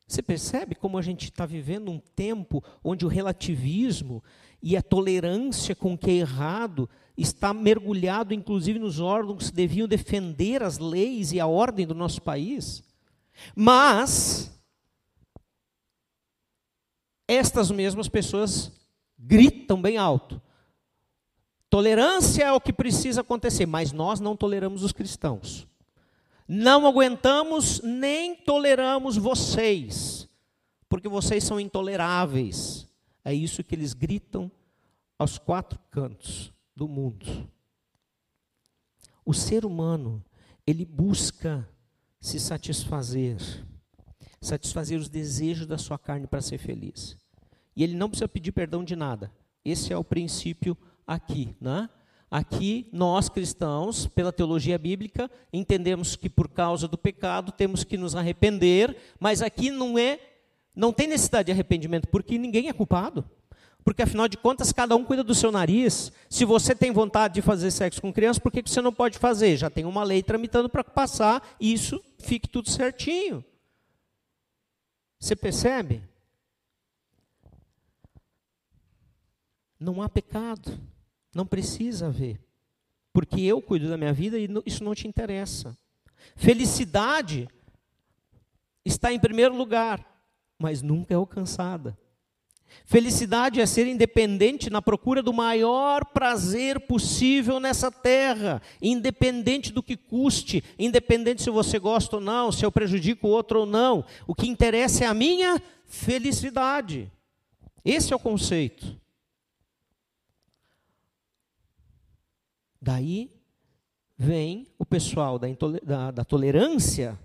Você 0.07 0.23
percebe 0.23 0.75
como 0.75 0.97
a 0.97 1.03
gente 1.03 1.25
está 1.25 1.45
vivendo 1.45 1.91
um 1.91 1.99
tempo 1.99 2.65
onde 2.83 3.05
o 3.05 3.09
relativismo 3.09 4.25
e 4.63 4.77
a 4.77 4.83
tolerância 4.83 5.75
com 5.75 5.97
que 5.97 6.11
é 6.11 6.15
errado 6.15 6.89
está 7.17 7.53
mergulhado, 7.53 8.33
inclusive, 8.33 8.79
nos 8.79 9.01
órgãos 9.01 9.51
que 9.51 9.57
deviam 9.57 9.89
defender 9.89 10.63
as 10.63 10.79
leis 10.79 11.33
e 11.33 11.41
a 11.41 11.47
ordem 11.47 11.87
do 11.87 11.95
nosso 11.95 12.23
país? 12.23 12.83
Mas, 13.55 14.51
estas 17.27 17.71
mesmas 17.71 18.09
pessoas 18.09 18.73
gritam 19.19 19.81
bem 19.81 19.97
alto. 19.97 20.41
Tolerância 21.71 22.45
é 22.45 22.53
o 22.53 22.61
que 22.61 22.73
precisa 22.73 23.21
acontecer, 23.21 23.67
mas 23.67 23.93
nós 23.93 24.21
não 24.21 24.37
toleramos 24.37 24.83
os 24.83 24.93
cristãos. 24.93 25.67
Não 26.47 26.87
aguentamos 26.87 27.83
nem 27.83 28.35
toleramos 28.35 29.19
vocês, 29.19 30.27
porque 30.89 31.09
vocês 31.09 31.45
são 31.45 31.61
intoleráveis. 31.61 32.88
É 33.29 33.35
isso 33.35 33.63
que 33.63 33.75
eles 33.75 33.93
gritam 33.93 34.51
aos 35.19 35.37
quatro 35.37 35.79
cantos 35.91 36.51
do 36.75 36.89
mundo. 36.89 37.47
O 39.23 39.35
ser 39.35 39.67
humano, 39.67 40.25
ele 40.67 40.87
busca 40.87 41.69
se 42.19 42.41
satisfazer, 42.41 43.37
satisfazer 44.41 44.99
os 44.99 45.11
desejos 45.11 45.67
da 45.67 45.77
sua 45.77 45.99
carne 45.99 46.27
para 46.27 46.41
ser 46.41 46.57
feliz. 46.57 47.19
E 47.77 47.85
ele 47.85 47.95
não 47.95 48.09
precisa 48.09 48.27
pedir 48.27 48.53
perdão 48.53 48.83
de 48.83 48.97
nada. 48.97 49.31
Esse 49.63 49.93
é 49.93 49.97
o 49.99 50.03
princípio 50.03 50.75
aqui, 51.07 51.55
né? 51.61 51.91
Aqui, 52.31 52.89
nós 52.91 53.29
cristãos, 53.29 54.07
pela 54.07 54.33
teologia 54.33 54.79
bíblica, 54.79 55.31
entendemos 55.53 56.17
que 56.17 56.31
por 56.31 56.49
causa 56.49 56.89
do 56.89 56.97
pecado 56.97 57.53
temos 57.53 57.85
que 57.85 57.99
nos 57.99 58.17
arrepender, 58.17 58.97
mas 59.21 59.43
aqui 59.43 59.71
não 59.71 59.99
é 59.99 60.19
Não 60.79 60.93
tem 60.93 61.09
necessidade 61.09 61.47
de 61.47 61.53
arrependimento, 61.53 62.07
porque 62.07 62.39
ninguém 62.39 62.69
é 62.69 62.73
culpado. 62.73 63.29
Porque 63.83 64.01
afinal 64.01 64.29
de 64.29 64.37
contas, 64.37 64.73
cada 64.73 64.95
um 64.95 65.05
cuida 65.05 65.25
do 65.25 65.35
seu 65.35 65.51
nariz. 65.51 66.13
Se 66.31 66.45
você 66.45 66.73
tem 66.73 66.93
vontade 66.93 67.35
de 67.35 67.43
fazer 67.43 67.73
sexo 67.73 68.01
com 68.01 68.13
criança, 68.13 68.41
por 68.41 68.53
que 68.53 68.63
você 68.63 68.81
não 68.81 68.93
pode 68.93 69.19
fazer? 69.19 69.57
Já 69.57 69.69
tem 69.69 69.85
uma 69.85 70.05
lei 70.05 70.23
tramitando 70.23 70.69
para 70.69 70.85
passar 70.85 71.43
e 71.59 71.73
isso 71.73 72.01
fique 72.21 72.49
tudo 72.49 72.71
certinho. 72.71 73.45
Você 75.19 75.35
percebe? 75.35 76.01
Não 79.81 80.01
há 80.01 80.09
pecado. 80.09 80.79
Não 81.35 81.45
precisa 81.45 82.07
haver. 82.07 82.41
Porque 83.13 83.41
eu 83.41 83.61
cuido 83.61 83.89
da 83.89 83.97
minha 83.97 84.13
vida 84.13 84.39
e 84.39 84.49
isso 84.65 84.85
não 84.85 84.95
te 84.95 85.09
interessa. 85.09 85.77
Felicidade 86.37 87.49
está 88.85 89.13
em 89.13 89.19
primeiro 89.19 89.57
lugar, 89.57 90.18
mas 90.59 90.83
nunca 90.83 91.15
é 91.15 91.17
alcançada. 91.17 91.97
Felicidade 92.85 93.61
é 93.61 93.67
ser 93.67 93.87
independente 93.87 94.69
na 94.71 94.83
procura 94.83 95.23
do 95.23 95.33
maior 95.33 96.05
prazer 96.07 96.81
possível 96.81 97.61
nessa 97.61 97.91
terra, 97.91 98.61
independente 98.81 99.73
do 99.73 99.83
que 99.83 99.97
custe, 99.97 100.63
independente 100.79 101.43
se 101.43 101.51
você 101.51 101.79
gosta 101.79 102.17
ou 102.17 102.23
não, 102.23 102.53
se 102.53 102.65
eu 102.65 102.73
prejudico 102.73 103.27
o 103.27 103.31
outro 103.31 103.61
ou 103.61 103.67
não. 103.67 104.05
O 104.27 104.35
que 104.35 104.49
interessa 104.49 105.05
é 105.05 105.07
a 105.07 105.15
minha 105.15 105.63
felicidade. 105.87 107.11
Esse 107.85 108.13
é 108.13 108.17
o 108.17 108.21
conceito. 108.21 108.99
Daí 112.81 113.31
vem 114.17 114.67
o 114.79 114.85
pessoal 114.85 115.39
da, 115.39 115.49
da, 115.83 116.11
da 116.11 116.25
tolerância 116.25 117.19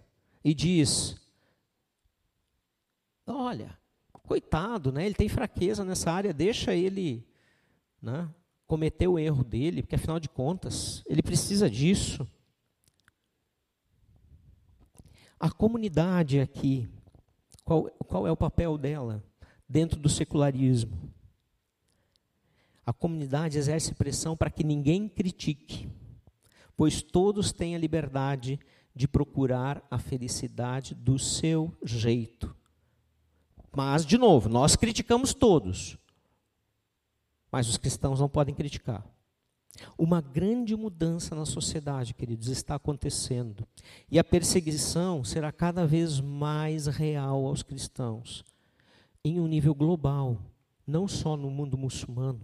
e 0.43 0.53
diz: 0.53 1.15
olha, 3.26 3.78
coitado, 4.24 4.91
né? 4.91 5.06
Ele 5.06 5.16
tem 5.16 5.30
fraqueza 5.30 5.84
nessa 5.84 6.12
área, 6.12 6.34
deixa 6.34 6.74
ele 6.74 7.28
né, 8.02 8.30
cometer 8.66 9.08
o 9.08 9.20
erro 9.20 9.44
dele, 9.44 9.82
porque 9.82 9.95
afinal 9.95 10.20
de 10.20 10.30
contas, 10.30 11.04
ele 11.06 11.22
precisa 11.22 11.70
disso. 11.70 12.28
A 15.40 15.52
comunidade 15.52 16.40
aqui, 16.40 16.90
qual, 17.64 17.90
qual 18.08 18.26
é 18.26 18.32
o 18.32 18.38
papel 18.38 18.78
dela 18.78 19.24
dentro 19.68 20.00
do 20.00 20.10
secularismo? 20.10 21.14
A 22.86 22.91
comunidade 22.91 23.58
exerce 23.58 23.94
pressão 23.94 24.36
para 24.36 24.50
que 24.50 24.64
ninguém 24.64 25.08
critique, 25.08 25.90
pois 26.76 27.02
todos 27.02 27.52
têm 27.52 27.76
a 27.76 27.80
liberdade 27.80 28.60
de 28.95 29.08
procurar 29.08 29.86
a 29.90 29.98
felicidade 29.98 30.94
do 30.94 31.18
seu 31.18 31.76
jeito. 31.84 32.56
Mas, 33.76 34.06
de 34.06 34.18
novo, 34.18 34.48
nós 34.48 34.76
criticamos 34.76 35.34
todos. 35.34 35.98
Mas 37.52 37.68
os 37.68 37.78
cristãos 37.78 38.20
não 38.20 38.30
podem 38.30 38.54
criticar. 38.54 39.04
Uma 39.98 40.22
grande 40.22 40.76
mudança 40.76 41.34
na 41.34 41.45
sociedade, 41.45 42.14
queridos, 42.14 42.48
está 42.48 42.76
acontecendo. 42.76 43.68
E 44.10 44.20
a 44.20 44.24
perseguição 44.24 45.24
será 45.24 45.52
cada 45.52 45.88
vez 45.88 46.20
mais 46.20 46.86
real 46.86 47.45
aos 47.48 47.64
cristãos, 47.64 48.44
em 49.24 49.40
um 49.40 49.48
nível 49.48 49.74
global, 49.74 50.38
não 50.86 51.08
só 51.08 51.36
no 51.36 51.50
mundo 51.50 51.76
muçulmano, 51.76 52.41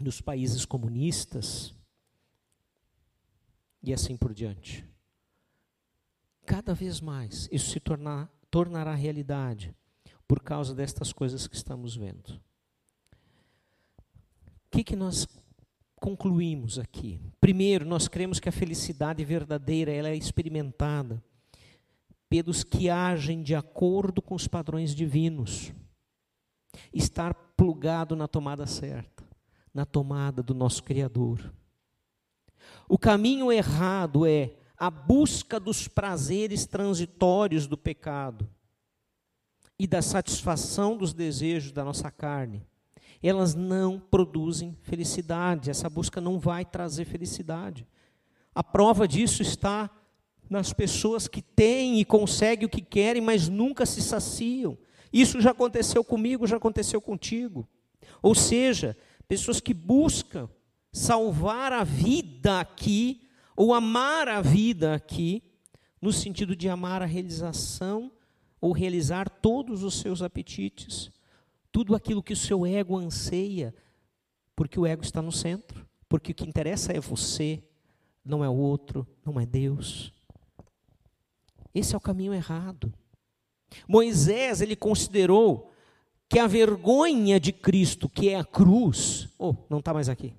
nos 0.00 0.20
países 0.20 0.64
comunistas 0.64 1.72
e 3.80 3.92
assim 3.92 4.16
por 4.16 4.34
diante. 4.34 4.84
Cada 6.44 6.74
vez 6.74 7.00
mais 7.00 7.48
isso 7.52 7.70
se 7.70 7.78
tornar 7.78 8.33
tornará 8.54 8.94
realidade 8.94 9.74
por 10.28 10.40
causa 10.40 10.72
destas 10.72 11.12
coisas 11.12 11.48
que 11.48 11.56
estamos 11.56 11.96
vendo. 11.96 12.40
O 14.68 14.70
que, 14.70 14.84
que 14.84 14.94
nós 14.94 15.26
concluímos 15.96 16.78
aqui? 16.78 17.20
Primeiro, 17.40 17.84
nós 17.84 18.06
cremos 18.06 18.38
que 18.38 18.48
a 18.48 18.52
felicidade 18.52 19.24
verdadeira 19.24 19.90
ela 19.90 20.08
é 20.08 20.14
experimentada 20.14 21.20
pelos 22.28 22.62
que 22.62 22.88
agem 22.88 23.42
de 23.42 23.56
acordo 23.56 24.22
com 24.22 24.36
os 24.36 24.46
padrões 24.46 24.94
divinos. 24.94 25.72
Estar 26.92 27.34
plugado 27.56 28.14
na 28.14 28.28
tomada 28.28 28.68
certa, 28.68 29.24
na 29.74 29.84
tomada 29.84 30.44
do 30.44 30.54
nosso 30.54 30.84
Criador. 30.84 31.52
O 32.88 32.96
caminho 32.96 33.50
errado 33.50 34.24
é 34.24 34.54
a 34.84 34.90
busca 34.90 35.58
dos 35.58 35.88
prazeres 35.88 36.66
transitórios 36.66 37.66
do 37.66 37.74
pecado 37.74 38.46
e 39.78 39.86
da 39.86 40.02
satisfação 40.02 40.94
dos 40.94 41.14
desejos 41.14 41.72
da 41.72 41.82
nossa 41.82 42.10
carne, 42.10 42.62
elas 43.22 43.54
não 43.54 43.98
produzem 43.98 44.76
felicidade. 44.82 45.70
Essa 45.70 45.88
busca 45.88 46.20
não 46.20 46.38
vai 46.38 46.66
trazer 46.66 47.06
felicidade. 47.06 47.86
A 48.54 48.62
prova 48.62 49.08
disso 49.08 49.40
está 49.40 49.88
nas 50.50 50.74
pessoas 50.74 51.26
que 51.26 51.40
têm 51.40 51.98
e 51.98 52.04
conseguem 52.04 52.66
o 52.66 52.70
que 52.70 52.82
querem, 52.82 53.22
mas 53.22 53.48
nunca 53.48 53.86
se 53.86 54.02
saciam. 54.02 54.76
Isso 55.10 55.40
já 55.40 55.52
aconteceu 55.52 56.04
comigo, 56.04 56.46
já 56.46 56.58
aconteceu 56.58 57.00
contigo. 57.00 57.66
Ou 58.20 58.34
seja, 58.34 58.94
pessoas 59.26 59.60
que 59.60 59.72
buscam 59.72 60.46
salvar 60.92 61.72
a 61.72 61.84
vida 61.84 62.60
aqui 62.60 63.23
ou 63.56 63.72
amar 63.72 64.28
a 64.28 64.40
vida 64.40 64.94
aqui, 64.94 65.42
no 66.00 66.12
sentido 66.12 66.54
de 66.54 66.68
amar 66.68 67.02
a 67.02 67.06
realização 67.06 68.12
ou 68.60 68.72
realizar 68.72 69.28
todos 69.28 69.82
os 69.82 70.00
seus 70.00 70.22
apetites, 70.22 71.10
tudo 71.70 71.94
aquilo 71.94 72.22
que 72.22 72.32
o 72.32 72.36
seu 72.36 72.66
ego 72.66 72.96
anseia, 72.96 73.74
porque 74.56 74.78
o 74.78 74.86
ego 74.86 75.02
está 75.02 75.20
no 75.20 75.32
centro, 75.32 75.86
porque 76.08 76.32
o 76.32 76.34
que 76.34 76.48
interessa 76.48 76.92
é 76.92 77.00
você, 77.00 77.62
não 78.24 78.44
é 78.44 78.48
o 78.48 78.54
outro, 78.54 79.06
não 79.24 79.38
é 79.38 79.44
Deus. 79.44 80.12
Esse 81.74 81.94
é 81.94 81.98
o 81.98 82.00
caminho 82.00 82.32
errado. 82.32 82.92
Moisés, 83.88 84.60
ele 84.60 84.76
considerou 84.76 85.72
que 86.28 86.38
a 86.38 86.46
vergonha 86.46 87.38
de 87.38 87.52
Cristo, 87.52 88.08
que 88.08 88.28
é 88.28 88.38
a 88.38 88.44
cruz, 88.44 89.28
oh, 89.38 89.54
não 89.68 89.78
está 89.80 89.92
mais 89.92 90.08
aqui. 90.08 90.32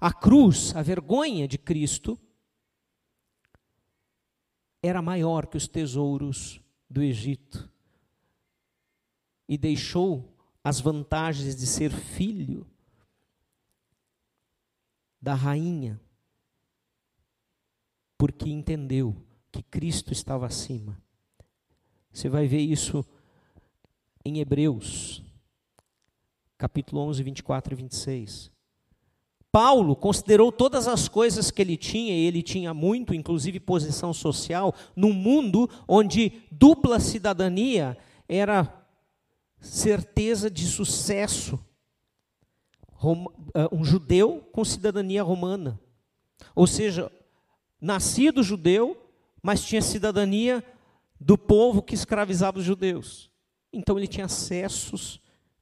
A 0.00 0.12
cruz, 0.12 0.74
a 0.74 0.82
vergonha 0.82 1.48
de 1.48 1.58
Cristo, 1.58 2.18
era 4.82 5.02
maior 5.02 5.46
que 5.46 5.56
os 5.56 5.66
tesouros 5.66 6.60
do 6.88 7.02
Egito 7.02 7.68
e 9.48 9.56
deixou 9.56 10.34
as 10.62 10.80
vantagens 10.80 11.56
de 11.56 11.66
ser 11.66 11.90
filho 11.92 12.66
da 15.20 15.34
rainha, 15.34 16.00
porque 18.18 18.48
entendeu 18.48 19.16
que 19.50 19.62
Cristo 19.62 20.12
estava 20.12 20.46
acima. 20.46 21.00
Você 22.12 22.28
vai 22.28 22.46
ver 22.46 22.60
isso 22.60 23.04
em 24.24 24.38
Hebreus, 24.38 25.22
capítulo 26.58 27.00
11, 27.02 27.22
24 27.22 27.74
e 27.74 27.76
26. 27.76 28.55
Paulo 29.56 29.96
considerou 29.96 30.52
todas 30.52 30.86
as 30.86 31.08
coisas 31.08 31.50
que 31.50 31.62
ele 31.62 31.78
tinha, 31.78 32.12
e 32.12 32.26
ele 32.26 32.42
tinha 32.42 32.74
muito, 32.74 33.14
inclusive 33.14 33.58
posição 33.58 34.12
social, 34.12 34.74
num 34.94 35.14
mundo 35.14 35.66
onde 35.88 36.42
dupla 36.52 37.00
cidadania 37.00 37.96
era 38.28 38.70
certeza 39.58 40.50
de 40.50 40.66
sucesso. 40.66 41.58
Eh, 43.54 43.68
um 43.72 43.82
judeu 43.82 44.46
com 44.52 44.62
cidadania 44.62 45.22
romana. 45.22 45.80
Ou 46.54 46.66
seja, 46.66 47.10
nascido 47.80 48.42
judeu, 48.42 48.94
mas 49.42 49.64
tinha 49.64 49.80
cidadania 49.80 50.62
do 51.18 51.38
povo 51.38 51.80
que 51.80 51.94
escravizava 51.94 52.58
os 52.58 52.64
judeus. 52.66 53.30
Então 53.72 53.96
ele 53.96 54.06
tinha 54.06 54.26
acessos 54.26 55.18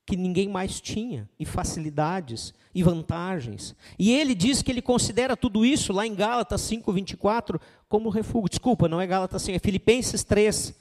que 0.06 0.16
ninguém 0.16 0.48
mais 0.48 0.80
tinha, 0.80 1.28
e 1.38 1.46
facilidades, 1.46 2.52
e 2.74 2.82
vantagens. 2.82 3.74
E 3.98 4.12
ele 4.12 4.34
diz 4.34 4.60
que 4.60 4.70
ele 4.70 4.82
considera 4.82 5.36
tudo 5.36 5.64
isso, 5.64 5.92
lá 5.92 6.06
em 6.06 6.14
Gálatas 6.14 6.60
5,24, 6.62 7.60
como 7.88 8.10
refúgio. 8.10 8.50
Desculpa, 8.50 8.88
não 8.88 9.00
é 9.00 9.06
Gálatas 9.06 9.42
5, 9.42 9.56
é 9.56 9.58
Filipenses 9.58 10.22
3, 10.22 10.74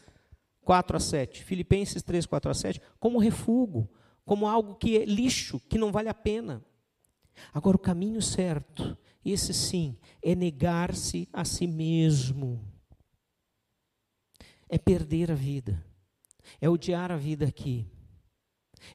4 0.65 0.97
a 0.97 0.99
7. 0.99 1.43
Filipenses 1.43 2.03
3, 2.03 2.25
4 2.25 2.51
a 2.51 2.53
7, 2.53 2.81
como 2.99 3.17
refúgio, 3.17 3.87
como 4.25 4.47
algo 4.47 4.75
que 4.75 4.97
é 4.97 5.05
lixo, 5.05 5.59
que 5.69 5.77
não 5.77 5.91
vale 5.91 6.09
a 6.09 6.13
pena. 6.13 6.61
Agora, 7.53 7.77
o 7.77 7.79
caminho 7.79 8.21
certo, 8.21 8.97
esse 9.23 9.53
sim, 9.53 9.97
é 10.21 10.35
negar-se 10.35 11.29
a 11.31 11.45
si 11.45 11.65
mesmo. 11.65 12.59
É 14.67 14.77
perder 14.77 15.31
a 15.31 15.35
vida. 15.35 15.83
É 16.59 16.69
odiar 16.69 17.09
a 17.11 17.15
vida 17.15 17.45
aqui 17.45 17.92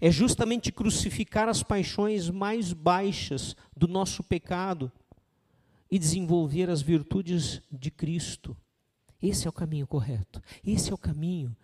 é 0.01 0.11
justamente 0.11 0.73
crucificar 0.73 1.49
as 1.49 1.63
paixões 1.63 2.31
mais 2.31 2.73
baixas 2.73 3.57
do 3.77 3.89
nosso 3.89 4.23
pecado 4.23 4.91
e 5.91 5.99
desenvolver 5.99 6.71
as 6.71 6.83
virtudes 6.83 7.63
de 7.71 7.91
Cristo. 7.91 8.57
Esse 9.23 9.47
é 9.47 9.51
o 9.51 9.53
caminho 9.53 9.87
correto. 9.87 10.41
Esse 10.65 10.91
é 10.91 10.95
o 10.95 10.99
caminho 10.99 11.57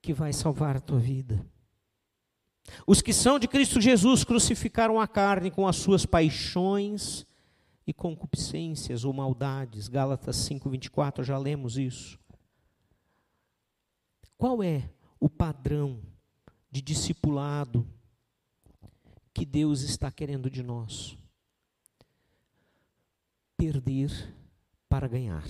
que 0.00 0.12
vai 0.12 0.32
salvar 0.32 0.76
a 0.76 0.80
tua 0.80 0.98
vida. 0.98 1.44
Os 2.86 3.00
que 3.00 3.12
são 3.12 3.38
de 3.38 3.48
Cristo 3.48 3.80
Jesus 3.80 4.24
crucificaram 4.24 5.00
a 5.00 5.06
carne 5.06 5.50
com 5.50 5.66
as 5.66 5.76
suas 5.76 6.04
paixões 6.04 7.26
e 7.86 7.92
concupiscências 7.92 9.04
ou 9.04 9.12
maldades. 9.12 9.88
Gálatas 9.88 10.36
5:24, 10.36 11.24
já 11.24 11.38
lemos 11.38 11.78
isso. 11.78 12.18
Qual 14.36 14.62
é 14.62 14.90
o 15.18 15.28
padrão 15.28 16.00
de 16.70 16.82
discipulado 16.82 17.86
que 19.32 19.44
Deus 19.44 19.82
está 19.82 20.10
querendo 20.10 20.50
de 20.50 20.62
nós? 20.62 21.16
Perder 23.56 24.34
para 24.88 25.08
ganhar. 25.08 25.44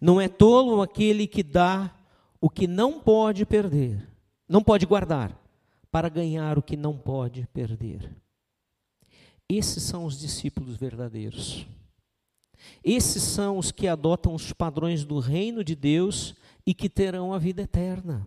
Não 0.00 0.20
é 0.20 0.28
tolo 0.28 0.82
aquele 0.82 1.26
que 1.26 1.42
dá 1.42 1.94
o 2.40 2.48
que 2.48 2.66
não 2.66 3.00
pode 3.00 3.44
perder, 3.44 4.08
não 4.48 4.62
pode 4.62 4.86
guardar, 4.86 5.36
para 5.90 6.08
ganhar 6.08 6.58
o 6.58 6.62
que 6.62 6.76
não 6.76 6.96
pode 6.96 7.46
perder. 7.52 8.14
Esses 9.48 9.82
são 9.82 10.04
os 10.04 10.18
discípulos 10.18 10.76
verdadeiros. 10.76 11.66
Esses 12.84 13.22
são 13.22 13.58
os 13.58 13.72
que 13.72 13.88
adotam 13.88 14.34
os 14.34 14.52
padrões 14.52 15.04
do 15.04 15.18
reino 15.18 15.64
de 15.64 15.74
Deus 15.74 16.34
e 16.66 16.74
que 16.74 16.88
terão 16.88 17.32
a 17.32 17.38
vida 17.38 17.62
eterna. 17.62 18.26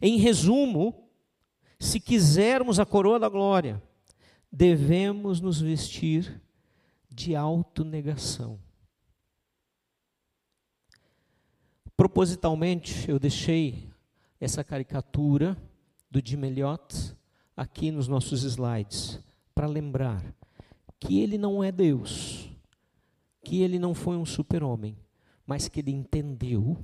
Em 0.00 0.16
resumo, 0.18 1.08
se 1.78 2.00
quisermos 2.00 2.80
a 2.80 2.86
coroa 2.86 3.18
da 3.18 3.28
glória, 3.28 3.82
devemos 4.50 5.40
nos 5.40 5.60
vestir 5.60 6.40
de 7.10 7.34
autonegação. 7.34 8.58
Propositalmente, 11.96 13.10
eu 13.10 13.18
deixei 13.18 13.90
essa 14.38 14.62
caricatura 14.62 15.56
do 16.10 16.20
Jim 16.24 16.44
Elliot 16.44 17.16
aqui 17.56 17.90
nos 17.90 18.06
nossos 18.06 18.42
slides, 18.42 19.18
para 19.54 19.66
lembrar 19.66 20.22
que 21.00 21.20
ele 21.20 21.38
não 21.38 21.64
é 21.64 21.72
Deus, 21.72 22.50
que 23.42 23.62
ele 23.62 23.78
não 23.78 23.94
foi 23.94 24.16
um 24.16 24.26
super-homem, 24.26 24.96
mas 25.46 25.68
que 25.68 25.80
ele 25.80 25.90
entendeu, 25.90 26.76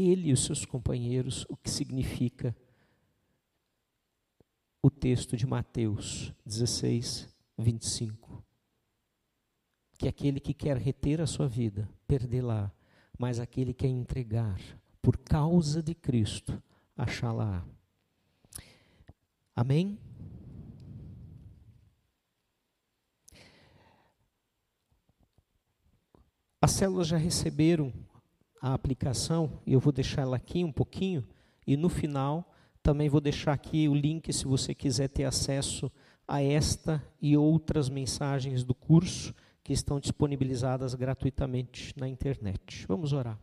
ele 0.00 0.28
e 0.28 0.32
os 0.32 0.44
seus 0.44 0.64
companheiros, 0.64 1.44
o 1.48 1.56
que 1.56 1.70
significa 1.70 2.56
o 4.82 4.90
texto 4.90 5.36
de 5.36 5.46
Mateus 5.46 6.32
16, 6.44 7.28
25. 7.58 8.42
Que 9.98 10.08
aquele 10.08 10.40
que 10.40 10.54
quer 10.54 10.76
reter 10.78 11.20
a 11.20 11.26
sua 11.26 11.46
vida, 11.46 11.88
perdê-la 12.06 12.72
mas 13.20 13.38
aquele 13.38 13.74
que 13.74 13.84
é 13.84 13.88
entregar 13.90 14.58
por 15.02 15.18
causa 15.18 15.82
de 15.82 15.94
Cristo, 15.94 16.62
achá-la. 16.96 17.62
Amém? 19.54 19.98
As 26.62 26.70
células 26.70 27.08
já 27.08 27.18
receberam 27.18 27.92
a 28.60 28.74
aplicação, 28.74 29.60
eu 29.66 29.80
vou 29.80 29.92
deixar 29.92 30.22
ela 30.22 30.36
aqui 30.36 30.62
um 30.64 30.72
pouquinho, 30.72 31.26
e 31.66 31.76
no 31.76 31.88
final 31.88 32.52
também 32.82 33.08
vou 33.08 33.20
deixar 33.20 33.52
aqui 33.52 33.88
o 33.88 33.94
link 33.94 34.32
se 34.32 34.44
você 34.44 34.74
quiser 34.74 35.08
ter 35.08 35.24
acesso 35.24 35.90
a 36.26 36.42
esta 36.42 37.02
e 37.20 37.36
outras 37.36 37.88
mensagens 37.88 38.62
do 38.62 38.74
curso 38.74 39.34
que 39.62 39.72
estão 39.72 39.98
disponibilizadas 39.98 40.94
gratuitamente 40.94 41.94
na 41.96 42.08
internet. 42.08 42.86
Vamos 42.86 43.12
orar. 43.12 43.38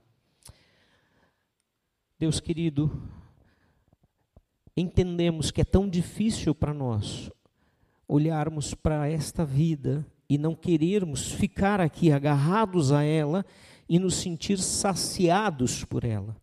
Deus 2.19 2.39
querido, 2.39 2.91
entendemos 4.75 5.51
que 5.51 5.61
é 5.61 5.65
tão 5.65 5.87
difícil 5.87 6.55
para 6.55 6.73
nós 6.73 7.29
olharmos 8.07 8.73
para 8.73 9.07
esta 9.07 9.45
vida 9.45 10.05
e 10.29 10.37
não 10.37 10.55
querermos 10.55 11.31
ficar 11.31 11.79
aqui 11.79 12.11
agarrados 12.11 12.91
a 12.91 13.03
ela 13.03 13.45
e 13.87 13.99
nos 13.99 14.15
sentir 14.15 14.59
saciados 14.59 15.83
por 15.85 16.03
ela, 16.03 16.35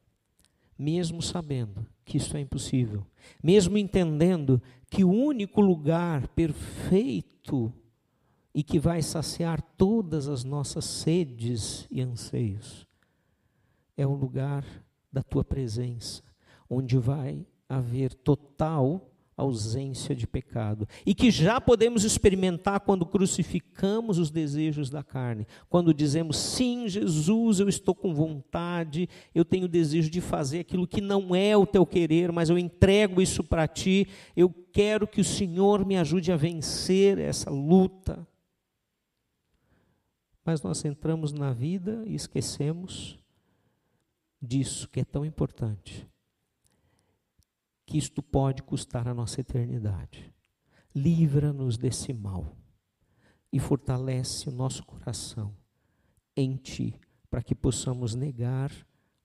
mesmo 0.79 1.21
sabendo 1.21 1.87
que 2.05 2.16
isso 2.16 2.37
é 2.37 2.41
impossível, 2.41 3.07
mesmo 3.43 3.79
entendendo 3.79 4.61
que 4.91 5.05
o 5.05 5.11
único 5.11 5.61
lugar 5.61 6.29
perfeito 6.29 7.73
e 8.55 8.62
que 8.62 8.79
vai 8.79 9.03
saciar 9.03 9.61
todas 9.77 10.29
as 10.29 10.45
nossas 10.45 10.85
sedes 10.85 11.87
e 11.91 12.01
anseios. 12.01 12.87
É 13.97 14.07
um 14.07 14.15
lugar 14.15 14.65
da 15.12 15.23
tua 15.23 15.45
presença, 15.45 16.23
onde 16.69 16.97
vai 16.99 17.47
haver 17.69 18.15
total 18.15 19.11
ausência 19.36 20.15
de 20.15 20.27
pecado. 20.27 20.89
E 21.05 21.15
que 21.15 21.31
já 21.31 21.61
podemos 21.61 22.05
experimentar 22.05 22.81
quando 22.81 23.06
crucificamos 23.06 24.19
os 24.19 24.31
desejos 24.31 24.90
da 24.90 25.02
carne. 25.02 25.47
Quando 25.69 25.94
dizemos, 25.94 26.36
sim, 26.36 26.89
Jesus, 26.89 27.61
eu 27.61 27.69
estou 27.69 27.94
com 27.94 28.15
vontade, 28.15 29.09
eu 29.35 29.44
tenho 29.44 29.69
desejo 29.69 30.11
de 30.11 30.20
fazer 30.20 30.61
aquilo 30.61 30.86
que 30.86 31.01
não 31.01 31.35
é 31.35 31.56
o 31.56 31.66
teu 31.66 31.85
querer, 31.85 32.32
mas 32.32 32.51
eu 32.51 32.59
entrego 32.59 33.20
isso 33.20 33.43
para 33.43 33.66
ti. 33.66 34.06
Eu 34.36 34.48
quero 34.73 35.06
que 35.06 35.20
o 35.20 35.24
Senhor 35.24 35.85
me 35.85 35.97
ajude 35.97 36.32
a 36.32 36.36
vencer 36.36 37.19
essa 37.19 37.51
luta 37.51 38.27
mas 40.44 40.61
nós 40.61 40.85
entramos 40.85 41.32
na 41.32 41.52
vida 41.52 42.05
e 42.06 42.15
esquecemos 42.15 43.19
disso 44.40 44.89
que 44.89 45.01
é 45.01 45.05
tão 45.05 45.24
importante. 45.24 46.06
Que 47.86 47.98
isto 47.98 48.23
pode 48.23 48.62
custar 48.62 49.06
a 49.06 49.15
nossa 49.15 49.40
eternidade. 49.40 50.32
Livra-nos 50.94 51.77
desse 51.77 52.12
mal 52.12 52.56
e 53.52 53.59
fortalece 53.59 54.48
o 54.48 54.52
nosso 54.52 54.85
coração 54.85 55.55
em 56.36 56.56
Ti, 56.56 56.98
para 57.31 57.43
que 57.43 57.55
possamos 57.55 58.15
negar 58.15 58.70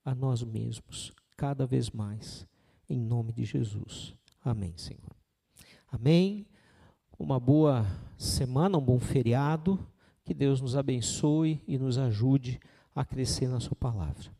a 0.03 0.13
nós 0.13 0.43
mesmos 0.43 1.11
cada 1.37 1.65
vez 1.65 1.89
mais, 1.89 2.47
em 2.89 2.99
nome 2.99 3.31
de 3.31 3.43
Jesus. 3.45 4.15
Amém, 4.43 4.73
Senhor. 4.77 5.15
Amém. 5.87 6.45
Uma 7.17 7.39
boa 7.39 7.85
semana, 8.17 8.77
um 8.77 8.81
bom 8.81 8.99
feriado. 8.99 9.79
Que 10.23 10.33
Deus 10.33 10.61
nos 10.61 10.75
abençoe 10.75 11.61
e 11.67 11.77
nos 11.77 11.97
ajude 11.97 12.59
a 12.93 13.03
crescer 13.03 13.47
na 13.47 13.59
Sua 13.59 13.75
palavra. 13.75 14.38